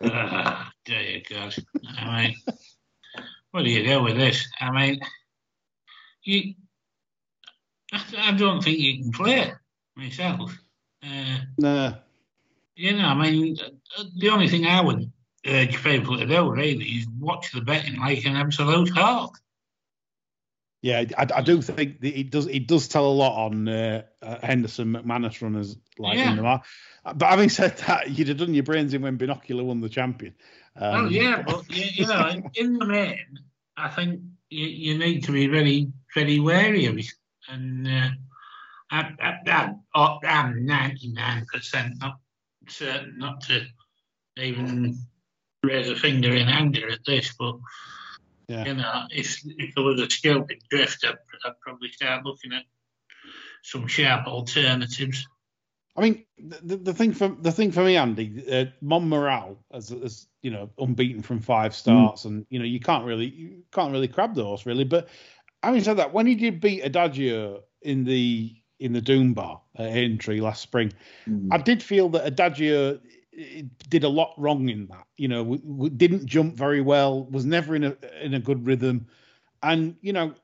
dear 0.88 1.22
God. 1.28 1.54
I 1.98 2.22
mean, 2.22 2.36
what 3.50 3.64
do 3.64 3.70
you 3.70 3.84
do 3.84 4.02
with 4.02 4.16
this? 4.16 4.48
I 4.60 4.70
mean, 4.70 5.00
you, 6.22 6.54
I, 7.92 8.02
I 8.18 8.32
don't 8.32 8.62
think 8.62 8.78
you 8.78 9.02
can 9.02 9.12
play 9.12 9.40
it 9.40 9.54
myself. 9.96 10.56
Uh, 11.02 11.38
Nah. 11.58 11.94
you 12.74 12.92
know, 12.96 13.04
I 13.06 13.14
mean, 13.14 13.56
the 14.16 14.30
only 14.30 14.48
thing 14.48 14.66
I 14.66 14.80
would 14.80 15.10
urge 15.46 15.82
people 15.82 16.18
to 16.18 16.26
do 16.26 16.50
really 16.50 16.84
is 16.84 17.06
watch 17.18 17.52
the 17.52 17.60
betting 17.60 18.00
like 18.00 18.24
an 18.24 18.36
absolute 18.36 18.88
hawk. 18.90 19.38
Yeah, 20.80 21.04
I, 21.16 21.26
I 21.34 21.42
do 21.42 21.60
think 21.60 22.00
that 22.00 22.18
it 22.18 22.30
does. 22.30 22.46
It 22.46 22.68
does 22.68 22.86
tell 22.86 23.06
a 23.06 23.10
lot 23.12 23.46
on 23.46 23.68
uh, 23.68 24.04
uh, 24.22 24.38
Henderson 24.46 24.92
McManus 24.92 25.42
runners 25.42 25.76
like 25.98 26.18
Yeah. 26.18 26.30
in 26.30 26.36
the 26.36 26.42
mark. 26.42 26.64
But 27.02 27.30
having 27.30 27.48
said 27.48 27.76
that, 27.78 28.10
you'd 28.16 28.28
have 28.28 28.36
done 28.36 28.54
your 28.54 28.62
brains 28.62 28.94
in 28.94 29.02
when 29.02 29.16
Binocular 29.16 29.64
won 29.64 29.80
the 29.80 29.88
champion. 29.88 30.34
Um, 30.76 30.92
well, 31.04 31.12
yeah, 31.12 31.42
but 31.42 31.68
you, 31.74 31.84
you 31.94 32.06
know, 32.06 32.28
in- 32.28 32.50
in 32.54 32.78
the 32.78 32.86
main, 32.86 33.18
I 33.76 33.88
think 33.88 34.20
you, 34.50 34.66
you 34.66 34.98
need 34.98 35.24
to 35.24 35.32
be 35.32 35.48
very, 35.48 35.88
very 36.14 36.38
wary 36.38 36.86
of 36.86 36.96
it. 36.96 37.12
And 37.48 37.88
uh, 37.88 38.10
I, 38.92 39.10
I, 39.20 39.34
I, 39.46 39.74
oh, 39.96 40.18
I'm 40.22 40.64
ninety-nine 40.64 41.46
percent 41.52 41.94
not 41.98 42.18
certain 42.68 43.18
not 43.18 43.40
to 43.42 43.62
even 44.36 44.96
raise 45.64 45.88
a 45.88 45.96
finger 45.96 46.30
in 46.32 46.48
anger 46.48 46.88
at 46.88 47.04
this, 47.04 47.34
but 47.36 47.56
Yeah. 48.48 48.64
you 48.64 48.74
know, 48.74 49.04
if 49.10 49.40
if 49.44 49.74
there 49.74 49.84
was 49.84 50.00
a 50.00 50.08
stupid 50.08 50.62
drift, 50.70 51.04
I'd, 51.06 51.18
I'd 51.44 51.60
probably 51.60 51.90
start 51.90 52.24
looking 52.24 52.52
at 52.54 52.64
some 53.62 53.86
sharp 53.86 54.26
alternatives. 54.26 55.26
I 55.96 56.00
mean, 56.00 56.24
the, 56.38 56.76
the 56.76 56.94
thing 56.94 57.12
for 57.12 57.28
the 57.28 57.52
thing 57.52 57.72
for 57.72 57.84
me, 57.84 57.96
Andy, 57.96 58.44
uh, 58.50 58.66
Monmiral 58.82 59.56
as, 59.72 59.90
as 59.92 60.28
you 60.42 60.50
know, 60.50 60.70
unbeaten 60.78 61.22
from 61.22 61.40
five 61.40 61.72
mm. 61.72 61.74
starts, 61.74 62.24
and 62.24 62.46
you 62.50 62.58
know, 62.58 62.64
you 62.64 62.80
can't 62.80 63.04
really 63.04 63.26
you 63.26 63.62
can't 63.72 63.92
really 63.92 64.08
crab 64.08 64.34
the 64.34 64.44
horse 64.44 64.64
really. 64.64 64.84
But 64.84 65.08
having 65.62 65.82
said 65.82 65.98
that, 65.98 66.14
when 66.14 66.26
he 66.26 66.34
did 66.34 66.60
beat 66.60 66.82
Adagio 66.82 67.64
in 67.82 68.04
the 68.04 68.54
in 68.78 68.92
the 68.92 69.00
Doom 69.00 69.34
Bar 69.34 69.60
at 69.76 69.86
uh, 69.86 69.88
Aintree 69.88 70.40
last 70.40 70.62
spring, 70.62 70.92
mm. 71.28 71.48
I 71.50 71.58
did 71.58 71.82
feel 71.82 72.08
that 72.10 72.26
Adagio 72.26 73.00
did 73.88 74.04
a 74.04 74.08
lot 74.08 74.34
wrong 74.36 74.68
in 74.68 74.86
that. 74.88 75.06
You 75.16 75.28
know, 75.28 75.42
w- 75.44 75.62
w- 75.62 75.90
didn't 75.90 76.26
jump 76.26 76.56
very 76.56 76.80
well, 76.80 77.24
was 77.24 77.44
never 77.44 77.74
in 77.74 77.84
a 77.84 77.96
in 78.20 78.34
a 78.34 78.40
good 78.40 78.66
rhythm, 78.66 79.06
and 79.62 79.96
you 80.00 80.12
know, 80.12 80.34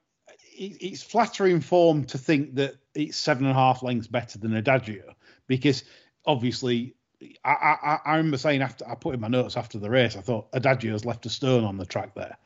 it, 0.56 0.76
it's 0.80 1.02
flattering 1.02 1.60
form 1.60 2.04
to 2.04 2.18
think 2.18 2.54
that 2.56 2.76
it's 2.94 3.16
seven 3.16 3.44
and 3.44 3.52
a 3.52 3.58
half 3.58 3.82
lengths 3.82 4.06
better 4.06 4.38
than 4.38 4.54
Adagio 4.54 5.14
because 5.46 5.84
obviously. 6.26 6.94
I, 7.42 7.52
I, 7.52 7.98
I 8.04 8.16
remember 8.16 8.36
saying 8.36 8.60
after 8.60 8.86
I 8.86 8.94
put 8.96 9.14
in 9.14 9.20
my 9.20 9.28
notes 9.28 9.56
after 9.56 9.78
the 9.78 9.88
race, 9.88 10.14
I 10.14 10.20
thought 10.20 10.48
Adagio's 10.52 11.06
left 11.06 11.24
a 11.24 11.30
stone 11.30 11.64
on 11.64 11.78
the 11.78 11.86
track 11.86 12.14
there, 12.14 12.36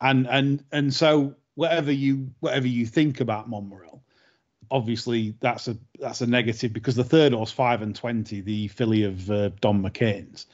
and 0.00 0.26
and 0.28 0.64
and 0.72 0.94
so 0.94 1.34
whatever 1.56 1.92
you 1.92 2.30
whatever 2.40 2.66
you 2.66 2.86
think 2.86 3.20
about 3.20 3.50
Monmiral, 3.50 4.00
obviously 4.70 5.34
that's 5.40 5.68
a 5.68 5.76
that's 5.98 6.20
a 6.20 6.26
negative 6.26 6.72
because 6.72 6.96
the 6.96 7.04
third 7.04 7.32
horse 7.32 7.52
five 7.52 7.82
and 7.82 7.94
twenty, 7.94 8.40
the 8.40 8.68
filly 8.68 9.04
of 9.04 9.30
uh, 9.30 9.50
Don 9.60 9.82
McCain's, 9.82 10.46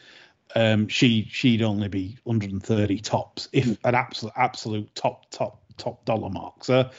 um, 0.54 0.88
she 0.88 1.28
she'd 1.30 1.62
only 1.62 1.88
be 1.88 2.18
130 2.24 2.98
tops 2.98 3.48
if 3.52 3.78
an 3.84 3.94
absolute 3.94 4.32
absolute 4.36 4.94
top 4.94 5.30
top 5.30 5.62
top 5.76 6.04
dollar 6.04 6.28
mark. 6.28 6.64
So 6.64 6.90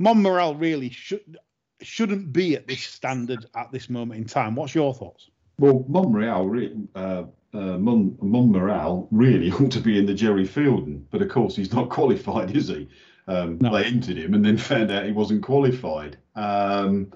Monmiral 0.00 0.58
really 0.58 0.90
should 0.90 1.38
shouldn't 1.80 2.32
be 2.32 2.56
at 2.56 2.66
this 2.66 2.82
standard 2.82 3.46
at 3.54 3.70
this 3.72 3.88
moment 3.90 4.20
in 4.20 4.26
time. 4.26 4.54
What's 4.54 4.74
your 4.74 4.94
thoughts? 4.94 5.30
Well, 5.58 5.84
Monreal, 5.88 6.46
re- 6.48 6.74
uh, 6.96 7.24
uh, 7.52 7.78
Mon, 7.78 8.16
Monmiral 8.20 9.06
really 9.10 9.52
ought 9.52 9.70
to 9.72 9.80
be 9.80 9.98
in 9.98 10.06
the 10.06 10.14
Gerry 10.14 10.46
Feilden, 10.46 11.04
but 11.10 11.22
of 11.22 11.28
course 11.28 11.56
he's 11.56 11.72
not 11.72 11.88
qualified, 11.90 12.56
is 12.56 12.68
he? 12.68 12.88
Um, 13.26 13.58
No. 13.60 13.72
They 13.72 13.84
entered 13.84 14.16
him 14.16 14.34
and 14.34 14.44
then 14.44 14.56
found 14.72 14.90
out 14.90 15.06
he 15.06 15.12
wasn't 15.12 15.42
qualified. 15.42 16.18
Um, 16.34 17.12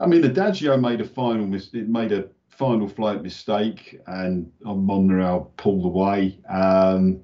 I 0.00 0.06
mean, 0.06 0.24
Adagio 0.24 0.76
made 0.76 1.00
a 1.00 1.04
final 1.04 1.46
mis- 1.46 1.72
it 1.72 1.88
made 1.88 2.12
a 2.12 2.28
final 2.48 2.88
flight 2.88 3.22
mistake, 3.22 4.00
and 4.06 4.50
Monreal 4.64 5.52
pulled 5.56 5.84
away. 5.84 6.38
Um, 6.48 7.20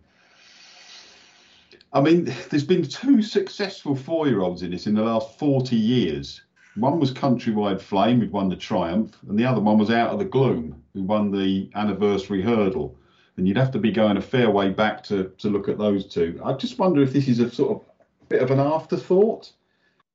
I 1.92 2.00
mean, 2.00 2.32
there's 2.50 2.64
been 2.64 2.84
two 2.84 3.22
successful 3.22 3.96
four-year-olds 3.96 4.62
in 4.62 4.70
this 4.70 4.86
in 4.86 4.94
the 4.94 5.02
last 5.02 5.38
40 5.38 5.76
years. 5.76 6.42
One 6.76 7.00
was 7.00 7.12
Countrywide 7.12 7.80
Flame, 7.80 8.20
who 8.20 8.28
won 8.28 8.48
the 8.48 8.56
Triumph, 8.56 9.16
and 9.28 9.36
the 9.36 9.44
other 9.44 9.60
one 9.60 9.78
was 9.78 9.90
Out 9.90 10.10
of 10.10 10.20
the 10.20 10.24
Gloom, 10.24 10.80
who 10.94 11.02
won 11.02 11.32
the 11.32 11.68
anniversary 11.74 12.42
hurdle. 12.42 12.96
And 13.36 13.48
you'd 13.48 13.56
have 13.56 13.72
to 13.72 13.78
be 13.78 13.90
going 13.90 14.16
a 14.18 14.22
fair 14.22 14.50
way 14.50 14.70
back 14.70 15.02
to, 15.04 15.32
to 15.38 15.48
look 15.48 15.68
at 15.68 15.78
those 15.78 16.06
two. 16.06 16.40
I 16.44 16.52
just 16.52 16.78
wonder 16.78 17.02
if 17.02 17.12
this 17.12 17.26
is 17.26 17.40
a 17.40 17.50
sort 17.50 17.72
of 17.80 17.89
bit 18.30 18.42
of 18.42 18.50
an 18.50 18.60
afterthought. 18.60 19.52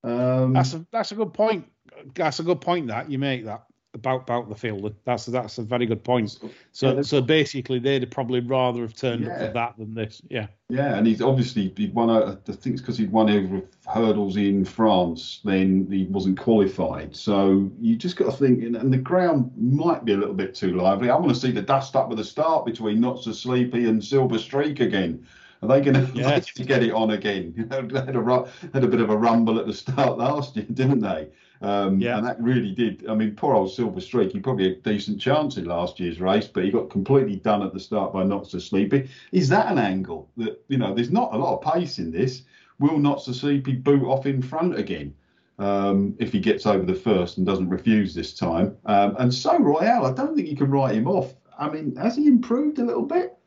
Um, 0.03 0.53
That's 0.53 0.73
a 0.73 0.85
that's 0.91 1.11
a 1.11 1.15
good 1.15 1.33
point. 1.33 1.65
That's 2.15 2.39
a 2.39 2.43
good 2.43 2.61
point 2.61 2.87
that 2.87 3.09
you 3.11 3.19
make 3.19 3.45
that 3.45 3.65
about 3.95 4.21
about 4.23 4.49
the 4.49 4.55
fielder. 4.55 4.93
That's 5.03 5.25
that's 5.25 5.57
a 5.57 5.63
very 5.63 5.87
good 5.87 6.03
point. 6.03 6.37
So 6.71 6.95
Yeah, 6.95 7.01
so 7.01 7.21
basically 7.21 7.79
they'd 7.79 8.09
probably 8.11 8.39
rather 8.41 8.81
have 8.81 8.93
turned 8.93 9.27
up 9.27 9.39
for 9.39 9.47
that 9.53 9.77
than 9.77 9.95
this. 9.95 10.21
Yeah. 10.29 10.47
Yeah, 10.69 10.95
and 10.95 11.07
he's 11.07 11.21
obviously 11.21 11.73
he'd 11.75 11.95
won. 11.95 12.09
I 12.09 12.35
think 12.45 12.75
it's 12.75 12.81
because 12.81 12.97
he'd 12.97 13.11
won 13.11 13.29
over 13.29 13.61
hurdles 13.87 14.37
in 14.37 14.63
France. 14.63 15.41
Then 15.43 15.87
he 15.89 16.05
wasn't 16.05 16.39
qualified. 16.39 17.15
So 17.15 17.71
you 17.79 17.95
just 17.95 18.17
got 18.17 18.25
to 18.25 18.37
think, 18.37 18.63
and 18.63 18.75
and 18.75 18.93
the 18.93 18.97
ground 18.97 19.51
might 19.57 20.05
be 20.05 20.13
a 20.13 20.17
little 20.17 20.35
bit 20.35 20.53
too 20.53 20.75
lively. 20.75 21.09
I 21.09 21.15
want 21.15 21.29
to 21.29 21.39
see 21.39 21.51
the 21.51 21.61
dust 21.61 21.95
up 21.95 22.09
with 22.09 22.19
the 22.19 22.23
start 22.23 22.65
between 22.65 22.99
Not 22.99 23.23
So 23.23 23.31
Sleepy 23.31 23.85
and 23.85 24.03
Silver 24.03 24.37
Streak 24.37 24.81
again. 24.81 25.25
Are 25.65 25.79
they 25.79 25.91
going 25.91 26.09
Yes. 26.13 26.47
to 26.53 26.63
get 26.63 26.83
it 26.83 26.91
on 26.93 27.11
again? 27.11 27.53
They 27.69 27.75
had 27.75 28.15
a 28.15 28.45
had 28.73 28.83
a 28.83 28.87
bit 28.87 29.01
of 29.01 29.09
a 29.09 29.17
rumble 29.17 29.59
at 29.59 29.65
the 29.65 29.73
start 29.73 30.17
last 30.27 30.55
year, 30.55 30.65
didn't 30.71 30.99
they? 31.01 31.27
Um, 31.61 31.99
Yeah. 31.99 32.17
And 32.17 32.27
that 32.27 32.41
really 32.41 32.73
did. 32.73 33.07
I 33.09 33.15
mean, 33.15 33.35
poor 33.35 33.55
old 33.55 33.71
Silver 33.73 34.01
Streak. 34.01 34.31
He 34.31 34.39
probably 34.39 34.69
had 34.69 34.77
a 34.77 34.89
decent 34.93 35.19
chance 35.19 35.57
in 35.57 35.65
last 35.65 35.99
year's 35.99 36.19
race, 36.21 36.47
but 36.47 36.63
he 36.65 36.71
got 36.71 36.89
completely 36.89 37.37
done 37.37 37.63
at 37.63 37.73
the 37.73 37.79
start 37.79 38.13
by 38.13 38.23
Not 38.23 38.47
So 38.47 38.59
Sleepy. 38.59 39.09
Is 39.31 39.49
that 39.49 39.71
an 39.71 39.77
angle 39.79 40.29
that 40.37 40.63
you 40.67 40.77
know? 40.77 40.93
There's 40.93 41.11
not 41.11 41.33
a 41.33 41.37
lot 41.37 41.57
of 41.59 41.73
pace 41.73 41.97
in 41.97 42.11
this. 42.11 42.43
Will 42.79 42.97
Not 42.99 43.21
So 43.21 43.31
Sleepy 43.31 43.73
boot 43.73 44.03
off 44.03 44.25
in 44.25 44.41
front 44.41 44.77
again? 44.77 45.13
Um, 45.57 46.15
if 46.19 46.33
he 46.33 46.39
gets 46.41 46.65
over 46.65 46.85
the 46.85 46.93
first 46.93 47.37
and 47.37 47.47
doesn't 47.47 47.69
refuse 47.69 48.13
this 48.13 48.33
time, 48.33 48.75
um, 48.85 49.15
and 49.19 49.33
Sceau 49.33 49.57
Royal, 49.57 50.05
I 50.05 50.11
don't 50.11 50.35
think 50.35 50.49
you 50.49 50.57
can 50.57 50.69
write 50.69 50.95
him 50.95 51.07
off. 51.07 51.33
I 51.57 51.69
mean, 51.69 51.95
has 51.95 52.17
he 52.17 52.27
improved 52.27 52.77
a 52.79 52.83
little 52.83 53.05
bit? 53.05 53.37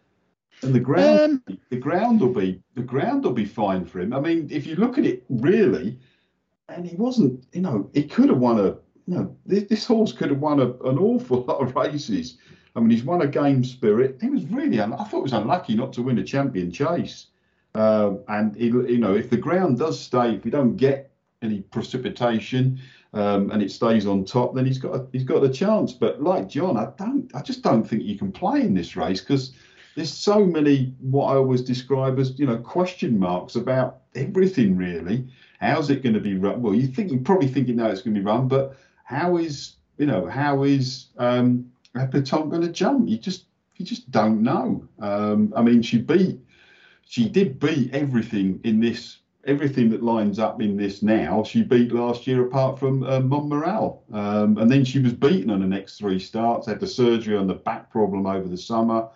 And 0.62 0.74
the 0.74 0.80
ground, 0.80 1.42
Um, 1.48 1.58
the 1.70 1.76
ground 1.76 2.20
will 2.20 2.32
be 2.32 2.60
the 2.74 2.82
ground 2.82 3.24
will 3.24 3.32
be 3.32 3.44
fine 3.44 3.84
for 3.84 4.00
him. 4.00 4.12
I 4.12 4.20
mean, 4.20 4.48
if 4.50 4.66
you 4.66 4.76
look 4.76 4.98
at 4.98 5.04
it 5.06 5.24
really, 5.28 5.98
and 6.68 6.86
he 6.86 6.96
wasn't, 6.96 7.44
you 7.52 7.60
know, 7.60 7.90
he 7.94 8.04
could 8.04 8.28
have 8.28 8.38
won 8.38 8.58
a, 8.58 8.76
you 9.06 9.14
know, 9.14 9.36
this, 9.46 9.64
this 9.64 9.86
horse 9.86 10.12
could 10.12 10.30
have 10.30 10.40
won 10.40 10.60
a, 10.60 10.70
an 10.84 10.98
awful 10.98 11.44
lot 11.48 11.60
of 11.60 11.74
races. 11.74 12.38
I 12.76 12.80
mean, 12.80 12.90
he's 12.90 13.04
won 13.04 13.22
a 13.22 13.26
game 13.26 13.64
spirit. 13.64 14.18
He 14.20 14.30
was 14.30 14.44
really, 14.46 14.78
un- 14.80 14.92
I 14.92 15.04
thought 15.04 15.18
it 15.18 15.22
was 15.22 15.32
unlucky 15.32 15.74
not 15.74 15.92
to 15.94 16.02
win 16.02 16.18
a 16.18 16.24
champion 16.24 16.70
chase. 16.70 17.26
Um, 17.74 18.20
and 18.28 18.54
he, 18.56 18.66
you 18.66 18.98
know, 18.98 19.14
if 19.14 19.30
the 19.30 19.36
ground 19.36 19.78
does 19.78 19.98
stay, 19.98 20.34
if 20.34 20.44
we 20.44 20.50
don't 20.50 20.76
get 20.76 21.10
any 21.42 21.60
precipitation 21.60 22.80
um, 23.14 23.50
and 23.50 23.62
it 23.62 23.70
stays 23.70 24.06
on 24.06 24.24
top, 24.24 24.54
then 24.54 24.66
he's 24.66 24.78
got 24.78 24.94
a, 24.94 25.06
he's 25.12 25.24
got 25.24 25.44
a 25.44 25.48
chance. 25.48 25.92
But 25.92 26.22
like 26.22 26.48
John, 26.48 26.76
I 26.76 26.88
don't, 26.98 27.30
I 27.34 27.42
just 27.42 27.62
don't 27.62 27.84
think 27.88 28.02
you 28.02 28.18
can 28.18 28.32
play 28.32 28.60
in 28.60 28.74
this 28.74 28.96
race 28.96 29.20
because 29.20 29.52
there's 29.98 30.14
so 30.14 30.44
many 30.44 30.94
what 31.00 31.32
I 31.32 31.34
always 31.34 31.60
describe 31.60 32.20
as 32.20 32.38
you 32.38 32.46
know 32.46 32.58
question 32.58 33.18
marks 33.18 33.56
about 33.56 34.02
everything 34.14 34.76
really. 34.76 35.26
How's 35.58 35.90
it 35.90 36.04
going 36.04 36.14
to 36.14 36.20
be 36.20 36.36
run? 36.36 36.62
Well, 36.62 36.72
you 36.72 36.86
think 36.86 37.10
you're 37.10 37.20
probably 37.20 37.48
think 37.48 37.66
you 37.66 37.74
know 37.74 37.90
it's 37.90 38.02
going 38.02 38.14
to 38.14 38.20
be 38.20 38.24
run, 38.24 38.46
but 38.46 38.76
how 39.02 39.38
is 39.38 39.74
you 39.96 40.06
know 40.06 40.26
how 40.26 40.62
is 40.62 41.06
um, 41.18 41.72
Epatante 41.96 42.48
going 42.48 42.62
to 42.62 42.68
jump? 42.68 43.08
You 43.08 43.18
just 43.18 43.46
you 43.76 43.84
just 43.84 44.08
don't 44.12 44.40
know. 44.40 44.86
Um, 45.00 45.52
I 45.56 45.62
mean, 45.62 45.82
she 45.82 45.98
beat 45.98 46.38
she 47.04 47.28
did 47.28 47.58
beat 47.58 47.92
everything 47.92 48.60
in 48.62 48.78
this 48.78 49.18
everything 49.46 49.90
that 49.90 50.04
lines 50.04 50.38
up 50.38 50.62
in 50.62 50.76
this 50.76 51.02
now. 51.02 51.42
She 51.42 51.64
beat 51.64 51.90
last 51.90 52.24
year 52.24 52.46
apart 52.46 52.78
from 52.78 53.02
uh, 53.02 53.18
Monmiral, 53.18 54.02
um, 54.12 54.58
and 54.58 54.70
then 54.70 54.84
she 54.84 55.00
was 55.00 55.12
beaten 55.12 55.50
on 55.50 55.58
the 55.58 55.66
next 55.66 55.98
three 55.98 56.20
starts. 56.20 56.68
Had 56.68 56.78
the 56.78 56.86
surgery 56.86 57.36
on 57.36 57.48
the 57.48 57.54
back 57.54 57.90
problem 57.90 58.26
over 58.26 58.46
the 58.46 58.56
summer. 58.56 59.08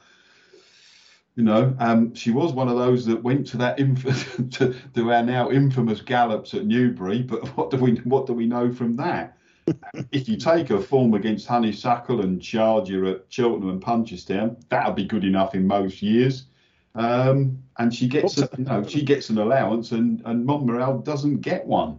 You 1.34 1.44
know, 1.44 1.74
um, 1.78 2.14
she 2.14 2.30
was 2.30 2.52
one 2.52 2.68
of 2.68 2.76
those 2.76 3.06
that 3.06 3.22
went 3.22 3.46
to 3.48 3.56
that 3.56 3.78
inf- 3.78 4.36
to, 4.52 4.74
to 4.94 5.12
our 5.12 5.22
now 5.22 5.50
infamous 5.50 6.02
gallops 6.02 6.52
at 6.52 6.66
Newbury. 6.66 7.22
But 7.22 7.46
what 7.56 7.70
do 7.70 7.78
we 7.78 7.96
what 8.04 8.26
do 8.26 8.32
we 8.34 8.46
know 8.46 8.72
from 8.72 8.96
that? 8.96 9.36
if 10.12 10.28
you 10.28 10.36
take 10.36 10.68
her 10.68 10.80
form 10.80 11.14
against 11.14 11.46
Honeysuckle 11.46 12.20
and 12.20 12.40
Sharjah 12.40 13.14
at 13.14 13.24
Cheltenham 13.28 13.70
and 13.70 13.82
Punchestown, 13.82 14.60
that'll 14.68 14.92
be 14.92 15.04
good 15.04 15.24
enough 15.24 15.54
in 15.54 15.66
most 15.66 16.02
years. 16.02 16.46
Um, 16.94 17.62
and 17.78 17.94
she 17.94 18.08
gets, 18.08 18.36
a, 18.38 18.50
you 18.58 18.64
know, 18.64 18.86
she 18.86 19.02
gets 19.02 19.30
an 19.30 19.38
allowance, 19.38 19.92
and 19.92 20.20
and 20.26 20.46
Monmiral 20.46 21.02
doesn't 21.02 21.40
get 21.40 21.66
one. 21.66 21.98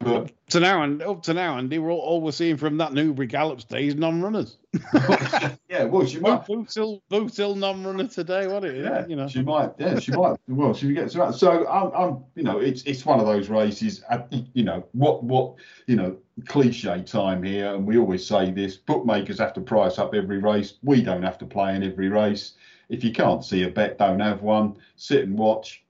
But 0.00 0.32
to 0.50 0.60
now 0.60 0.82
and 0.82 1.00
up 1.02 1.22
to 1.22 1.34
now, 1.34 1.56
Andy, 1.56 1.78
we're 1.78 1.90
all, 1.90 2.00
all 2.00 2.20
we're 2.20 2.32
seeing 2.32 2.56
from 2.56 2.76
that 2.78 2.92
Newbury 2.92 3.26
Gallops 3.26 3.64
days 3.64 3.94
non-runners. 3.94 4.58
yeah, 5.68 5.84
well, 5.84 6.04
she 6.04 6.18
might. 6.20 6.46
Boot 6.46 6.72
Hill, 6.74 7.02
Boot 7.08 7.34
Hill 7.34 7.54
non-runner 7.54 8.08
today, 8.08 8.46
what 8.46 8.64
it? 8.64 8.84
Yeah, 8.84 9.06
you 9.06 9.16
know. 9.16 9.28
she 9.28 9.42
might. 9.42 9.70
Yeah, 9.78 9.98
she 9.98 10.12
might. 10.12 10.36
Well, 10.48 10.74
she 10.74 10.92
gets 10.92 11.16
around. 11.16 11.34
So 11.34 11.66
I'm, 11.68 11.92
I'm, 11.94 12.24
you 12.34 12.42
know, 12.42 12.58
it's 12.58 12.82
it's 12.82 13.06
one 13.06 13.20
of 13.20 13.26
those 13.26 13.48
races. 13.48 14.02
uh, 14.10 14.18
You 14.52 14.64
know, 14.64 14.84
what 14.92 15.22
what 15.24 15.54
you 15.86 15.96
know, 15.96 16.16
cliche 16.46 17.02
time 17.02 17.42
here, 17.42 17.74
and 17.74 17.86
we 17.86 17.96
always 17.96 18.26
say 18.26 18.50
this: 18.50 18.76
bookmakers 18.76 19.38
have 19.38 19.54
to 19.54 19.60
price 19.60 19.98
up 19.98 20.14
every 20.14 20.38
race. 20.38 20.74
We 20.82 21.02
don't 21.02 21.22
have 21.22 21.38
to 21.38 21.46
play 21.46 21.74
in 21.76 21.82
every 21.82 22.08
race. 22.08 22.54
If 22.88 23.02
you 23.02 23.12
can't 23.12 23.44
see 23.44 23.62
a 23.62 23.70
bet, 23.70 23.98
don't 23.98 24.20
have 24.20 24.42
one. 24.42 24.76
Sit 24.96 25.22
and 25.24 25.38
watch. 25.38 25.83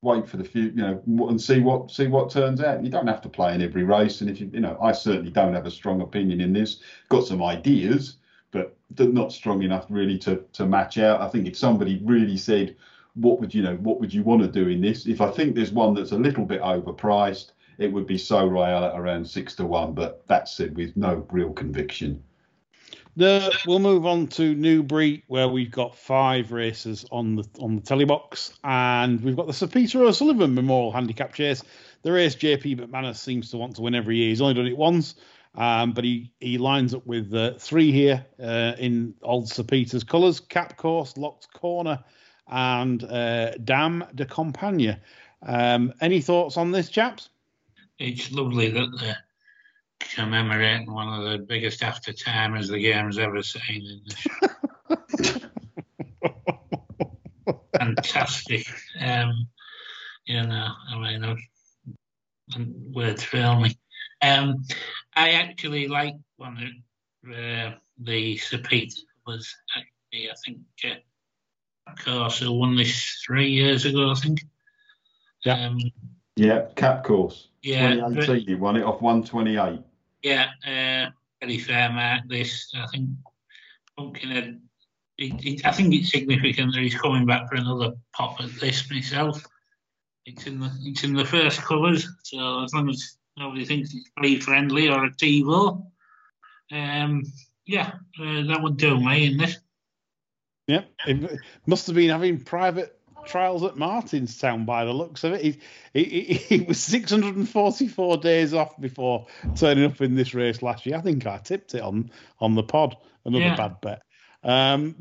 Wait 0.00 0.28
for 0.28 0.36
the 0.36 0.44
few, 0.44 0.64
you 0.64 0.76
know, 0.76 1.02
and 1.28 1.40
see 1.40 1.58
what 1.58 1.90
see 1.90 2.06
what 2.06 2.30
turns 2.30 2.60
out. 2.60 2.84
You 2.84 2.90
don't 2.90 3.08
have 3.08 3.20
to 3.22 3.28
play 3.28 3.54
in 3.54 3.62
every 3.62 3.82
race, 3.82 4.20
and 4.20 4.30
if 4.30 4.40
you, 4.40 4.48
you 4.52 4.60
know, 4.60 4.78
I 4.80 4.92
certainly 4.92 5.32
don't 5.32 5.54
have 5.54 5.66
a 5.66 5.72
strong 5.72 6.00
opinion 6.02 6.40
in 6.40 6.52
this. 6.52 6.80
Got 7.08 7.26
some 7.26 7.42
ideas, 7.42 8.18
but 8.52 8.76
not 8.96 9.32
strong 9.32 9.62
enough 9.64 9.86
really 9.88 10.16
to 10.18 10.44
to 10.52 10.66
match 10.66 10.98
out. 10.98 11.20
I 11.20 11.28
think 11.28 11.48
if 11.48 11.56
somebody 11.56 12.00
really 12.04 12.36
said, 12.36 12.76
what 13.14 13.40
would 13.40 13.52
you 13.52 13.62
know, 13.62 13.74
what 13.76 13.98
would 13.98 14.14
you 14.14 14.22
want 14.22 14.42
to 14.42 14.48
do 14.48 14.68
in 14.68 14.80
this? 14.80 15.04
If 15.06 15.20
I 15.20 15.32
think 15.32 15.56
there's 15.56 15.72
one 15.72 15.94
that's 15.94 16.12
a 16.12 16.18
little 16.18 16.44
bit 16.44 16.60
overpriced, 16.60 17.50
it 17.78 17.92
would 17.92 18.06
be 18.06 18.18
Sceau 18.18 18.46
Royal 18.46 18.84
at 18.84 18.96
around 18.96 19.28
six 19.28 19.56
to 19.56 19.66
one. 19.66 19.94
But 19.94 20.24
that's 20.28 20.52
said 20.52 20.76
with 20.76 20.96
no 20.96 21.26
real 21.32 21.52
conviction. 21.52 22.22
The, 23.18 23.52
we'll 23.66 23.80
move 23.80 24.06
on 24.06 24.28
to 24.28 24.54
Newbury, 24.54 25.24
where 25.26 25.48
we've 25.48 25.72
got 25.72 25.96
five 25.96 26.52
races 26.52 27.04
on 27.10 27.34
the 27.34 27.44
on 27.58 27.74
the 27.74 27.82
telly 27.82 28.04
box, 28.04 28.56
and 28.62 29.20
we've 29.22 29.34
got 29.34 29.48
the 29.48 29.52
Sir 29.52 29.66
Peter 29.66 30.04
O'Sullevan 30.04 30.54
Memorial 30.54 30.92
Handicap 30.92 31.34
Chase. 31.34 31.64
The 32.02 32.12
race 32.12 32.36
JP 32.36 32.78
McManus 32.78 33.16
seems 33.16 33.50
to 33.50 33.56
want 33.56 33.74
to 33.74 33.82
win 33.82 33.96
every 33.96 34.18
year. 34.18 34.28
He's 34.28 34.40
only 34.40 34.54
done 34.54 34.68
it 34.68 34.76
once, 34.76 35.16
um, 35.56 35.94
but 35.94 36.04
he 36.04 36.30
he 36.38 36.58
lines 36.58 36.94
up 36.94 37.04
with 37.08 37.34
uh, 37.34 37.54
three 37.58 37.90
here 37.90 38.24
uh, 38.40 38.74
in 38.78 39.14
old 39.22 39.48
Sir 39.48 39.64
Peter's 39.64 40.04
colours: 40.04 40.38
Cap 40.38 40.76
Course, 40.76 41.16
Locks 41.16 41.46
Corner, 41.46 41.98
and 42.46 43.02
uh, 43.02 43.50
Dame 43.64 44.04
de 44.14 44.26
Compagnie. 44.26 44.96
Um, 45.42 45.92
any 46.00 46.20
thoughts 46.20 46.56
on 46.56 46.70
this, 46.70 46.88
chaps? 46.88 47.30
It's 47.98 48.30
lovely 48.30 48.70
that 48.70 49.16
commemorating 50.14 50.92
one 50.92 51.08
of 51.08 51.30
the 51.30 51.38
biggest 51.38 51.82
after 51.82 52.12
timers 52.12 52.68
the 52.68 52.78
game's 52.78 53.18
ever 53.18 53.42
seen 53.42 53.86
in 53.86 54.00
this. 54.06 55.38
Fantastic. 57.78 58.66
Um, 59.00 59.48
you 60.26 60.42
know, 60.42 60.68
I 60.90 60.98
mean, 60.98 61.24
I've, 61.24 61.38
words 62.92 63.24
fail 63.24 63.60
me. 63.60 63.78
Um, 64.22 64.64
I 65.14 65.30
actually 65.30 65.88
like 65.88 66.14
one 66.36 66.56
of 67.24 67.32
uh, 67.32 67.74
the 67.98 68.36
Sir 68.38 68.58
Peter 68.58 69.00
was 69.26 69.54
actually, 69.76 70.30
I 70.30 70.34
think, 70.44 70.58
uh, 70.84 71.94
course 72.04 72.38
who 72.40 72.52
won 72.52 72.76
this 72.76 73.22
three 73.26 73.50
years 73.50 73.84
ago, 73.84 74.10
I 74.10 74.14
think. 74.14 74.40
Yeah. 75.44 75.66
Um, 75.66 75.78
Yeah, 76.36 76.66
Kapcorse. 76.76 77.46
yeah, 77.62 77.94
2018, 77.94 78.46
he 78.46 78.54
won 78.54 78.76
it 78.76 78.82
off 78.84 79.00
128. 79.00 79.80
Yeah, 80.22 80.48
uh, 80.66 81.10
very 81.40 81.58
fair 81.58 81.90
mark. 81.92 82.22
This, 82.28 82.72
I 82.74 82.86
think, 82.86 83.10
Pumpkinhead. 83.96 84.60
It, 85.16 85.44
it, 85.44 85.66
I 85.66 85.72
think 85.72 85.94
it's 85.94 86.10
significant 86.10 86.74
that 86.74 86.82
he's 86.82 86.94
coming 86.94 87.26
back 87.26 87.48
for 87.48 87.56
another 87.56 87.94
pop 88.12 88.40
at 88.40 88.50
this 88.60 88.88
myself. 88.90 89.44
It's 90.24 90.46
in 90.46 90.60
the 90.60 90.70
it's 90.82 91.04
in 91.04 91.14
the 91.14 91.24
first 91.24 91.60
colours, 91.62 92.08
so 92.22 92.62
as 92.62 92.74
long 92.74 92.88
as 92.90 93.16
nobody 93.36 93.64
thinks 93.64 93.94
it's 93.94 94.10
play 94.10 94.38
friendly 94.38 94.88
or 94.88 95.04
a 95.04 95.10
TiVo, 95.10 95.86
um, 96.70 97.24
yeah, 97.66 97.92
uh, 98.20 98.42
that 98.46 98.60
would 98.62 98.76
do 98.76 99.00
me 99.00 99.26
in 99.26 99.38
this. 99.38 99.58
Yeah, 100.66 100.82
it 101.06 101.40
must 101.66 101.86
have 101.86 101.96
been 101.96 102.10
having 102.10 102.44
private 102.44 102.97
trials 103.28 103.62
at 103.62 103.76
Martinstown 103.76 104.64
by 104.64 104.84
the 104.84 104.92
looks 104.92 105.24
of 105.24 105.32
it. 105.32 105.42
He, 105.42 105.60
he, 105.92 106.34
he, 106.34 106.60
was 106.68 106.80
644 106.80 108.16
days 108.18 108.54
off 108.54 108.78
before 108.80 109.26
turning 109.56 109.84
up 109.84 110.00
in 110.00 110.14
this 110.14 110.34
race 110.34 110.62
last 110.62 110.86
year. 110.86 110.96
I 110.96 111.00
think 111.00 111.26
I 111.26 111.38
tipped 111.38 111.74
it 111.74 111.82
on 111.82 112.10
on 112.40 112.54
the 112.54 112.62
pod. 112.62 112.96
Another 113.24 113.44
Yeah. 113.44 113.56
bad 113.56 113.80
bet. 113.80 114.02
Um, 114.42 114.96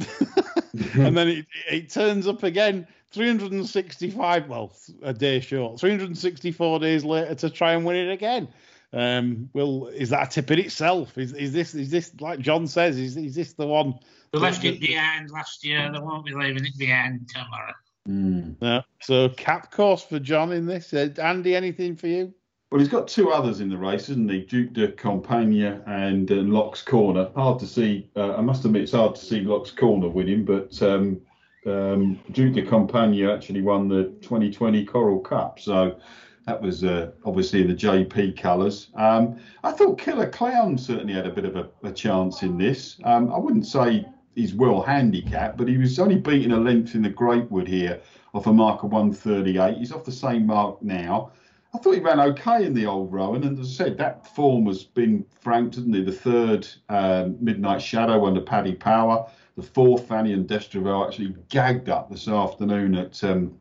and 0.94 1.16
then 1.16 1.28
it, 1.28 1.46
it 1.70 1.90
turns 1.90 2.28
up 2.28 2.44
again 2.44 2.88
365, 3.12 4.50
well, 4.50 4.76
a 5.02 5.14
day 5.14 5.40
short, 5.40 5.80
364 5.80 6.80
days 6.80 7.06
later 7.06 7.36
to 7.36 7.50
try 7.50 7.74
and 7.74 7.86
win 7.86 7.96
it 7.96 8.12
again. 8.12 8.48
Um, 8.94 9.50
well, 9.54 9.88
is 9.88 10.10
that 10.10 10.28
a 10.28 10.30
tip 10.30 10.52
in 10.52 10.60
itself? 10.60 11.18
Is, 11.18 11.34
is 11.34 11.52
this 11.52 11.76
is 11.76 11.92
this 11.92 12.12
like 12.22 12.40
John 12.40 12.68
says? 12.68 12.98
Is, 12.98 13.18
is 13.18 13.36
this 13.36 13.54
the 13.54 13.68
one? 13.68 13.96
They 14.32 14.40
left 14.40 14.64
it 14.64 14.80
behind 14.80 15.30
last 15.30 15.66
year. 15.66 15.92
They 15.92 16.00
won't 16.00 16.26
be 16.26 16.34
leaving 16.34 16.66
it 16.66 16.78
behind 16.78 17.30
tomorrow. 17.30 17.74
Mm. 18.08 18.56
No. 18.62 18.84
So 19.02 19.30
Kapcorse 19.30 20.08
for 20.08 20.20
John 20.20 20.52
in 20.52 20.66
this. 20.66 20.94
Uh, 20.94 21.10
Andy, 21.22 21.56
anything 21.56 21.96
for 21.96 22.08
you? 22.08 22.34
Well, 22.72 22.80
he's 22.80 22.90
got 22.90 23.08
two 23.08 23.32
others 23.32 23.62
in 23.62 23.70
the 23.70 23.78
race, 23.78 24.10
isn't 24.10 24.30
he? 24.30 24.42
Dame 24.42 24.74
de 24.74 24.92
Compagnie 24.92 25.66
and 25.66 26.30
uh, 26.30 26.36
Locks 26.36 26.82
Corner. 26.82 27.30
Hard 27.36 27.60
to 27.60 27.68
see. 27.68 28.10
Uh, 28.16 28.36
I 28.36 28.42
must 28.42 28.66
admit, 28.66 28.84
it's 28.84 28.92
hard 28.92 29.16
to 29.16 29.24
see 29.24 29.42
Locks 29.42 29.72
Corner 29.72 30.10
winning, 30.10 30.44
but 30.44 30.82
um, 30.82 31.22
um, 31.66 32.20
Dame 32.32 32.52
de 32.52 32.64
Compagnie 32.64 33.26
actually 33.26 33.62
won 33.62 33.88
the 33.88 34.06
2020 34.22 34.86
Coral 34.86 35.20
Cup, 35.20 35.60
so 35.60 35.98
that 36.46 36.62
was 36.62 36.84
uh, 36.84 37.12
obviously 37.24 37.62
in 37.62 37.68
the 37.70 37.74
JP 37.74 38.38
colours. 38.38 38.90
Um, 38.96 39.40
I 39.64 39.72
thought 39.72 39.98
Killer 39.98 40.30
Clown 40.30 40.78
certainly 40.78 41.14
had 41.14 41.26
a 41.26 41.32
bit 41.32 41.46
of 41.46 41.56
a, 41.56 41.70
a 41.84 41.92
chance 41.92 42.42
in 42.44 42.58
this. 42.58 43.00
Um, 43.06 43.32
I 43.32 43.38
wouldn't 43.38 43.66
say 43.66 44.06
he's 44.38 44.54
well 44.54 44.82
handicapped, 44.82 45.58
but 45.58 45.68
he 45.68 45.78
was 45.78 45.98
only 45.98 46.16
beating 46.16 46.52
a 46.52 46.60
length 46.60 46.94
in 46.94 47.02
the 47.02 47.10
Greatwood 47.10 47.68
here 47.68 48.00
off 48.34 48.46
a 48.46 48.54
mark 48.54 48.84
of 48.84 48.92
138. 48.92 49.78
He's 49.78 49.92
off 49.92 50.06
the 50.06 50.12
same 50.12 50.46
mark 50.46 50.82
now. 50.82 51.32
I 51.74 51.80
thought 51.80 51.96
he 51.96 52.00
ran 52.00 52.20
okay 52.20 52.64
in 52.64 52.74
the 52.74 52.86
Old 52.86 53.12
Roan, 53.12 53.44
and 53.44 53.60
as 53.60 53.68
I 53.68 53.86
said, 53.86 53.98
that 53.98 54.28
form 54.36 54.68
has 54.68 54.84
been 54.84 55.26
franked, 55.42 55.76
hasn't 55.76 55.96
he? 55.96 56.04
The 56.04 56.12
third 56.12 56.68
um, 56.88 57.36
Midnight 57.42 57.82
Shadow 57.82 58.26
under 58.26 58.40
Paddy 58.40 58.76
Power, 58.76 59.28
the 59.58 59.64
fourth 59.64 60.08
Fanion 60.08 60.46
d'Estruval 60.46 61.08
actually 61.08 61.36
gagged 61.50 61.90
up 61.90 62.10
this 62.10 62.28
afternoon 62.28 62.96
at, 62.96 63.22
um, 63.24 63.58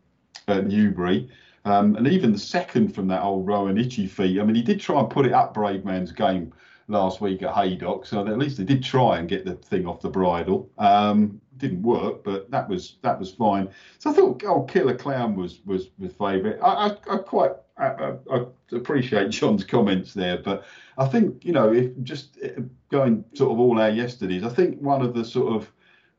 at 0.46 0.66
Newbury, 0.66 1.28
um, 1.64 1.96
and 1.96 2.06
even 2.06 2.32
the 2.32 2.38
second 2.38 2.94
from 2.94 3.08
that 3.08 3.22
Old 3.22 3.46
Roan 3.46 3.78
Itchy 3.78 4.06
Feet. 4.06 4.38
I 4.38 4.44
mean, 4.44 4.54
he 4.54 4.62
did 4.62 4.78
try 4.78 5.00
and 5.00 5.10
put 5.10 5.26
it 5.26 5.32
up 5.32 5.54
Bravemansgame 5.54 6.52
last 6.88 7.20
week 7.20 7.42
at 7.42 7.54
Haydock, 7.54 8.06
so 8.06 8.26
at 8.26 8.38
least 8.38 8.58
they 8.58 8.64
did 8.64 8.82
try 8.82 9.18
and 9.18 9.28
get 9.28 9.44
the 9.44 9.54
thing 9.54 9.86
off 9.86 10.00
the 10.00 10.08
bridle. 10.08 10.70
Um, 10.78 11.40
didn't 11.56 11.82
work, 11.82 12.22
but 12.22 12.50
that 12.50 12.68
was 12.68 12.96
that 13.02 13.18
was 13.18 13.32
fine. 13.32 13.68
So 13.98 14.10
I 14.10 14.12
thought, 14.12 14.42
oh, 14.44 14.62
Killer 14.62 14.96
Clown 14.96 15.36
was 15.36 15.60
was 15.64 15.88
the 15.98 16.08
favourite. 16.08 16.58
I, 16.60 16.88
I, 16.88 17.14
I 17.14 17.18
quite 17.18 17.52
I, 17.78 18.14
I, 18.30 18.44
appreciate 18.72 19.30
John's 19.30 19.64
comments 19.64 20.14
there, 20.14 20.38
but 20.38 20.64
I 20.98 21.06
think 21.06 21.44
you 21.44 21.52
know 21.52 21.72
if 21.72 21.90
just 22.02 22.38
uh, 22.44 22.60
going 22.90 23.24
sort 23.34 23.52
of 23.52 23.58
all 23.58 23.80
our 23.80 23.90
yesterdays, 23.90 24.44
I 24.44 24.48
think 24.48 24.80
one 24.80 25.02
of 25.02 25.14
the 25.14 25.24
sort 25.24 25.54
of 25.54 25.70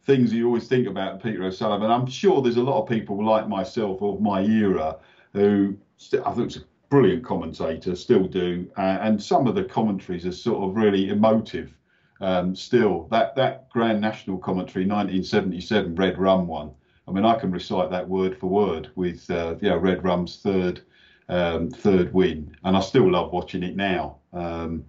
things 0.04 0.34
you 0.34 0.48
always 0.48 0.68
think 0.68 0.88
about 0.88 1.22
Peter 1.22 1.44
O'Sullevan. 1.44 1.92
I'm 1.92 2.08
sure 2.08 2.42
there's 2.42 2.58
a 2.58 2.64
lot 2.64 2.82
of 2.82 2.88
people 2.88 3.24
like 3.24 3.48
myself 3.48 4.02
of 4.02 4.22
my 4.22 4.42
era 4.42 4.98
who 5.34 5.78
I 6.26 6.32
think 6.32 6.54
brilliant 6.90 7.24
commentator, 7.24 7.96
still 7.96 8.28
do, 8.28 8.70
uh, 8.78 8.98
and 9.02 9.22
some 9.22 9.48
of 9.48 9.56
the 9.56 9.64
commentaries 9.64 10.26
are 10.26 10.32
sort 10.32 10.70
of 10.70 10.76
really 10.76 11.10
emotive. 11.10 11.74
Um, 12.20 12.56
still, 12.56 13.08
that 13.12 13.36
that 13.36 13.70
Grand 13.70 14.02
National 14.02 14.38
commentary, 14.38 14.86
1977 14.86 15.96
Red 15.96 16.18
Rum 16.18 16.48
one. 16.48 16.72
I 17.08 17.12
mean, 17.12 17.26
I 17.26 17.36
can 17.36 17.52
recite 17.52 17.90
that 17.92 18.10
word 18.10 18.38
for 18.38 18.48
word 18.48 18.90
with 18.96 19.30
uh, 19.30 19.56
you 19.62 19.70
know 19.70 19.78
Red 19.78 20.04
Rum's 20.04 20.38
third 20.38 20.82
um, 21.30 21.70
third 21.70 22.14
win, 22.14 22.56
and 22.64 22.76
I 22.76 22.82
still 22.82 23.12
love 23.12 23.32
watching 23.32 23.64
it 23.64 23.76
now. 23.76 24.18
Um, 24.34 24.86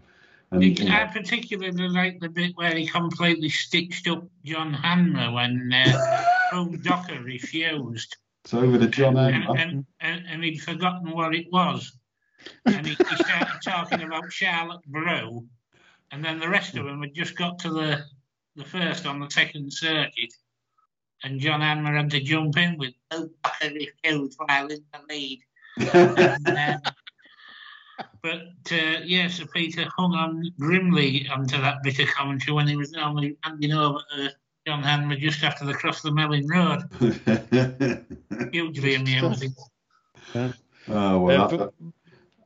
and 0.51 0.65
you 0.65 0.85
know, 0.87 0.95
I 0.95 1.05
particularly 1.05 1.89
like 1.89 2.21
the 2.21 2.29
bit 2.29 2.57
where 2.57 2.75
he 2.75 2.87
completely 2.87 3.51
stitched 3.51 4.09
up 4.09 4.25
John 4.45 4.73
Hanmer 4.73 5.35
when 5.35 5.73
uh, 5.73 6.25
Docker 6.83 7.23
refused. 7.23 8.17
It's 8.45 8.55
over 8.55 8.79
to 8.79 8.87
John 8.87 9.17
and, 9.17 9.45
and, 9.59 9.87
and, 10.01 10.27
and 10.29 10.45
he'd 10.45 10.63
forgotten 10.63 11.11
what 11.11 11.35
it 11.35 11.47
was. 11.53 11.93
And 12.67 12.87
he, 12.87 12.95
he 12.95 13.17
started 13.17 13.61
talking 13.65 14.03
about 14.03 14.33
Charlotte 14.33 14.85
Brew, 14.87 15.47
and 16.13 16.25
then 16.25 16.39
the 16.39 16.49
rest 16.49 16.77
of 16.77 16.85
them 16.85 17.03
had 17.03 17.15
just 17.15 17.37
got 17.37 17.59
to 17.61 17.71
the, 17.71 18.05
the 18.57 18.65
first 18.65 19.07
on 19.07 19.21
the 19.21 19.29
second 19.29 19.73
circuit. 19.73 20.33
And 21.25 21.41
John 21.41 21.61
Hanmer 21.61 21.97
had 21.97 22.11
to 22.13 22.21
jump 22.21 22.57
in 22.57 22.79
with 22.79 22.95
Old 23.11 23.31
Docker 23.43 23.75
refused 23.75 24.39
while 24.39 24.69
in 24.69 24.85
the 24.93 25.01
lead. 25.09 25.41
And, 25.93 26.49
uh, 26.49 26.79
but 28.23 28.73
uh, 28.73 29.01
yeah, 29.05 29.29
Sir 29.29 29.47
Peter 29.53 29.85
hung 29.97 30.15
on 30.15 30.45
grimly 30.59 31.29
onto 31.29 31.61
that 31.61 31.83
bit 31.83 31.99
of 31.99 32.09
commentary 32.09 32.55
when 32.55 32.69
he 32.69 32.77
was 32.77 32.93
normally 32.93 33.37
handing 33.43 33.73
over 33.73 33.99
to 34.13 34.31
John 34.69 34.83
Hanmer 34.83 35.19
just 35.19 35.43
after 35.43 35.65
the 35.65 35.73
cross 35.73 36.05
of 36.05 36.11
the 36.11 36.13
Melling 36.13 36.47
Road. 36.47 36.83
Hugely 38.53 38.97
amusing. 38.97 39.55
oh 40.91 41.21
well, 41.21 41.43
Uh, 41.45 41.57
but- 41.57 41.75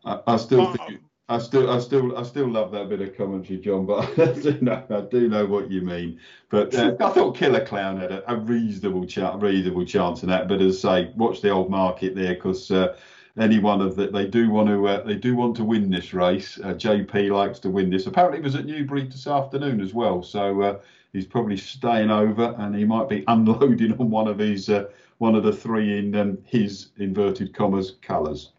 I, 0.05 0.13
I, 0.15 0.35
I 0.35 0.37
still 0.37 0.73
think, 0.73 1.01
I 1.29 1.39
still, 1.39 1.69
I 1.69 1.81
still, 1.81 2.17
I 2.17 2.23
still 2.23 2.47
love 2.49 2.71
that 2.71 2.89
bit 2.89 3.01
of 3.01 3.17
commentary, 3.17 3.59
John. 3.59 3.87
But 3.87 4.17
I 4.21 4.33
do 4.35 4.57
know, 4.61 4.85
I 4.89 5.01
do 5.01 5.29
know 5.29 5.47
what 5.47 5.69
you 5.69 5.81
mean. 5.81 6.21
But 6.49 6.73
uh, 6.77 6.95
I 7.01 7.11
thought 7.11 7.35
Killer 7.37 7.67
Clown 7.67 7.99
had 7.99 8.13
a, 8.13 8.33
a 8.33 8.37
reasonable 8.37 9.05
chance, 9.05 9.43
reasonable 9.43 9.85
chance 9.85 10.23
in 10.23 10.29
that. 10.29 10.47
But 10.47 10.63
as 10.63 10.85
I 10.85 11.07
say, 11.07 11.13
watch 11.17 11.41
the 11.41 11.51
old 11.51 11.71
market 11.71 12.15
there 12.15 12.35
because 12.35 12.71
uh, 12.71 12.97
any 13.39 13.59
one 13.59 13.81
of 13.81 13.97
that 13.97 14.13
they 14.13 14.27
do 14.27 14.51
want 14.51 14.69
to, 14.69 14.87
uh, 14.87 15.03
they 15.05 15.15
do 15.15 15.35
want 15.35 15.57
to 15.57 15.65
win 15.65 15.91
this 15.91 16.13
race. 16.13 16.59
Uh, 16.59 16.75
JP 16.75 17.31
likes 17.31 17.59
to 17.61 17.71
win 17.71 17.91
this. 17.91 18.07
Apparently, 18.07 18.39
he 18.39 18.45
was 18.45 18.55
at 18.55 18.67
Newbury 18.67 19.05
this 19.05 19.27
afternoon 19.27 19.81
as 19.81 19.95
well. 19.95 20.23
So 20.23 20.61
uh, 20.61 20.81
he's 21.13 21.27
probably 21.27 21.57
staying 21.57 22.11
over, 22.11 22.55
and 22.59 22.75
he 22.75 22.85
might 22.85 23.09
be 23.09 23.25
unloading 23.29 23.93
on 23.99 24.11
one 24.11 24.29
of 24.29 24.39
his, 24.39 24.69
uh, 24.69 24.87
one 25.19 25.35
of 25.35 25.45
the 25.45 25.53
three 25.53 25.99
in 25.99 26.15
um, 26.15 26.39
his 26.45 26.89
inverted 26.99 27.55
commas 27.55 27.97
colours. 28.03 28.53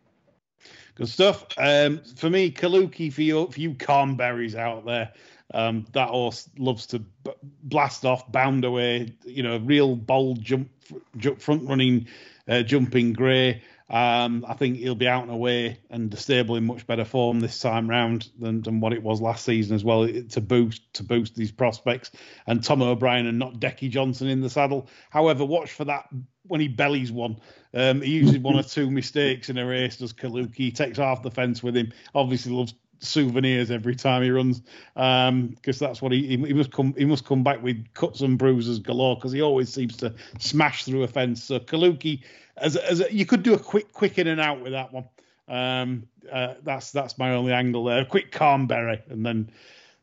Good 0.95 1.09
stuff. 1.09 1.45
Um, 1.57 2.01
for 2.15 2.29
me, 2.29 2.51
Kalooki, 2.51 3.11
for 3.11 3.23
you, 3.23 3.47
for 3.47 3.59
you 3.59 3.73
Cornberries 3.73 4.55
out 4.55 4.85
there, 4.85 5.11
um, 5.53 5.85
that 5.93 6.09
horse 6.09 6.49
loves 6.57 6.85
to 6.87 6.99
b- 6.99 7.31
blast 7.63 8.05
off, 8.05 8.31
bound 8.31 8.63
away. 8.63 9.13
You 9.25 9.43
know, 9.43 9.57
real 9.57 9.95
bold 9.95 10.41
jump, 10.41 10.69
jump 11.17 11.41
front 11.41 11.67
running, 11.67 12.07
uh, 12.47 12.61
jumping 12.61 13.13
grey. 13.13 13.61
Um, 13.93 14.43
I 14.47 14.55
think 14.55 14.77
he'll 14.77 14.95
be 14.95 15.07
out 15.07 15.21
and 15.21 15.31
away 15.31 15.77
and 15.91 16.17
stable 16.17 16.55
in 16.55 16.65
much 16.65 16.87
better 16.87 17.05
form 17.05 17.39
this 17.39 17.59
time 17.59 17.87
round 17.87 18.27
than, 18.39 18.63
than 18.63 18.79
what 18.79 18.91
it 18.91 19.03
was 19.03 19.21
last 19.21 19.45
season 19.45 19.75
as 19.75 19.83
well 19.83 20.07
to 20.07 20.41
boost 20.41 20.91
to 20.95 21.03
boost 21.03 21.35
these 21.35 21.51
prospects 21.51 22.09
and 22.47 22.63
Tom 22.63 22.81
O'Brien 22.81 23.27
and 23.27 23.37
not 23.37 23.59
Dicky 23.59 23.89
Johnson 23.89 24.29
in 24.29 24.41
the 24.41 24.49
saddle. 24.49 24.89
However, 25.11 25.45
watch 25.45 25.73
for 25.73 25.85
that 25.85 26.09
when 26.47 26.59
he 26.59 26.69
bellies 26.69 27.11
one. 27.11 27.37
Um, 27.71 28.01
he 28.01 28.13
uses 28.13 28.39
one 28.39 28.55
or 28.55 28.63
two 28.63 28.89
mistakes 28.89 29.49
in 29.49 29.59
a 29.59 29.65
race. 29.65 29.97
Does 29.97 30.11
Kalooki? 30.11 30.55
He 30.55 30.71
takes 30.71 30.97
half 30.97 31.21
the 31.21 31.29
fence 31.29 31.61
with 31.61 31.77
him. 31.77 31.93
Obviously 32.15 32.51
loves 32.51 32.73
souvenirs 32.99 33.69
every 33.69 33.95
time 33.95 34.23
he 34.23 34.31
runs 34.31 34.61
because 34.95 35.27
um, 35.29 35.55
that's 35.61 36.01
what 36.01 36.11
he, 36.11 36.25
he 36.25 36.37
he 36.37 36.53
must 36.53 36.71
come 36.71 36.93
he 36.97 37.05
must 37.05 37.25
come 37.25 37.43
back 37.43 37.61
with 37.61 37.93
cuts 37.93 38.21
and 38.21 38.37
bruises 38.37 38.79
galore 38.79 39.15
because 39.15 39.31
he 39.31 39.41
always 39.41 39.71
seems 39.71 39.97
to 39.97 40.15
smash 40.39 40.83
through 40.83 41.03
a 41.03 41.07
fence. 41.07 41.43
So 41.43 41.59
Kalooki, 41.59 42.23
as 42.57 42.75
as 42.75 43.01
a, 43.01 43.13
you 43.13 43.25
could 43.25 43.43
do 43.43 43.53
a 43.53 43.59
quick 43.59 43.91
quick 43.91 44.17
in 44.17 44.27
and 44.27 44.41
out 44.41 44.61
with 44.61 44.71
that 44.73 44.93
one. 44.93 45.05
Um, 45.47 46.07
uh, 46.31 46.55
that's 46.63 46.91
that's 46.91 47.17
my 47.17 47.33
only 47.33 47.53
angle 47.53 47.83
there. 47.83 48.01
A 48.01 48.05
quick 48.05 48.31
Carnberry 48.31 49.01
and 49.09 49.25
then 49.25 49.51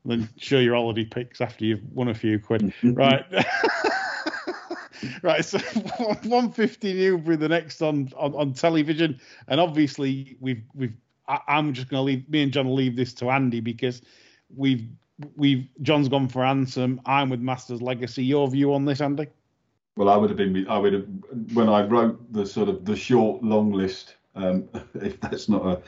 then 0.04 0.28
show 0.36 0.58
your 0.58 0.74
holiday 0.74 1.04
picks 1.04 1.40
after 1.40 1.64
you've 1.64 1.82
won 1.92 2.08
a 2.08 2.14
few 2.14 2.38
quid. 2.38 2.72
right. 2.82 3.24
right, 5.22 5.44
so 5.44 5.58
150 5.98 6.94
Newbury 6.94 7.36
the 7.36 7.48
next 7.48 7.82
on, 7.82 8.10
on, 8.16 8.34
on 8.34 8.52
television, 8.52 9.20
and 9.48 9.60
obviously 9.60 10.36
we've 10.40 10.62
we've 10.74 10.94
I, 11.28 11.40
I'm 11.48 11.72
just 11.72 11.88
going 11.88 12.00
to 12.00 12.04
leave 12.04 12.28
me 12.28 12.42
and 12.42 12.52
John 12.52 12.68
will 12.68 12.74
leave 12.74 12.96
this 12.96 13.14
to 13.14 13.30
Andy 13.30 13.60
because 13.60 14.02
we've 14.54 14.88
we've 15.36 15.68
John's 15.82 16.08
gone 16.08 16.28
for 16.28 16.42
Ansem. 16.42 16.98
I'm 17.06 17.30
with 17.30 17.40
Masters 17.40 17.82
Legacy. 17.82 18.24
Your 18.24 18.48
view 18.48 18.74
on 18.74 18.84
this, 18.84 19.00
Andy? 19.00 19.28
Well, 20.00 20.08
I 20.08 20.16
would 20.16 20.30
have 20.30 20.38
been. 20.38 20.66
I 20.66 20.78
would 20.78 20.94
have 20.94 21.06
when 21.52 21.68
I 21.68 21.82
wrote 21.82 22.32
the 22.32 22.46
sort 22.46 22.70
of 22.70 22.86
the 22.86 22.96
short 22.96 23.42
long 23.42 23.70
list. 23.70 24.16
Um, 24.34 24.66
if 24.94 25.20
that's 25.20 25.46
not 25.46 25.66
a 25.66 25.82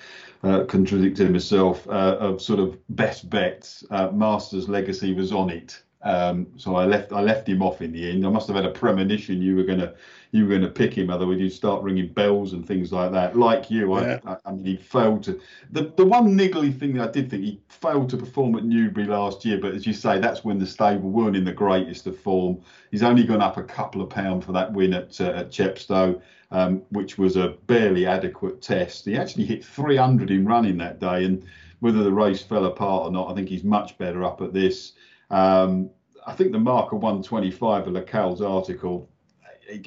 uh, 0.46 0.64
contradicting 0.66 1.32
myself, 1.32 1.88
uh, 1.88 2.18
of 2.20 2.42
sort 2.42 2.58
of 2.58 2.76
best 2.94 3.30
bets, 3.30 3.84
uh, 3.90 4.10
Masters 4.10 4.68
Legacy 4.68 5.14
was 5.14 5.32
on 5.32 5.48
it. 5.48 5.82
Um, 6.04 6.48
so 6.56 6.74
I 6.76 6.84
left. 6.84 7.12
I 7.12 7.20
left 7.20 7.48
him 7.48 7.62
off 7.62 7.80
in 7.80 7.92
the 7.92 8.10
end. 8.10 8.26
I 8.26 8.30
must 8.30 8.48
have 8.48 8.56
had 8.56 8.66
a 8.66 8.70
premonition 8.70 9.40
you 9.40 9.54
were 9.56 9.62
gonna 9.62 9.94
you 10.32 10.46
were 10.46 10.54
gonna 10.54 10.68
pick 10.68 10.92
him. 10.94 11.10
Otherwise, 11.10 11.38
you'd 11.38 11.50
start 11.50 11.82
ringing 11.82 12.12
bells 12.12 12.54
and 12.54 12.66
things 12.66 12.92
like 12.92 13.12
that. 13.12 13.36
Like 13.36 13.70
you, 13.70 13.96
Yeah. 13.98 14.18
I, 14.24 14.32
I, 14.32 14.36
I 14.46 14.52
mean, 14.52 14.64
he 14.64 14.76
failed 14.76 15.22
to. 15.24 15.40
The 15.70 15.92
the 15.96 16.04
one 16.04 16.36
niggly 16.36 16.76
thing 16.76 16.94
that 16.94 17.08
I 17.08 17.12
did 17.12 17.30
think 17.30 17.44
he 17.44 17.60
failed 17.68 18.10
to 18.10 18.16
perform 18.16 18.56
at 18.56 18.64
Newbury 18.64 19.06
last 19.06 19.44
year. 19.44 19.58
But 19.58 19.74
as 19.74 19.86
you 19.86 19.92
say, 19.92 20.18
that's 20.18 20.44
when 20.44 20.58
the 20.58 20.66
stable 20.66 21.10
weren't 21.10 21.36
in 21.36 21.44
the 21.44 21.52
greatest 21.52 22.06
of 22.06 22.18
form. 22.18 22.60
He's 22.90 23.04
only 23.04 23.24
gone 23.24 23.42
up 23.42 23.56
a 23.56 23.62
couple 23.62 24.02
of 24.02 24.10
pounds 24.10 24.44
for 24.44 24.52
that 24.52 24.72
win 24.72 24.94
at 24.94 25.20
uh, 25.20 25.30
at 25.30 25.50
Chepstow, 25.50 26.20
um, 26.50 26.82
which 26.90 27.16
was 27.16 27.36
a 27.36 27.54
barely 27.68 28.06
adequate 28.06 28.60
test. 28.60 29.04
He 29.04 29.16
actually 29.16 29.44
hit 29.44 29.64
300 29.64 30.32
in 30.32 30.44
running 30.46 30.78
that 30.78 30.98
day, 30.98 31.24
and 31.24 31.44
whether 31.78 32.02
the 32.02 32.12
race 32.12 32.42
fell 32.42 32.66
apart 32.66 33.06
or 33.06 33.12
not, 33.12 33.30
I 33.30 33.34
think 33.34 33.48
he's 33.48 33.64
much 33.64 33.98
better 33.98 34.24
up 34.24 34.40
at 34.40 34.52
this. 34.52 34.92
Um, 35.32 35.90
I 36.26 36.34
think 36.34 36.52
the 36.52 36.60
marker 36.60 36.96
125 36.96 37.88
of 37.88 37.92
Lacal's 37.94 38.40
article, 38.40 39.10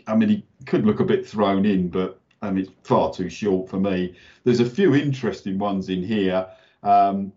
I 0.07 0.15
mean, 0.15 0.29
he 0.29 0.45
could 0.65 0.85
look 0.85 0.99
a 0.99 1.05
bit 1.05 1.25
thrown 1.25 1.65
in, 1.65 1.89
but 1.89 2.19
um, 2.41 2.57
it's 2.57 2.71
far 2.83 3.13
too 3.13 3.29
short 3.29 3.69
for 3.69 3.79
me. 3.79 4.15
There's 4.43 4.59
a 4.59 4.69
few 4.69 4.95
interesting 4.95 5.57
ones 5.57 5.89
in 5.89 6.03
here. 6.03 6.47
Um, 6.83 7.31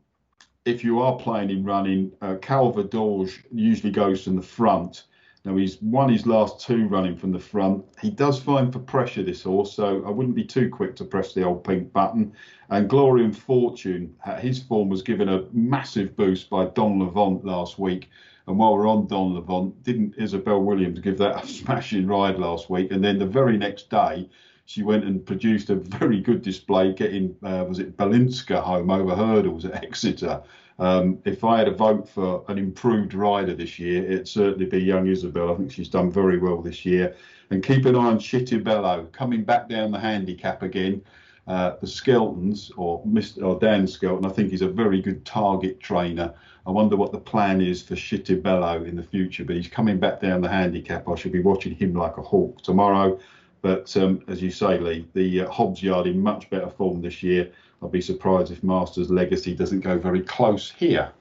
if 0.65 0.83
you 0.83 1.01
are 1.01 1.17
playing 1.17 1.51
in 1.51 1.65
running, 1.65 2.13
uh, 2.21 2.35
Calvadorge 2.37 3.45
usually 3.53 3.93
goes 3.93 4.25
from 4.25 4.37
the 4.37 4.43
front. 4.43 5.05
Now 5.49 5.57
he's 5.57 5.81
won 5.81 6.13
his 6.13 6.27
last 6.27 6.61
two 6.61 6.89
running 6.89 7.17
from 7.17 7.33
the 7.33 7.39
front. 7.39 7.83
He 8.03 8.11
does 8.11 8.39
find 8.39 8.71
for 8.71 8.81
pressure 8.81 9.23
this 9.23 9.45
horse, 9.45 9.73
so 9.73 10.05
I 10.05 10.11
wouldn't 10.11 10.37
be 10.37 10.45
too 10.45 10.69
quick 10.69 10.95
to 10.97 11.07
press 11.07 11.33
the 11.33 11.43
old 11.43 11.65
pink 11.65 11.91
button. 11.91 12.35
And 12.69 12.87
Glory 12.87 13.25
and 13.25 13.35
Fortune, 13.35 14.15
uh, 14.27 14.37
his 14.37 14.63
form 14.63 14.91
was 14.91 15.01
given 15.01 15.31
a 15.31 15.47
massive 15.53 16.15
boost 16.17 16.51
by 16.51 16.67
Don 16.67 16.99
Levant 16.99 17.47
last 17.47 17.79
week. 17.79 18.11
And 18.47 18.59
while 18.59 18.75
we're 18.75 18.87
on 18.87 19.07
Don 19.07 19.35
Levant, 19.35 19.83
didn't 19.85 20.17
Isabel 20.19 20.61
Williams 20.61 20.99
give 20.99 21.17
that 21.17 21.43
a 21.43 21.47
smashing 21.49 22.07
ride 22.07 22.39
last 22.39 22.69
week? 22.69 22.93
And 22.93 23.03
then 23.03 23.19
the 23.19 23.25
very 23.25 23.57
next 23.57 23.89
day, 23.89 24.29
she 24.69 24.83
went 24.83 25.03
and 25.03 25.25
produced 25.25 25.71
a 25.71 25.77
very 25.77 26.21
good 26.21 26.43
display, 26.43 26.93
getting 26.93 27.35
uh, 27.43 27.65
was 27.67 27.79
it 27.79 27.97
Balinska 27.97 28.61
home 28.61 28.91
over 28.91 29.17
hurdles 29.17 29.65
at 29.65 29.83
Exeter. 29.83 30.43
Um, 30.79 31.19
if 31.25 31.43
I 31.43 31.57
had 31.57 31.69
a 31.69 31.75
vote 31.75 32.07
for 32.07 32.45
an 32.49 32.59
improved 32.59 33.15
rider 33.15 33.55
this 33.55 33.79
year, 33.79 34.05
it'd 34.05 34.29
certainly 34.29 34.67
be 34.67 34.79
young 34.79 35.07
Isabel. 35.07 35.51
I 35.51 35.57
think 35.57 35.73
she's 35.73 35.89
done 35.89 36.11
very 36.11 36.39
well 36.39 36.61
this 36.61 36.85
year. 36.85 37.17
And 37.49 37.65
keep 37.65 37.87
an 37.87 37.97
eye 37.97 38.09
on 38.09 38.19
Chittibello 38.19 39.11
coming 39.11 39.43
back 39.43 39.71
down 39.71 39.91
the 39.91 39.99
handicap 39.99 40.63
again. 40.63 41.01
Uh, 41.47 41.77
the 41.81 41.87
Skeltons 41.87 42.71
or 42.77 43.03
Mr. 43.07 43.43
or 43.43 43.59
Dan 43.59 43.87
Skelton, 43.87 44.27
I 44.27 44.35
think 44.35 44.51
he's 44.51 44.61
a 44.61 44.69
very 44.69 45.01
good 45.01 45.25
target 45.25 45.81
trainer. 45.81 46.35
I 46.67 46.71
wonder 46.71 46.95
what 46.95 47.13
the 47.13 47.19
plan 47.19 47.63
is 47.63 47.81
for 47.81 47.95
Chittibello 47.95 48.87
in 48.87 48.97
the 48.97 49.03
future, 49.03 49.45
but 49.47 49.57
he's 49.57 49.67
coming 49.67 49.99
back 49.99 50.21
down 50.21 50.43
the 50.43 50.51
handicap. 50.51 51.09
I 51.09 51.15
should 51.15 51.33
be 51.33 51.41
watching 51.41 51.75
him 51.75 51.95
like 51.95 52.19
a 52.19 52.23
hawk 52.23 52.61
tomorrow. 52.63 53.19
But 53.63 53.95
um, 53.97 54.23
as 54.29 54.41
you 54.43 54.51
say, 54.51 54.79
Lee, 54.79 55.07
the 55.15 55.43
uh, 55.43 55.51
Hobbs 55.51 55.83
Yard 55.83 56.07
in 56.07 56.21
much 56.21 56.49
better 56.51 56.69
form 56.71 57.03
this 57.03 57.23
year. 57.23 57.51
I'd 57.83 57.93
be 57.93 58.01
surprised 58.01 58.51
if 58.51 58.63
Masters 58.65 59.11
Legacy 59.11 59.55
doesn't 59.55 59.81
go 59.81 59.99
very 59.99 60.21
close 60.21 60.71
here. 60.71 61.13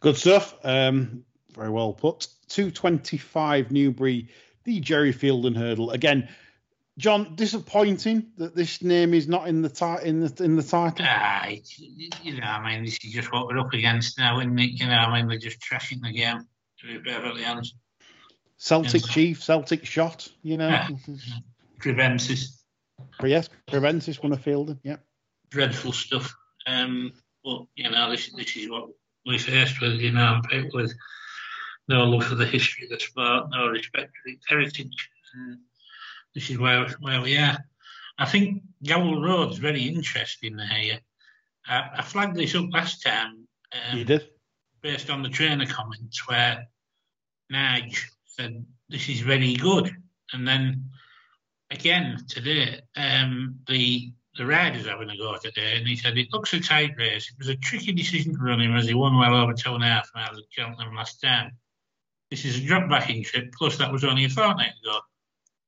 Good 0.00 0.16
stuff. 0.16 0.54
Um, 0.64 1.24
very 1.54 1.70
well 1.70 1.92
put. 1.92 2.28
225 2.48 3.70
Newbury, 3.70 4.28
the 4.64 4.80
Gerry 4.80 5.12
Feilden 5.12 5.56
hurdle. 5.56 5.90
Again, 5.90 6.28
John, 6.96 7.34
disappointing 7.34 8.26
that 8.36 8.54
this 8.54 8.80
name 8.80 9.14
is 9.14 9.26
not 9.26 9.48
in 9.48 9.62
the 9.62 9.68
ti- 9.68 10.06
in 10.06 10.20
the 10.20 10.44
in 10.44 10.54
the 10.56 10.62
title. 10.62 11.04
Ah, 11.08 11.48
you 11.78 12.40
know, 12.40 12.46
I 12.46 12.64
mean, 12.64 12.84
this 12.84 12.98
is 13.02 13.12
just 13.12 13.32
what 13.32 13.46
we're 13.48 13.58
up 13.58 13.72
against 13.72 14.16
now, 14.16 14.38
isn't 14.38 14.58
it? 14.58 14.70
You 14.70 14.86
know, 14.86 14.92
I 14.92 15.18
mean, 15.18 15.26
we're 15.26 15.38
just 15.38 15.60
trashing 15.60 16.02
the 16.02 16.12
game, 16.12 16.46
to 16.80 16.86
be 16.86 16.98
perfectly 16.98 17.44
honest. 17.44 17.74
Celtic 18.56 19.04
chief, 19.06 19.42
Celtic 19.42 19.84
shot. 19.84 20.28
You 20.42 20.56
know, 20.56 20.68
Yeah. 20.68 20.88
Preventis, 21.80 22.62
yes, 23.22 23.48
Preventis 23.68 24.22
won 24.22 24.32
a 24.32 24.36
Feilden. 24.36 24.78
Yeah. 24.82 24.96
dreadful 25.50 25.92
stuff. 25.92 26.34
Um, 26.66 27.12
but, 27.44 27.66
you 27.74 27.90
know, 27.90 28.10
this, 28.10 28.32
this 28.32 28.56
is 28.56 28.70
what 28.70 28.88
we 29.26 29.38
faced 29.38 29.80
with, 29.80 30.00
you 30.00 30.12
know, 30.12 30.40
people 30.48 30.80
with 30.80 30.94
no 31.88 32.04
love 32.04 32.24
for 32.24 32.36
the 32.36 32.46
history 32.46 32.84
of 32.84 32.90
the 32.90 33.00
sport, 33.00 33.50
no 33.50 33.68
respect 33.68 34.12
for 34.22 34.30
its 34.30 34.46
heritage. 34.48 35.10
And 35.34 35.58
this 36.34 36.48
is 36.48 36.58
where, 36.58 36.88
where 37.00 37.20
we 37.20 37.36
are. 37.36 37.58
I 38.18 38.24
think 38.24 38.62
Gowel 38.82 39.20
Road's 39.20 39.58
very 39.58 39.82
interesting 39.82 40.58
here. 40.58 41.00
I, 41.66 41.90
I 41.98 42.02
flagged 42.02 42.36
this 42.36 42.54
up 42.54 42.66
last 42.70 43.02
time. 43.02 43.46
Um, 43.90 43.98
You 43.98 44.04
did. 44.04 44.28
based 44.80 45.10
on 45.10 45.22
the 45.22 45.28
trainer 45.28 45.66
comments 45.66 46.26
where 46.28 46.66
Nige 47.52 47.98
said 48.36 48.64
this 48.88 49.08
is 49.08 49.20
very 49.20 49.54
good, 49.54 49.94
and 50.32 50.46
then 50.46 50.90
again 51.70 52.18
today 52.28 52.80
um, 52.96 53.58
the 53.68 54.12
the 54.36 54.46
rider's 54.46 54.86
having 54.86 55.10
a 55.10 55.16
go 55.16 55.36
today, 55.36 55.76
and 55.76 55.86
he 55.86 55.96
said 55.96 56.18
it 56.18 56.32
looks 56.32 56.52
a 56.52 56.60
tight 56.60 56.94
race. 56.98 57.30
It 57.30 57.38
was 57.38 57.48
a 57.48 57.56
tricky 57.56 57.92
decision 57.92 58.34
to 58.34 58.42
run 58.42 58.60
him 58.60 58.74
as 58.74 58.88
he 58.88 58.94
won 58.94 59.16
well 59.16 59.36
over 59.36 59.52
two 59.52 59.74
and 59.74 59.84
a 59.84 59.86
half 59.86 60.10
miles 60.14 60.38
at 60.38 60.44
Cheltenham 60.50 60.94
last 60.94 61.20
time. 61.20 61.52
This 62.30 62.44
is 62.44 62.58
a 62.58 62.66
drop 62.66 62.90
backing 62.90 63.22
trip, 63.22 63.52
plus 63.56 63.76
that 63.78 63.92
was 63.92 64.02
only 64.02 64.24
a 64.24 64.28
fortnight 64.28 64.72
ago. 64.82 64.98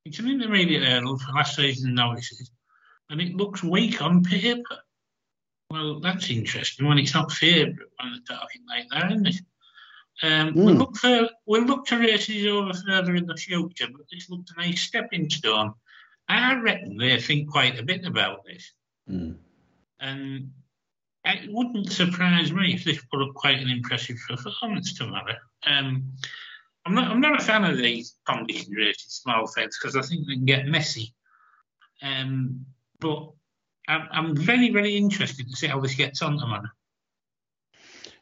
It's 0.05 0.19
an 0.19 0.29
intermediate 0.29 0.83
hurdle 0.83 1.19
for 1.19 1.33
last 1.33 1.55
season's 1.55 1.95
notices, 1.95 2.51
and 3.09 3.21
it 3.21 3.37
looks 3.37 3.63
weak 3.63 4.03
on 4.03 4.25
paper. 4.25 4.79
Well, 5.71 6.01
that's 6.01 6.31
interesting 6.31 6.87
when 6.87 6.99
it's 6.99 7.15
not 7.15 7.33
favourite 7.33 7.77
when 8.01 8.13
they're 8.13 8.37
talking 8.37 8.63
like 8.69 8.87
that, 8.91 9.13
isn't 9.13 9.27
it? 9.27 9.37
Um, 10.23 10.55
We'll 10.55 10.75
Mm. 10.75 10.79
look 10.79 10.97
for 10.97 11.29
we'll 11.45 11.65
look 11.65 11.87
to 11.87 11.99
races 11.99 12.47
over 12.47 12.73
further 12.73 13.15
in 13.17 13.27
the 13.27 13.37
future, 13.37 13.89
but 13.91 14.07
this 14.11 14.31
looked 14.31 14.51
a 14.57 14.61
nice 14.61 14.83
stepping 14.83 15.29
stone. 15.29 15.75
I 16.29 16.55
reckon 16.55 16.97
they 16.97 17.21
think 17.21 17.51
quite 17.51 17.79
a 17.79 17.83
bit 17.83 18.05
about 18.05 18.45
this, 18.45 18.73
Mm. 19.09 19.37
and 20.01 20.53
it 21.25 21.51
wouldn't 21.53 21.93
surprise 21.93 22.53
me 22.53 22.75
if 22.75 22.85
this 22.85 23.05
put 23.13 23.21
up 23.23 23.35
quite 23.35 23.59
an 23.59 23.69
impressive 23.69 24.17
performance 24.29 24.95
tomorrow. 24.95 25.37
Um, 25.65 26.13
I'm 26.87 26.95
not 26.95 27.11
I'm 27.11 27.21
not 27.21 27.41
a 27.41 27.45
fan 27.45 27.65
of 27.65 27.77
these 27.77 28.15
condition 28.27 28.73
races, 28.73 29.21
small 29.23 29.47
fence, 29.47 29.79
because 29.79 29.97
I 29.97 30.03
think 30.03 30.27
they 30.27 30.35
can 30.35 30.47
get 30.47 30.67
messy. 30.67 31.15
Um, 32.01 32.65
but 33.01 33.33
I'm, 33.87 34.09
I'm 34.11 34.37
very 34.37 34.71
very 34.71 34.97
interested 34.97 35.49
to 35.51 35.57
see 35.57 35.67
how 35.67 35.81
this 35.81 35.95
gets 35.95 36.23
on 36.23 36.39
tomorrow. 36.39 36.71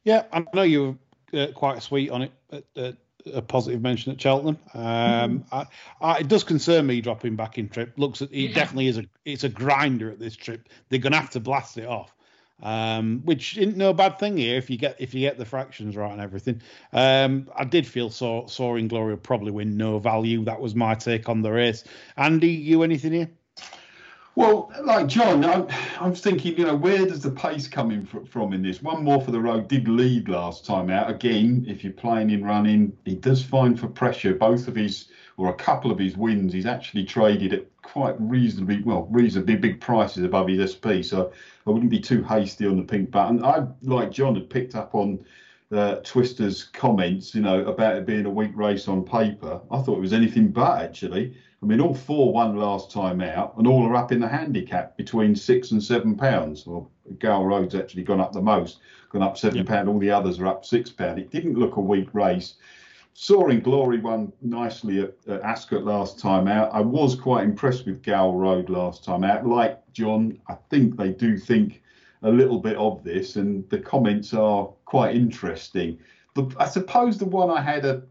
Yeah, 0.04 0.24
I 0.32 0.44
know 0.52 0.62
you 0.62 0.82
were 0.82 0.96
uh, 1.34 1.52
quite 1.52 1.82
sweet 1.82 2.10
on 2.10 2.22
it. 2.22 2.32
At, 2.50 2.64
at 2.76 2.96
a 3.32 3.40
positive 3.40 3.80
mention 3.80 4.12
at 4.12 4.20
Cheltenham. 4.20 4.58
Um, 4.74 5.46
I, 5.50 5.66
I, 5.98 6.18
it 6.18 6.28
does 6.28 6.44
concern 6.44 6.86
me 6.86 7.00
dropping 7.00 7.36
back 7.36 7.56
in 7.56 7.70
trip. 7.70 7.94
Looks, 7.96 8.20
at, 8.20 8.30
it 8.30 8.50
Yeah. 8.50 8.54
definitely 8.54 8.88
is 8.88 8.98
a 8.98 9.04
it's 9.24 9.44
a 9.44 9.48
grinder 9.48 10.10
at 10.10 10.18
this 10.18 10.36
trip. 10.36 10.68
They're 10.90 10.98
going 10.98 11.14
to 11.14 11.18
have 11.20 11.30
to 11.30 11.40
blast 11.40 11.78
it 11.78 11.86
off, 11.86 12.14
um, 12.62 13.22
which 13.24 13.56
isn't 13.56 13.78
no 13.78 13.94
bad 13.94 14.18
thing 14.18 14.36
here 14.36 14.58
if 14.58 14.68
you 14.68 14.76
get 14.76 14.96
if 14.98 15.14
you 15.14 15.20
get 15.20 15.38
the 15.38 15.46
fractions 15.46 15.96
right 15.96 16.12
and 16.12 16.20
everything. 16.20 16.60
Um, 16.92 17.48
I 17.56 17.64
did 17.64 17.86
feel 17.86 18.10
so 18.10 18.44
Soaring 18.46 18.88
Glory 18.88 19.14
would 19.14 19.22
probably 19.22 19.52
win 19.52 19.78
no 19.78 19.98
value. 19.98 20.44
That 20.44 20.60
was 20.60 20.74
my 20.74 20.94
take 20.94 21.26
on 21.30 21.40
the 21.40 21.50
race. 21.50 21.82
Andy, 22.18 22.50
you 22.50 22.82
anything 22.82 23.12
here? 23.12 23.30
Well, 24.36 24.72
like 24.82 25.06
John, 25.06 25.44
I, 25.44 25.64
I 26.00 26.08
was 26.08 26.20
thinking, 26.20 26.58
you 26.58 26.64
know, 26.64 26.74
where 26.74 27.06
does 27.06 27.20
the 27.20 27.30
pace 27.30 27.68
coming 27.68 28.04
fr- 28.04 28.24
from 28.28 28.52
in 28.52 28.62
this? 28.62 28.82
One 28.82 29.04
more 29.04 29.20
for 29.20 29.30
the 29.30 29.40
road 29.40 29.68
did 29.68 29.86
lead 29.86 30.28
last 30.28 30.64
time 30.64 30.90
out. 30.90 31.08
Again, 31.08 31.64
if 31.68 31.84
you're 31.84 31.92
playing 31.92 32.30
in 32.30 32.44
running, 32.44 32.96
he 33.04 33.14
does 33.14 33.44
find 33.44 33.78
for 33.78 33.86
pressure. 33.86 34.34
Both 34.34 34.66
of 34.66 34.74
his, 34.74 35.06
or 35.36 35.50
a 35.50 35.54
couple 35.54 35.92
of 35.92 36.00
his 36.00 36.16
wins, 36.16 36.52
he's 36.52 36.66
actually 36.66 37.04
traded 37.04 37.52
at 37.52 37.66
quite 37.82 38.16
reasonably, 38.18 38.82
well, 38.82 39.06
reasonably 39.08 39.54
big 39.54 39.80
prices 39.80 40.24
above 40.24 40.48
his 40.48 40.72
SP. 40.74 41.04
So 41.04 41.32
I 41.64 41.70
wouldn't 41.70 41.90
be 41.90 42.00
too 42.00 42.24
hasty 42.24 42.66
on 42.66 42.76
the 42.76 42.82
pink 42.82 43.12
button. 43.12 43.44
I, 43.44 43.68
like 43.82 44.10
John, 44.10 44.34
had 44.34 44.50
picked 44.50 44.74
up 44.74 44.96
on 44.96 45.24
uh, 45.70 45.96
Twister's 46.02 46.64
comments, 46.64 47.36
you 47.36 47.40
know, 47.40 47.64
about 47.66 47.96
it 47.96 48.04
being 48.04 48.26
a 48.26 48.30
weak 48.30 48.52
race 48.56 48.88
on 48.88 49.04
paper. 49.04 49.60
I 49.70 49.80
thought 49.80 49.98
it 49.98 50.00
was 50.00 50.12
anything 50.12 50.48
but 50.48 50.82
actually. 50.82 51.36
I 51.64 51.66
mean, 51.66 51.80
all 51.80 51.94
four 51.94 52.30
won 52.30 52.58
last 52.58 52.90
time 52.90 53.22
out, 53.22 53.56
and 53.56 53.66
all 53.66 53.86
are 53.88 53.96
up 53.96 54.12
in 54.12 54.20
the 54.20 54.28
handicap 54.28 54.98
between 54.98 55.34
six 55.34 55.70
and 55.70 55.82
seven 55.82 56.14
pounds. 56.14 56.66
Well, 56.66 56.90
Gowel 57.18 57.46
Road's 57.46 57.74
actually 57.74 58.02
gone 58.02 58.20
up 58.20 58.34
the 58.34 58.42
most, 58.42 58.80
gone 59.08 59.22
up 59.22 59.38
seven 59.38 59.64
pound. 59.64 59.88
All 59.88 59.98
the 59.98 60.10
others 60.10 60.38
are 60.38 60.46
up 60.46 60.66
six 60.66 60.90
pound. 60.90 61.18
It 61.18 61.30
didn't 61.30 61.58
look 61.58 61.76
a 61.76 61.80
weak 61.80 62.10
race. 62.12 62.56
Soaring 63.14 63.60
Glory 63.60 63.98
won 63.98 64.30
nicely 64.42 65.00
at, 65.00 65.14
at 65.26 65.40
Ascot 65.40 65.84
last 65.84 66.18
time 66.18 66.48
out. 66.48 66.68
I 66.74 66.82
was 66.82 67.16
quite 67.16 67.44
impressed 67.44 67.86
with 67.86 68.02
Gowel 68.02 68.34
Road 68.34 68.68
last 68.68 69.02
time 69.02 69.24
out. 69.24 69.46
Like 69.46 69.80
John, 69.94 70.38
I 70.48 70.58
think 70.68 70.98
they 70.98 71.12
do 71.12 71.38
think 71.38 71.80
a 72.20 72.30
little 72.30 72.58
bit 72.58 72.76
of 72.76 73.02
this, 73.02 73.36
and 73.36 73.66
the 73.70 73.78
comments 73.78 74.34
are 74.34 74.68
quite 74.84 75.16
interesting. 75.16 75.98
The, 76.34 76.54
I 76.58 76.68
suppose 76.68 77.16
the 77.16 77.24
one 77.24 77.48
I 77.48 77.62
had 77.62 77.86
a, 77.86 78.02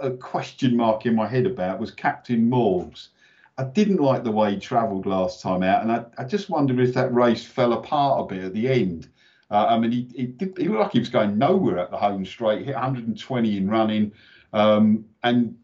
a 0.00 0.10
question 0.10 0.76
mark 0.76 1.06
in 1.06 1.14
my 1.14 1.26
head 1.26 1.46
about 1.46 1.80
was 1.80 1.90
Captain 1.90 2.48
Morgs. 2.48 3.08
I 3.56 3.64
didn't 3.64 4.00
like 4.00 4.22
the 4.22 4.30
way 4.30 4.54
he 4.54 4.60
travelled 4.60 5.06
last 5.06 5.42
time 5.42 5.62
out, 5.62 5.82
and 5.82 5.90
I, 5.90 6.04
I 6.16 6.24
just 6.24 6.48
wondered 6.48 6.78
if 6.78 6.94
that 6.94 7.12
race 7.12 7.44
fell 7.44 7.72
apart 7.72 8.20
a 8.20 8.34
bit 8.34 8.44
at 8.44 8.54
the 8.54 8.68
end. 8.68 9.08
Uh, 9.50 9.66
I 9.70 9.78
mean, 9.78 9.90
he, 9.90 10.08
he, 10.14 10.26
did, 10.26 10.56
he 10.58 10.68
looked 10.68 10.80
like 10.80 10.92
he 10.92 10.98
was 10.98 11.08
going 11.08 11.38
nowhere 11.38 11.78
at 11.78 11.90
the 11.90 11.96
home 11.96 12.24
straight, 12.24 12.66
hit 12.66 12.74
120 12.74 13.56
in 13.56 13.68
running. 13.68 14.12
Um, 14.52 15.06
and 15.24 15.56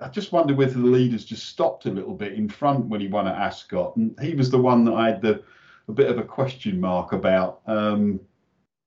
I- 0.00 0.08
just 0.08 0.32
wonder 0.32 0.54
whether 0.54 0.72
the 0.72 0.78
leaders 0.78 1.24
just 1.24 1.46
stopped 1.46 1.86
a 1.86 1.90
little 1.90 2.14
bit 2.14 2.32
in 2.32 2.48
front 2.48 2.86
when 2.86 3.00
he 3.00 3.08
won 3.08 3.28
at 3.28 3.36
Ascot. 3.36 3.94
And 3.96 4.18
he 4.20 4.34
was 4.34 4.50
the 4.50 4.58
one 4.58 4.84
that 4.86 4.94
I 4.94 5.10
had 5.10 5.22
the, 5.22 5.42
a 5.86 5.92
bit 5.92 6.10
of 6.10 6.18
a 6.18 6.24
question 6.24 6.80
mark 6.80 7.12
about. 7.12 7.60
Um, 7.66 8.20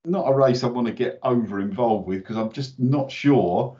not 0.04 0.28
a 0.28 0.34
race 0.34 0.64
I 0.64 0.68
want 0.68 0.88
to 0.88 0.92
get 0.92 1.18
over 1.22 1.60
involved 1.60 2.08
with 2.08 2.18
because 2.18 2.36
I'm 2.36 2.50
just 2.50 2.80
not 2.80 3.10
sure 3.10 3.78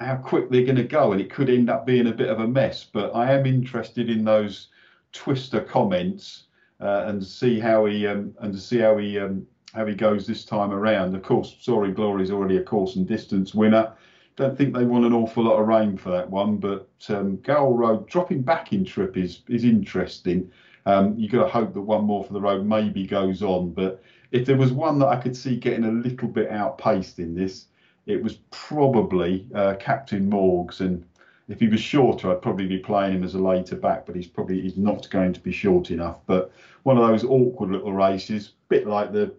how 0.00 0.16
quick 0.16 0.50
they're 0.50 0.64
going 0.64 0.76
to 0.76 0.84
go, 0.84 1.12
and 1.12 1.20
it 1.20 1.30
could 1.30 1.50
end 1.50 1.70
up 1.70 1.86
being 1.86 2.08
a 2.08 2.12
bit 2.12 2.28
of 2.28 2.40
a 2.40 2.46
mess. 2.46 2.84
But 2.84 3.14
I 3.14 3.32
am 3.32 3.46
interested 3.46 4.10
in 4.10 4.24
those 4.24 4.68
Twister 5.12 5.60
comments 5.60 6.44
uh, 6.80 7.04
and 7.06 7.24
see 7.24 7.60
how 7.60 7.86
he 7.86 8.06
um, 8.06 8.34
and 8.40 8.52
to 8.52 8.60
see 8.60 8.78
how 8.78 8.96
he 8.96 9.18
um, 9.18 9.46
how 9.74 9.86
he 9.86 9.94
goes 9.94 10.26
this 10.26 10.44
time 10.44 10.72
around. 10.72 11.14
Of 11.14 11.22
course, 11.22 11.56
Soaring 11.60 11.94
Glory 11.94 12.22
is 12.22 12.30
already 12.30 12.56
a 12.56 12.64
course 12.64 12.96
and 12.96 13.06
distance 13.06 13.54
winner. 13.54 13.92
Don't 14.36 14.56
think 14.56 14.74
they 14.74 14.84
want 14.84 15.04
an 15.04 15.12
awful 15.12 15.44
lot 15.44 15.60
of 15.60 15.68
rain 15.68 15.96
for 15.96 16.10
that 16.10 16.28
one, 16.28 16.56
but 16.56 16.88
um, 17.08 17.38
Road 17.46 18.08
dropping 18.08 18.42
back 18.42 18.72
in 18.72 18.84
trip 18.84 19.16
is 19.16 19.42
is 19.48 19.64
interesting. 19.64 20.50
Um, 20.84 21.16
you 21.16 21.28
got 21.28 21.44
to 21.44 21.48
hope 21.48 21.74
that 21.74 21.80
one 21.80 22.04
more 22.04 22.24
for 22.24 22.32
the 22.32 22.40
road 22.40 22.66
maybe 22.66 23.06
goes 23.06 23.40
on, 23.42 23.72
but 23.72 24.02
if 24.32 24.46
there 24.46 24.56
was 24.56 24.72
one 24.72 24.98
that 24.98 25.06
I 25.06 25.16
could 25.16 25.36
see 25.36 25.56
getting 25.56 25.84
a 25.84 25.92
little 25.92 26.26
bit 26.26 26.50
outpaced 26.50 27.20
in 27.20 27.36
this, 27.36 27.66
it 28.06 28.22
was 28.22 28.38
probably 28.50 29.46
uh, 29.54 29.74
Captain 29.78 30.30
Morgs. 30.30 30.80
And 30.80 31.04
if 31.48 31.60
he 31.60 31.68
was 31.68 31.80
shorter, 31.80 32.30
I'd 32.30 32.42
probably 32.42 32.66
be 32.66 32.78
playing 32.78 33.14
him 33.14 33.24
as 33.24 33.34
a 33.34 33.38
later 33.38 33.76
back, 33.76 34.06
but 34.06 34.16
he's 34.16 34.26
probably 34.26 34.60
he's 34.60 34.76
not 34.76 35.08
going 35.10 35.32
to 35.32 35.40
be 35.40 35.52
short 35.52 35.90
enough. 35.90 36.18
But 36.26 36.52
one 36.82 36.98
of 36.98 37.06
those 37.06 37.24
awkward 37.24 37.70
little 37.70 37.92
races, 37.92 38.52
bit 38.68 38.86
like 38.86 39.12
the 39.12 39.34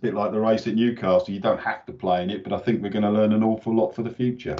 bit 0.00 0.14
like 0.14 0.32
the 0.32 0.40
race 0.40 0.66
at 0.66 0.74
Newcastle. 0.74 1.34
You 1.34 1.40
don't 1.40 1.60
have 1.60 1.84
to 1.86 1.92
play 1.92 2.22
in 2.22 2.30
it, 2.30 2.44
but 2.44 2.52
I 2.52 2.58
think 2.58 2.82
we're 2.82 2.90
going 2.90 3.02
to 3.02 3.10
learn 3.10 3.32
an 3.32 3.42
awful 3.42 3.74
lot 3.74 3.94
for 3.94 4.02
the 4.02 4.10
future. 4.10 4.56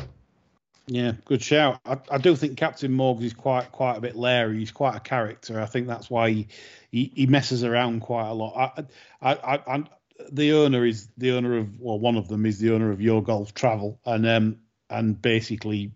Yeah, 0.86 1.12
good 1.24 1.40
shout. 1.40 1.80
I, 1.84 1.96
I 2.10 2.18
do 2.18 2.34
think 2.34 2.56
Captain 2.56 2.90
Morgs 2.90 3.22
is 3.22 3.32
quite 3.32 3.70
quite 3.70 3.96
a 3.96 4.00
bit 4.00 4.16
leery. 4.16 4.58
He's 4.58 4.72
quite 4.72 4.96
a 4.96 5.00
character. 5.00 5.60
I 5.60 5.66
think 5.66 5.86
that's 5.86 6.10
why 6.10 6.30
he 6.30 6.48
he, 6.90 7.12
he 7.14 7.26
messes 7.26 7.62
around 7.62 8.00
quite 8.00 8.28
a 8.28 8.32
lot. 8.32 8.74
I, 9.22 9.30
I, 9.30 9.34
I, 9.34 9.76
I, 9.76 9.84
the 10.30 10.52
owner 10.52 10.84
is 10.84 11.08
the 11.16 11.32
owner 11.32 11.56
of 11.58 11.80
well, 11.80 11.98
one 11.98 12.16
of 12.16 12.28
them 12.28 12.46
is 12.46 12.58
the 12.58 12.72
owner 12.72 12.90
of 12.90 13.00
Your 13.00 13.22
Golf 13.22 13.54
Travel, 13.54 14.00
and 14.04 14.26
um 14.26 14.56
and 14.90 15.20
basically 15.20 15.92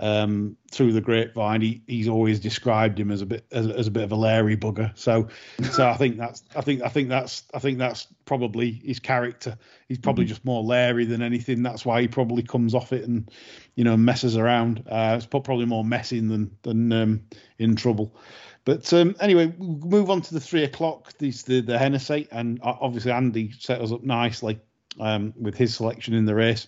um 0.00 0.56
through 0.70 0.92
the 0.92 1.00
grapevine 1.00 1.60
he, 1.60 1.82
he's 1.88 2.06
always 2.06 2.38
described 2.38 3.00
him 3.00 3.10
as 3.10 3.20
a 3.20 3.26
bit 3.26 3.44
as, 3.50 3.66
as 3.66 3.88
a 3.88 3.90
bit 3.90 4.04
of 4.04 4.12
a 4.12 4.16
leery 4.16 4.56
bugger. 4.56 4.96
So 4.96 5.28
so 5.72 5.88
I 5.88 5.96
think 5.96 6.16
that's 6.16 6.42
I 6.54 6.60
think 6.60 6.82
I 6.82 6.88
think 6.88 7.08
that's 7.08 7.44
I 7.52 7.58
think 7.58 7.78
that's 7.78 8.06
probably 8.24 8.80
his 8.84 9.00
character. 9.00 9.58
He's 9.88 9.98
probably 9.98 10.24
just 10.24 10.44
more 10.44 10.62
leery 10.62 11.04
than 11.04 11.22
anything. 11.22 11.62
That's 11.62 11.84
why 11.84 12.02
he 12.02 12.08
probably 12.08 12.42
comes 12.42 12.74
off 12.74 12.92
it 12.92 13.04
and 13.04 13.30
you 13.74 13.84
know 13.84 13.96
messes 13.96 14.36
around. 14.36 14.84
Uh, 14.88 15.14
it's 15.16 15.26
probably 15.26 15.66
more 15.66 15.84
messing 15.84 16.28
than 16.28 16.56
than 16.62 16.92
um, 16.92 17.22
in 17.58 17.76
trouble. 17.76 18.14
But 18.68 18.92
um, 18.92 19.16
anyway, 19.18 19.50
we'll 19.56 19.78
move 19.78 20.10
on 20.10 20.20
to 20.20 20.34
the 20.34 20.40
three 20.40 20.64
o'clock. 20.64 21.16
These 21.16 21.42
the 21.42 21.62
the 21.62 21.78
Hennessy, 21.78 22.28
and 22.30 22.60
uh, 22.60 22.74
obviously 22.82 23.12
Andy 23.12 23.50
set 23.58 23.80
us 23.80 23.92
up 23.92 24.02
nicely 24.02 24.60
um, 25.00 25.32
with 25.40 25.56
his 25.56 25.74
selection 25.74 26.12
in 26.12 26.26
the 26.26 26.34
race, 26.34 26.66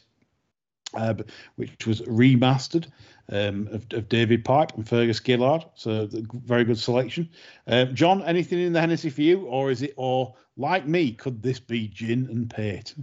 uh, 0.94 1.12
which 1.56 1.86
was 1.86 2.00
remastered 2.00 2.86
um, 3.30 3.68
of, 3.70 3.84
of 3.92 4.08
David 4.08 4.46
Pipe 4.46 4.72
and 4.78 4.88
Fergus 4.88 5.20
Gillard. 5.22 5.66
So 5.74 6.06
the, 6.06 6.26
very 6.46 6.64
good 6.64 6.78
selection. 6.78 7.28
Uh, 7.66 7.84
John, 7.84 8.22
anything 8.22 8.60
in 8.60 8.72
the 8.72 8.80
Hennessy 8.80 9.10
for 9.10 9.20
you, 9.20 9.44
or 9.44 9.70
is 9.70 9.82
it 9.82 9.92
or 9.98 10.34
like 10.56 10.86
me? 10.86 11.12
Could 11.12 11.42
this 11.42 11.60
be 11.60 11.86
gin 11.86 12.28
and 12.30 12.48
pate? 12.48 12.94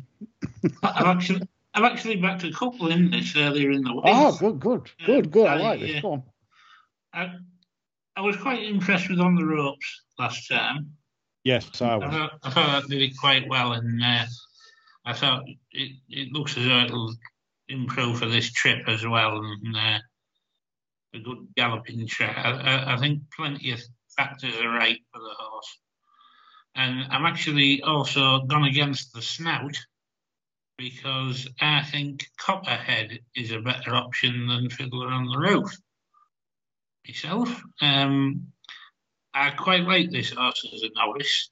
I've 0.81 1.05
actually, 1.05 1.47
I've 1.75 1.83
actually 1.83 2.15
backed 2.15 2.45
a 2.45 2.51
couple 2.51 2.87
in 2.87 3.11
this 3.11 3.35
earlier 3.37 3.69
in 3.69 3.83
the 3.83 3.93
week. 3.93 4.05
Oh, 4.07 4.35
good, 4.39 4.59
good, 4.59 4.89
good, 5.05 5.29
good. 5.29 5.45
I 5.45 5.57
like 5.57 5.81
this. 5.81 5.97
uh, 5.97 6.01
Go 6.01 6.11
on. 6.13 6.23
I, 7.13 7.35
I 8.17 8.21
was 8.21 8.35
quite 8.35 8.63
impressed 8.63 9.09
with 9.09 9.19
on 9.19 9.35
the 9.35 9.45
ropes 9.45 10.01
last 10.17 10.49
time. 10.49 10.91
Yes, 11.43 11.69
I 11.81 11.89
I 11.89 11.95
was. 11.97 12.09
thought, 12.11 12.31
I 12.43 12.49
thought 12.49 12.81
that 12.81 12.89
did 12.89 13.01
it 13.03 13.17
quite 13.17 13.47
well, 13.47 13.73
and 13.73 14.03
uh, 14.03 14.25
I 15.05 15.13
thought 15.13 15.43
it, 15.71 15.97
it 16.09 16.33
looks 16.33 16.57
as 16.57 16.65
though 16.65 16.79
it'll 16.79 17.15
improve 17.69 18.17
for 18.17 18.25
this 18.25 18.51
trip 18.51 18.87
as 18.87 19.05
well, 19.05 19.37
and 19.37 19.75
uh, 19.77 19.99
a 21.13 21.19
good 21.19 21.47
galloping 21.55 22.07
track. 22.07 22.43
I, 22.43 22.49
I, 22.49 22.95
I 22.95 22.97
think 22.97 23.21
plenty 23.35 23.71
of 23.71 23.79
factors 24.17 24.55
are 24.57 24.69
right 24.69 24.99
for 25.13 25.19
the 25.19 25.35
horse, 25.37 25.77
and 26.73 27.05
I'm 27.11 27.25
actually 27.27 27.83
also 27.83 28.39
gone 28.47 28.63
against 28.63 29.13
the 29.13 29.21
snout 29.21 29.77
because 30.75 31.47
I 31.61 31.83
think 31.83 32.25
Copperhead 32.37 33.19
is 33.35 33.51
a 33.51 33.59
better 33.59 33.95
option 33.95 34.47
than 34.47 34.71
Fiddler 34.71 35.07
on 35.07 35.27
the 35.27 35.37
Roof. 35.37 35.71
Myself, 37.07 37.63
um, 37.81 38.47
I 39.33 39.51
quite 39.51 39.83
like 39.83 40.11
this 40.11 40.33
horse 40.33 40.67
as 40.73 40.81
a 40.81 40.89
novice, 40.93 41.49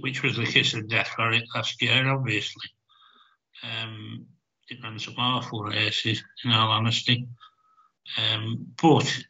which 0.00 0.22
was 0.22 0.36
the 0.36 0.46
kiss 0.46 0.72
of 0.72 0.88
death 0.88 1.08
for 1.08 1.30
it 1.32 1.44
last 1.54 1.82
year, 1.82 2.08
obviously. 2.08 2.70
Um, 3.62 4.26
it 4.70 4.78
ran 4.82 4.98
some 4.98 5.16
awful 5.18 5.64
races, 5.64 6.24
in 6.42 6.52
all 6.52 6.70
honesty. 6.70 7.26
Um, 8.16 8.66
but 8.80 9.24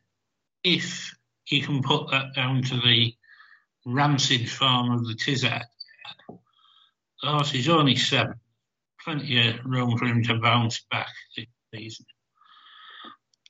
if 0.62 1.12
you 1.48 1.62
can 1.62 1.82
put 1.82 2.10
that 2.10 2.34
down 2.36 2.62
to 2.62 2.76
the 2.76 3.12
rancid 3.84 4.48
form 4.48 4.92
of 4.92 5.08
the 5.08 5.14
Tizzard, 5.14 5.64
the 6.28 7.28
horse 7.28 7.54
is 7.54 7.68
only 7.68 7.96
seven. 7.96 8.34
Plenty 9.02 9.48
of 9.48 9.64
room 9.64 9.98
for 9.98 10.04
him 10.06 10.22
to 10.24 10.38
bounce 10.38 10.84
back 10.88 11.10
this 11.36 11.46
season. 11.74 12.06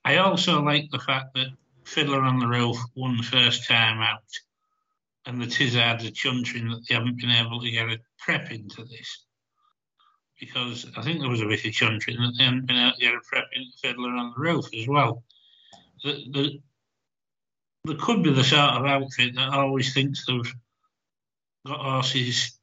I 0.06 0.16
also 0.16 0.62
like 0.62 0.90
the 0.90 0.98
fact 0.98 1.34
that 1.34 1.48
Fiddler 1.84 2.22
on 2.22 2.38
the 2.38 2.46
Roof 2.46 2.76
won 2.94 3.16
the 3.16 3.22
first 3.22 3.66
time 3.66 4.00
out, 4.00 4.22
and 5.26 5.40
the 5.40 5.46
Tizzards 5.46 6.06
are 6.06 6.10
chuntering 6.10 6.70
that 6.70 6.82
they 6.88 6.94
haven't 6.94 7.18
been 7.18 7.30
able 7.30 7.60
to 7.60 7.70
get 7.70 7.88
a 7.88 7.98
prep 8.18 8.50
into 8.50 8.84
this. 8.84 9.24
Because 10.40 10.86
I 10.96 11.02
think 11.02 11.20
there 11.20 11.30
was 11.30 11.40
a 11.40 11.46
bit 11.46 11.64
of 11.64 11.72
chuntering 11.72 12.16
that 12.18 12.34
they 12.38 12.44
haven't 12.44 12.66
been 12.66 12.76
able 12.76 12.92
to 12.92 13.00
get 13.00 13.14
a 13.14 13.20
prep 13.20 13.46
into 13.52 13.76
Fiddler 13.80 14.10
on 14.10 14.32
the 14.34 14.40
Roof 14.40 14.66
as 14.74 14.88
well. 14.88 15.22
The, 16.02 16.12
the, 16.30 16.60
there 17.84 17.96
could 17.96 18.22
be 18.22 18.32
the 18.32 18.44
sort 18.44 18.74
of 18.74 18.86
outfit 18.86 19.34
that 19.36 19.48
always 19.50 19.92
thinks 19.92 20.24
they've 20.26 20.54
got 21.66 21.78
horses 21.78 22.58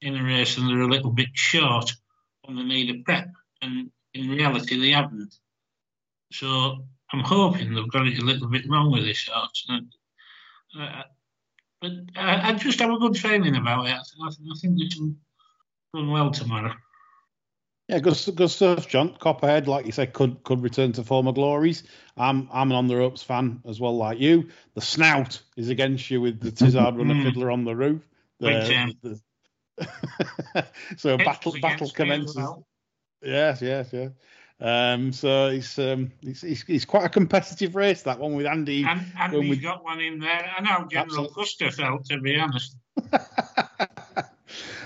in 0.00 0.16
a 0.16 0.22
race 0.22 0.58
and 0.58 0.68
they're 0.68 0.80
a 0.80 0.88
little 0.88 1.10
bit 1.10 1.28
short 1.32 1.92
on 2.46 2.54
the 2.54 2.62
need 2.62 2.90
of 2.90 3.04
prep, 3.04 3.28
and 3.62 3.90
in 4.14 4.30
reality 4.30 4.78
they 4.78 4.90
haven't. 4.90 5.34
So 6.32 6.84
I'm 7.12 7.20
hoping 7.20 7.74
they've 7.74 7.90
got 7.90 8.06
it 8.06 8.18
a 8.18 8.24
little 8.24 8.48
bit 8.48 8.68
wrong 8.68 8.92
with 8.92 9.04
this. 9.04 9.28
And, 9.68 9.92
uh, 10.78 11.02
but 11.80 11.92
I, 12.16 12.50
I, 12.50 12.52
just 12.54 12.80
have 12.80 12.90
a 12.90 12.98
good 12.98 13.16
feeling 13.16 13.56
about 13.56 13.86
it. 13.86 13.92
I, 13.92 14.26
I 14.26 14.54
think 14.60 14.78
they 14.78 14.88
can 14.88 15.16
run 15.94 16.10
well 16.10 16.30
tomorrow. 16.30 16.74
Yeah, 17.88 18.00
good, 18.00 18.18
good 18.34 18.50
stuff, 18.50 18.86
John. 18.86 19.16
Copperhead, 19.18 19.66
like 19.66 19.86
you 19.86 19.92
said, 19.92 20.12
could 20.12 20.42
could 20.44 20.62
return 20.62 20.92
to 20.92 21.04
former 21.04 21.32
glories. 21.32 21.84
I'm 22.18 22.46
I'm 22.52 22.70
an 22.70 22.76
on 22.76 22.86
the 22.86 22.96
ropes 22.96 23.22
fan 23.22 23.62
as 23.66 23.80
well, 23.80 23.96
like 23.96 24.18
you. 24.18 24.48
The 24.74 24.82
snout 24.82 25.40
is 25.56 25.70
against 25.70 26.10
you 26.10 26.20
with 26.20 26.38
the 26.38 26.50
Tizzard 26.50 26.98
runner 26.98 27.22
fiddler 27.22 27.50
on 27.50 27.64
the 27.64 27.74
roof. 27.74 28.06
The, 28.40 28.94
the, 29.02 29.20
so 30.98 31.16
battle 31.16 31.52
battle 31.52 31.56
against 31.56 31.80
me 31.80 31.86
as 31.86 31.92
commences. 31.92 32.36
well. 32.36 32.66
Yes, 33.22 33.62
yes, 33.62 33.88
yes. 33.92 34.10
Um, 34.60 35.12
so 35.12 35.46
it's, 35.46 35.78
um, 35.78 36.10
it's 36.22 36.42
it's 36.42 36.64
it's 36.66 36.84
quite 36.84 37.04
a 37.04 37.08
competitive 37.08 37.76
race 37.76 38.02
that 38.02 38.18
one 38.18 38.34
with 38.34 38.46
Andy. 38.46 38.84
And, 38.84 39.04
and 39.18 39.32
going 39.32 39.48
with- 39.48 39.62
got 39.62 39.84
one 39.84 40.00
in 40.00 40.18
there. 40.18 40.50
I 40.56 40.60
know 40.62 40.86
General. 40.88 41.28
Custer 41.28 41.70
felt, 41.70 42.06
to 42.06 42.20
be 42.20 42.38
honest. 42.38 42.76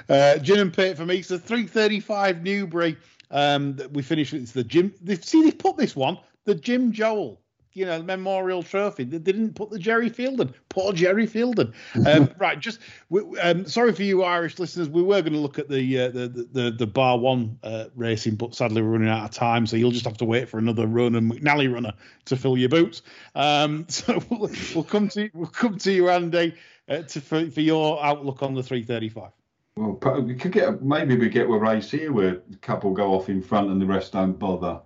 uh, 0.08 0.38
gin 0.38 0.60
and 0.60 0.72
pate 0.72 0.96
for 0.96 1.06
me. 1.06 1.22
So 1.22 1.38
three 1.38 1.66
thirty 1.66 2.00
five 2.00 2.42
Newbury. 2.42 2.96
Um, 3.30 3.76
that 3.76 3.90
we 3.90 4.02
finished 4.02 4.34
with 4.34 4.42
it's 4.42 4.52
the 4.52 4.62
Jim. 4.62 4.92
See, 5.22 5.42
they 5.42 5.52
put 5.52 5.78
this 5.78 5.96
one 5.96 6.18
the 6.44 6.54
Jim 6.54 6.92
Joel. 6.92 7.40
You 7.74 7.86
know, 7.86 7.98
the 7.98 8.04
memorial 8.04 8.62
trophy. 8.62 9.04
They, 9.04 9.18
didn't 9.18 9.54
put 9.54 9.70
the 9.70 9.78
Gerry 9.78 10.10
Feilden. 10.10 10.52
Poor 10.68 10.92
Gerry 10.92 11.26
Feilden. 11.26 11.72
Um, 12.12 12.28
right, 12.38 12.58
just 12.58 12.80
we, 13.10 13.20
um, 13.38 13.64
sorry 13.64 13.92
for 13.92 14.02
you 14.02 14.24
Irish 14.24 14.58
listeners. 14.58 14.88
We 14.88 15.02
were 15.02 15.22
going 15.22 15.32
to 15.34 15.38
look 15.38 15.58
at 15.58 15.68
the, 15.68 16.00
uh, 16.00 16.08
the 16.08 16.48
the 16.52 16.70
the 16.70 16.86
Bar 16.86 17.18
One 17.18 17.58
uh, 17.62 17.86
racing, 17.94 18.34
but 18.34 18.54
sadly 18.54 18.82
we're 18.82 18.88
running 18.88 19.08
out 19.08 19.24
of 19.24 19.30
time. 19.30 19.66
So 19.66 19.76
you'll 19.76 19.92
just 19.92 20.04
have 20.04 20.16
to 20.18 20.24
wait 20.24 20.48
for 20.48 20.58
another 20.58 20.86
run 20.86 21.14
and 21.14 21.30
McNally 21.30 21.72
runner 21.72 21.92
to 22.26 22.36
fill 22.36 22.58
your 22.58 22.68
boots. 22.68 23.02
Um, 23.34 23.86
so 23.88 24.20
we'll, 24.30 24.50
we'll 24.74 24.84
come 24.84 25.08
to 25.10 25.30
we'll 25.32 25.46
come 25.46 25.78
to 25.78 25.92
you, 25.92 26.10
Andy, 26.10 26.54
uh, 26.88 27.02
to 27.02 27.20
for, 27.20 27.50
for 27.50 27.60
your 27.60 28.02
outlook 28.04 28.42
on 28.42 28.54
the 28.54 28.62
three 28.62 28.82
thirty 28.82 29.08
five. 29.08 29.30
Well, 29.76 29.98
we 30.20 30.34
could 30.34 30.52
get 30.52 30.82
maybe 30.82 31.16
we 31.16 31.30
get 31.30 31.46
a 31.46 31.48
race 31.48 31.90
here 31.90 32.12
where 32.12 32.42
a 32.52 32.56
couple 32.60 32.92
go 32.92 33.14
off 33.14 33.30
in 33.30 33.40
front 33.40 33.70
and 33.70 33.80
the 33.80 33.86
rest 33.86 34.12
don't 34.12 34.38
bother. 34.38 34.80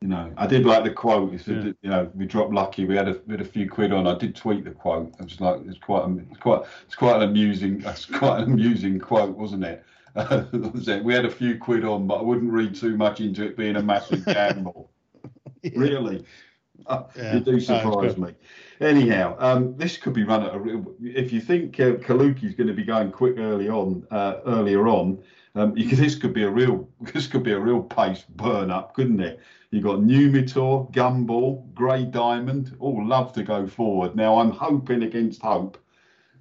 You 0.00 0.08
know, 0.08 0.32
I 0.36 0.46
did 0.46 0.66
like 0.66 0.84
the 0.84 0.90
quote. 0.90 1.32
It 1.32 1.40
said, 1.40 1.64
Yeah. 1.64 1.72
you 1.82 1.90
know, 1.90 2.10
we 2.14 2.26
dropped 2.26 2.52
lucky. 2.52 2.84
We 2.84 2.94
had 2.96 3.08
a 3.08 3.18
had 3.30 3.40
a 3.40 3.44
few 3.44 3.70
quid 3.70 3.90
on. 3.92 4.06
I 4.06 4.18
did 4.18 4.36
tweet 4.36 4.64
the 4.64 4.70
quote. 4.72 5.14
I 5.18 5.22
was 5.24 5.40
like, 5.40 5.60
it's 5.66 5.78
quite 5.78 6.04
a, 6.04 6.18
it's 6.30 6.38
quite 6.40 6.62
it's 6.86 6.94
quite 6.94 7.16
an 7.16 7.22
amusing 7.22 7.78
that's 7.84 8.04
quite 8.04 8.40
an 8.42 8.52
amusing 8.52 8.98
quote, 8.98 9.36
wasn't 9.36 9.64
it? 9.64 9.84
Uh, 10.16 10.44
we 11.02 11.12
had 11.12 11.24
a 11.24 11.30
few 11.30 11.58
quid 11.58 11.84
on, 11.84 12.06
but 12.06 12.20
I 12.20 12.22
wouldn't 12.22 12.52
read 12.52 12.76
too 12.76 12.96
much 12.96 13.20
into 13.20 13.44
it 13.44 13.56
being 13.56 13.74
a 13.74 13.82
massive 13.82 14.24
gamble. 14.26 14.88
Really, 15.74 16.24
Uh, 16.86 17.02
Yeah. 17.16 17.34
you 17.34 17.40
do 17.40 17.56
Oh, 17.56 17.58
surprise 17.58 18.14
good. 18.14 18.18
me. 18.18 18.34
Anyhow, 18.80 19.34
um, 19.40 19.76
this 19.76 19.96
could 19.96 20.12
be 20.12 20.22
run 20.22 20.44
at 20.44 20.54
a 20.54 20.58
real. 20.60 20.94
If 21.02 21.32
you 21.32 21.40
think 21.40 21.80
uh, 21.80 21.94
Kalooki's 21.94 22.54
going 22.54 22.68
to 22.68 22.74
be 22.74 22.84
going 22.84 23.10
quick 23.10 23.38
early 23.38 23.68
on, 23.68 24.06
uh, 24.12 24.36
earlier 24.46 24.86
on, 24.86 25.18
um, 25.56 25.76
you 25.76 25.88
could, 25.88 25.98
this 25.98 26.14
could 26.14 26.32
be 26.32 26.44
a 26.44 26.50
real. 26.50 26.88
This 27.12 27.26
could 27.26 27.42
be 27.42 27.50
a 27.52 27.58
real 27.58 27.82
pace 27.82 28.22
burn 28.36 28.70
up, 28.70 28.94
couldn't 28.94 29.20
it? 29.20 29.40
You 29.74 29.80
got 29.80 29.98
Numitor, 29.98 30.92
Gumball, 30.92 31.74
Grey 31.74 32.04
Diamond, 32.04 32.76
all 32.78 33.04
love 33.04 33.32
to 33.32 33.42
go 33.42 33.66
forward. 33.66 34.14
Now 34.14 34.38
I'm 34.38 34.52
hoping 34.52 35.02
against 35.02 35.42
hope 35.42 35.78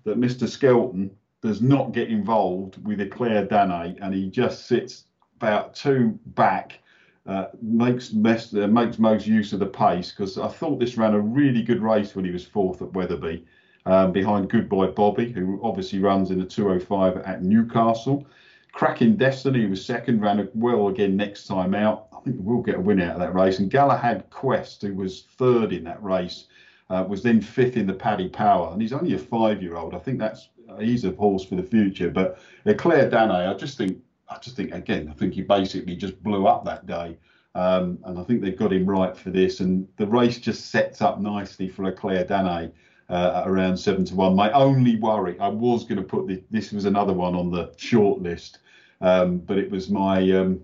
that 0.04 0.20
Mr. 0.20 0.48
Skelton 0.48 1.10
does 1.42 1.62
not 1.62 1.94
get 1.94 2.10
involved 2.10 2.86
with 2.86 3.02
Eclair 3.02 3.46
Dane 3.46 3.98
and 4.02 4.14
he 4.14 4.30
just 4.30 4.68
sits 4.68 5.06
about 5.38 5.74
two 5.74 6.20
back 6.28 6.80
uh, 7.26 7.48
makes 7.62 8.10
best, 8.10 8.54
uh, 8.54 8.68
makes 8.68 9.00
most 9.00 9.26
use 9.26 9.52
of 9.52 9.60
the 9.60 9.66
pace 9.66 10.12
because 10.12 10.38
I 10.38 10.48
thought 10.48 10.80
this 10.80 10.98
ran 10.98 11.14
a 11.14 11.20
really 11.20 11.64
good 11.64 11.82
race 11.82 12.16
when 12.16 12.26
he 12.26 12.32
was 12.32 12.46
fourth 12.46 12.82
at 12.82 12.94
Wetherby, 12.94 13.46
um, 13.86 14.12
behind 14.12 14.50
Goodbye 14.50 14.88
Bobby, 14.88 15.32
who 15.32 15.60
obviously 15.64 16.00
runs 16.00 16.32
in 16.32 16.40
the 16.40 16.46
205 16.46 17.18
at 17.18 17.44
Newcastle. 17.44 18.28
Cracking 18.74 19.16
Destiny 19.16 19.66
was 19.66 19.84
second, 19.84 20.22
ran 20.22 20.48
well 20.54 20.90
again 20.90 21.16
next 21.16 21.48
time 21.48 21.74
out. 21.74 22.12
Think 22.24 22.38
we'll 22.39 22.61
get 22.61 22.76
a 22.76 22.80
win 22.80 23.01
out 23.01 23.15
of 23.15 23.19
that 23.19 23.36
race. 23.36 23.59
And 23.59 23.69
Galahad 23.69 24.30
Quest, 24.30 24.82
who 24.82 24.93
was 24.93 25.24
third 25.38 25.74
in 25.74 25.84
that 25.84 26.01
race, 26.01 26.47
uh, 26.89 27.03
was 27.07 27.21
then 27.21 27.41
fifth 27.41 27.76
in 27.76 27.86
the 27.86 27.93
Paddy 27.93 28.30
Power, 28.30 28.71
and 28.71 28.82
he's 28.82 28.93
only 28.93 29.13
a 29.13 29.17
five-year-old. 29.17 29.93
I 29.93 29.99
think 29.99 30.19
that's 30.19 30.49
uh, 30.69 30.78
he's 30.78 31.03
a 31.03 31.11
horse 31.11 31.43
for 31.43 31.55
the 31.55 31.63
future. 31.63 32.09
But 32.09 32.39
Eclair 32.65 33.09
Dane, 33.09 33.32
I 33.32 33.53
just 33.55 33.78
think, 33.78 33.97
I 34.30 34.38
just 34.38 34.55
think 34.55 34.74
again, 34.74 35.09
I 35.09 35.13
think 35.13 35.34
he 35.34 35.41
basically 35.41 35.95
just 35.97 36.21
blew 36.24 36.47
up 36.47 36.63
that 36.63 36.86
day, 36.86 37.17
um, 37.55 37.99
and 38.05 38.17
I 38.17 38.24
think 38.24 38.41
they've 38.41 38.57
got 38.57 38.71
him 38.71 38.86
right 38.86 39.17
for 39.17 39.30
this. 39.30 39.59
And 39.59 39.88
the 39.97 40.07
race 40.07 40.38
just 40.38 40.71
sets 40.71 41.01
up 41.01 41.19
nicely 41.19 41.67
for 41.67 41.86
Eclair 41.86 42.24
Dane. 42.24 42.71
Uh, 43.09 43.43
around 43.45 43.76
seven 43.76 44.05
to 44.05 44.15
one. 44.15 44.34
My 44.34 44.49
only 44.53 44.95
worry, 44.95 45.38
I 45.38 45.49
was 45.49 45.84
going 45.84 45.97
to 45.97 46.03
put 46.03 46.26
the, 46.26 46.41
this 46.49 46.71
was 46.71 46.86
another 46.86 47.11
one 47.13 47.36
on 47.36 47.51
the 47.51 47.71
short 47.76 48.21
list, 48.21 48.59
um, 49.01 49.39
but 49.39 49.57
it 49.57 49.69
was 49.69 49.89
my 49.89 50.32
um, 50.32 50.61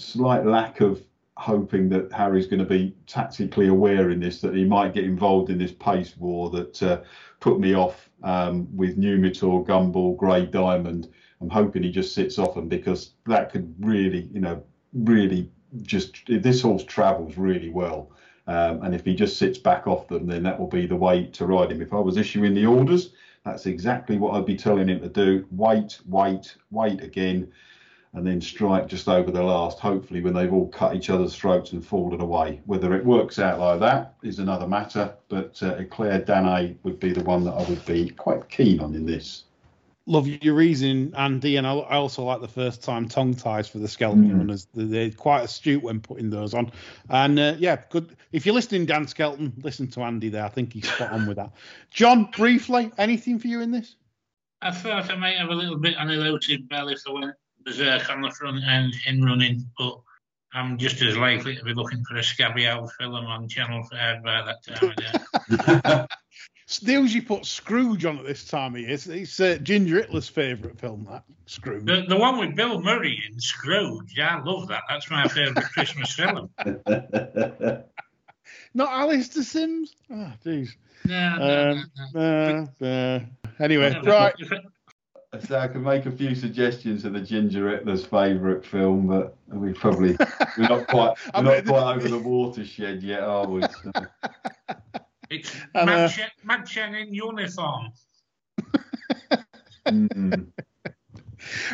slight 0.00 0.46
lack 0.46 0.80
of 0.80 1.02
hoping 1.36 1.88
that 1.88 2.12
Harry's 2.12 2.46
going 2.46 2.58
to 2.58 2.66
be 2.66 2.94
tactically 3.06 3.68
aware 3.68 4.10
in 4.10 4.20
this, 4.20 4.40
that 4.42 4.54
he 4.54 4.64
might 4.64 4.92
get 4.92 5.04
involved 5.04 5.48
in 5.48 5.58
this 5.58 5.72
pace 5.72 6.14
war 6.18 6.50
that 6.50 6.82
uh, 6.82 7.00
put 7.40 7.58
me 7.58 7.74
off 7.74 8.10
um, 8.22 8.68
with 8.76 8.98
Numitor, 8.98 9.64
Gumball, 9.66 10.16
Grey 10.16 10.44
Diamond. 10.44 11.08
I'm 11.40 11.48
hoping 11.48 11.82
he 11.82 11.90
just 11.90 12.14
sits 12.14 12.38
off 12.38 12.54
them 12.54 12.68
because 12.68 13.12
that 13.26 13.50
could 13.50 13.74
really, 13.80 14.28
you 14.32 14.40
know, 14.40 14.62
really 14.92 15.48
just 15.80 16.20
this 16.28 16.60
horse 16.60 16.84
travels 16.84 17.38
really 17.38 17.70
well. 17.70 18.10
Um, 18.46 18.82
and 18.82 18.94
if 18.94 19.04
he 19.04 19.14
just 19.14 19.38
sits 19.38 19.56
back 19.56 19.86
off 19.86 20.08
them, 20.08 20.26
then 20.26 20.42
that 20.42 20.58
will 20.58 20.66
be 20.66 20.86
the 20.86 20.96
way 20.96 21.24
to 21.26 21.46
ride 21.46 21.72
him. 21.72 21.80
If 21.80 21.94
I 21.94 22.00
was 22.00 22.18
issuing 22.18 22.52
the 22.52 22.66
orders, 22.66 23.14
that's 23.44 23.64
exactly 23.64 24.18
what 24.18 24.34
I'd 24.34 24.44
be 24.44 24.56
telling 24.56 24.88
him 24.88 25.00
to 25.00 25.08
do. 25.08 25.46
Wait, 25.50 26.00
wait, 26.06 26.56
wait 26.70 27.00
again 27.02 27.50
and 28.12 28.26
then 28.26 28.40
strike 28.40 28.88
just 28.88 29.08
over 29.08 29.30
the 29.30 29.42
last, 29.42 29.78
hopefully, 29.78 30.20
when 30.20 30.34
they've 30.34 30.52
all 30.52 30.68
cut 30.68 30.96
each 30.96 31.10
other's 31.10 31.36
throats 31.36 31.72
and 31.72 31.84
fallen 31.86 32.20
away. 32.20 32.60
Whether 32.66 32.94
it 32.94 33.04
works 33.04 33.38
out 33.38 33.60
like 33.60 33.78
that 33.80 34.14
is 34.22 34.40
another 34.40 34.66
matter, 34.66 35.14
but 35.28 35.62
uh, 35.62 35.76
Eclair 35.76 36.20
Dane 36.20 36.78
would 36.82 36.98
be 36.98 37.12
the 37.12 37.22
one 37.22 37.44
that 37.44 37.52
I 37.52 37.62
would 37.68 37.84
be 37.86 38.10
quite 38.10 38.48
keen 38.48 38.80
on 38.80 38.94
in 38.94 39.06
this. 39.06 39.44
Love 40.06 40.26
your 40.26 40.54
reason, 40.54 41.14
Andy, 41.16 41.54
and 41.54 41.64
I, 41.64 41.76
I 41.76 41.96
also 41.96 42.24
like 42.24 42.40
the 42.40 42.48
first 42.48 42.82
time 42.82 43.06
tongue 43.06 43.34
ties 43.34 43.68
for 43.68 43.78
the 43.78 43.86
Skelton 43.86 44.24
Mm. 44.28 44.38
runners. 44.38 44.66
They're, 44.74 44.86
they're 44.86 45.10
quite 45.10 45.44
astute 45.44 45.84
when 45.84 46.00
putting 46.00 46.30
those 46.30 46.52
on, 46.52 46.72
and 47.10 47.38
uh, 47.38 47.54
yeah, 47.58 47.80
good. 47.90 48.16
If 48.32 48.44
you're 48.44 48.54
listening, 48.54 48.86
Dan 48.86 49.06
Skelton, 49.06 49.52
listen 49.62 49.86
to 49.88 50.00
Andy 50.02 50.28
there. 50.30 50.44
I 50.44 50.48
think 50.48 50.72
he's 50.72 50.90
spot 50.90 51.12
on 51.12 51.28
with 51.28 51.36
that. 51.36 51.52
John, 51.90 52.28
briefly, 52.36 52.90
anything 52.98 53.38
for 53.38 53.46
you 53.46 53.60
in 53.60 53.70
this? 53.70 53.94
I 54.62 54.72
thought 54.72 55.10
I 55.10 55.16
might 55.16 55.36
have 55.36 55.50
a 55.50 55.54
little 55.54 55.78
bit 55.78 55.96
on 55.96 56.10
a 56.10 56.14
loaded 56.14 56.68
belly 56.68 56.94
if 56.94 57.02
I 57.06 57.12
berserk 57.70 58.10
on 58.10 58.20
the 58.20 58.30
front 58.30 58.62
end 58.66 58.94
in 59.06 59.24
running, 59.24 59.64
but 59.78 59.98
I'm 60.52 60.76
just 60.78 61.00
as 61.02 61.16
likely 61.16 61.56
to 61.56 61.64
be 61.64 61.72
looking 61.74 62.02
for 62.04 62.16
a 62.16 62.22
scabby 62.22 62.66
old 62.68 62.90
film 62.98 63.14
on 63.14 63.48
Channel 63.48 63.84
5 63.84 64.22
by 64.24 64.42
that 64.42 64.64
time 64.64 64.90
of 64.90 64.96
day. 64.96 66.06
They 66.84 66.92
usually 66.92 67.20
put 67.22 67.44
Scrooge 67.46 68.04
on 68.04 68.18
at 68.20 68.26
this 68.26 68.44
time 68.44 68.76
of 68.76 68.80
year. 68.80 68.90
It's, 68.90 69.08
it's 69.08 69.40
uh, 69.40 69.58
Ginger 69.60 69.96
Hitler's 69.96 70.28
favourite 70.28 70.78
film, 70.78 71.04
that 71.10 71.24
Scrooge. 71.46 71.84
The, 71.84 72.04
the 72.08 72.16
one 72.16 72.38
with 72.38 72.54
Bill 72.54 72.80
Murray 72.80 73.20
in 73.28 73.40
Scrooge, 73.40 74.14
Yeah, 74.16 74.36
I 74.36 74.42
love 74.44 74.68
that. 74.68 74.84
That's 74.88 75.10
my 75.10 75.26
favourite 75.26 75.64
Christmas 75.72 76.14
film. 76.14 76.48
Not 78.72 78.88
Alistair 78.88 79.42
Sims. 79.42 79.96
Oh, 80.12 80.32
jeez. 80.46 80.68
No, 81.06 81.38
no, 81.38 81.70
Um, 81.72 81.90
no, 82.14 82.20
no. 82.20 82.68
uh, 82.80 82.84
uh, 82.84 83.20
anyway, 83.58 84.00
right. 84.04 84.34
If 85.32 85.44
it- 85.44 85.48
so 85.48 85.58
I 85.58 85.68
can 85.68 85.82
make 85.82 86.06
a 86.06 86.10
few 86.10 86.34
suggestions 86.34 87.04
of 87.04 87.12
the 87.12 87.20
Ginger 87.20 87.70
Hitler's 87.70 88.04
favourite 88.04 88.64
film, 88.64 89.06
but 89.06 89.36
we 89.48 89.72
probably 89.72 90.16
we're 90.58 90.68
not 90.68 90.86
quite 90.88 91.14
we're 91.34 91.42
mean, 91.42 91.44
not 91.44 91.66
quite 91.66 91.94
over 91.96 92.08
the 92.08 92.18
watershed 92.18 93.02
yet, 93.02 93.20
are 93.22 93.46
we? 93.46 93.62
So, 93.82 93.92
It's 95.30 95.54
And, 95.76 95.88
uh, 95.88 96.08
Madchen, 96.08 96.28
Madchen 96.44 97.00
in 97.06 97.14
uniform. 97.14 97.92
mm. 99.86 100.46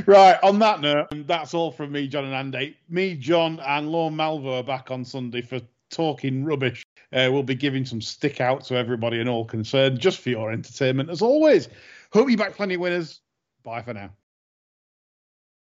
Right, 0.07 0.39
on 0.43 0.59
that 0.61 0.81
note, 0.81 1.09
that's 1.27 1.55
all 1.55 1.71
from 1.73 1.91
me, 1.93 2.07
John 2.07 2.25
and 2.27 2.35
Andy. 2.35 2.77
Me, 2.89 3.15
John, 3.17 3.59
and 3.61 3.91
Lorne 3.91 4.15
Malvo 4.15 4.61
are 4.61 4.63
back 4.63 4.91
on 4.91 5.05
Sunday 5.05 5.41
for 5.41 5.61
talking 5.91 6.45
rubbish. 6.45 6.85
Uh, 7.13 7.29
we'll 7.33 7.43
be 7.43 7.55
giving 7.55 7.85
some 7.87 8.01
stick 8.01 8.41
out 8.41 8.63
to 8.67 8.77
everybody 8.77 9.21
and 9.21 9.29
all 9.29 9.45
concerned, 9.45 9.99
just 9.99 10.21
for 10.21 10.29
your 10.31 10.53
entertainment, 10.53 11.09
as 11.11 11.23
always. 11.23 11.69
Hope 12.13 12.31
you 12.31 12.37
back 12.37 12.55
plenty 12.55 12.77
winners. 12.77 13.21
Bye 13.67 13.83
for 13.83 13.93
now. 13.93 14.17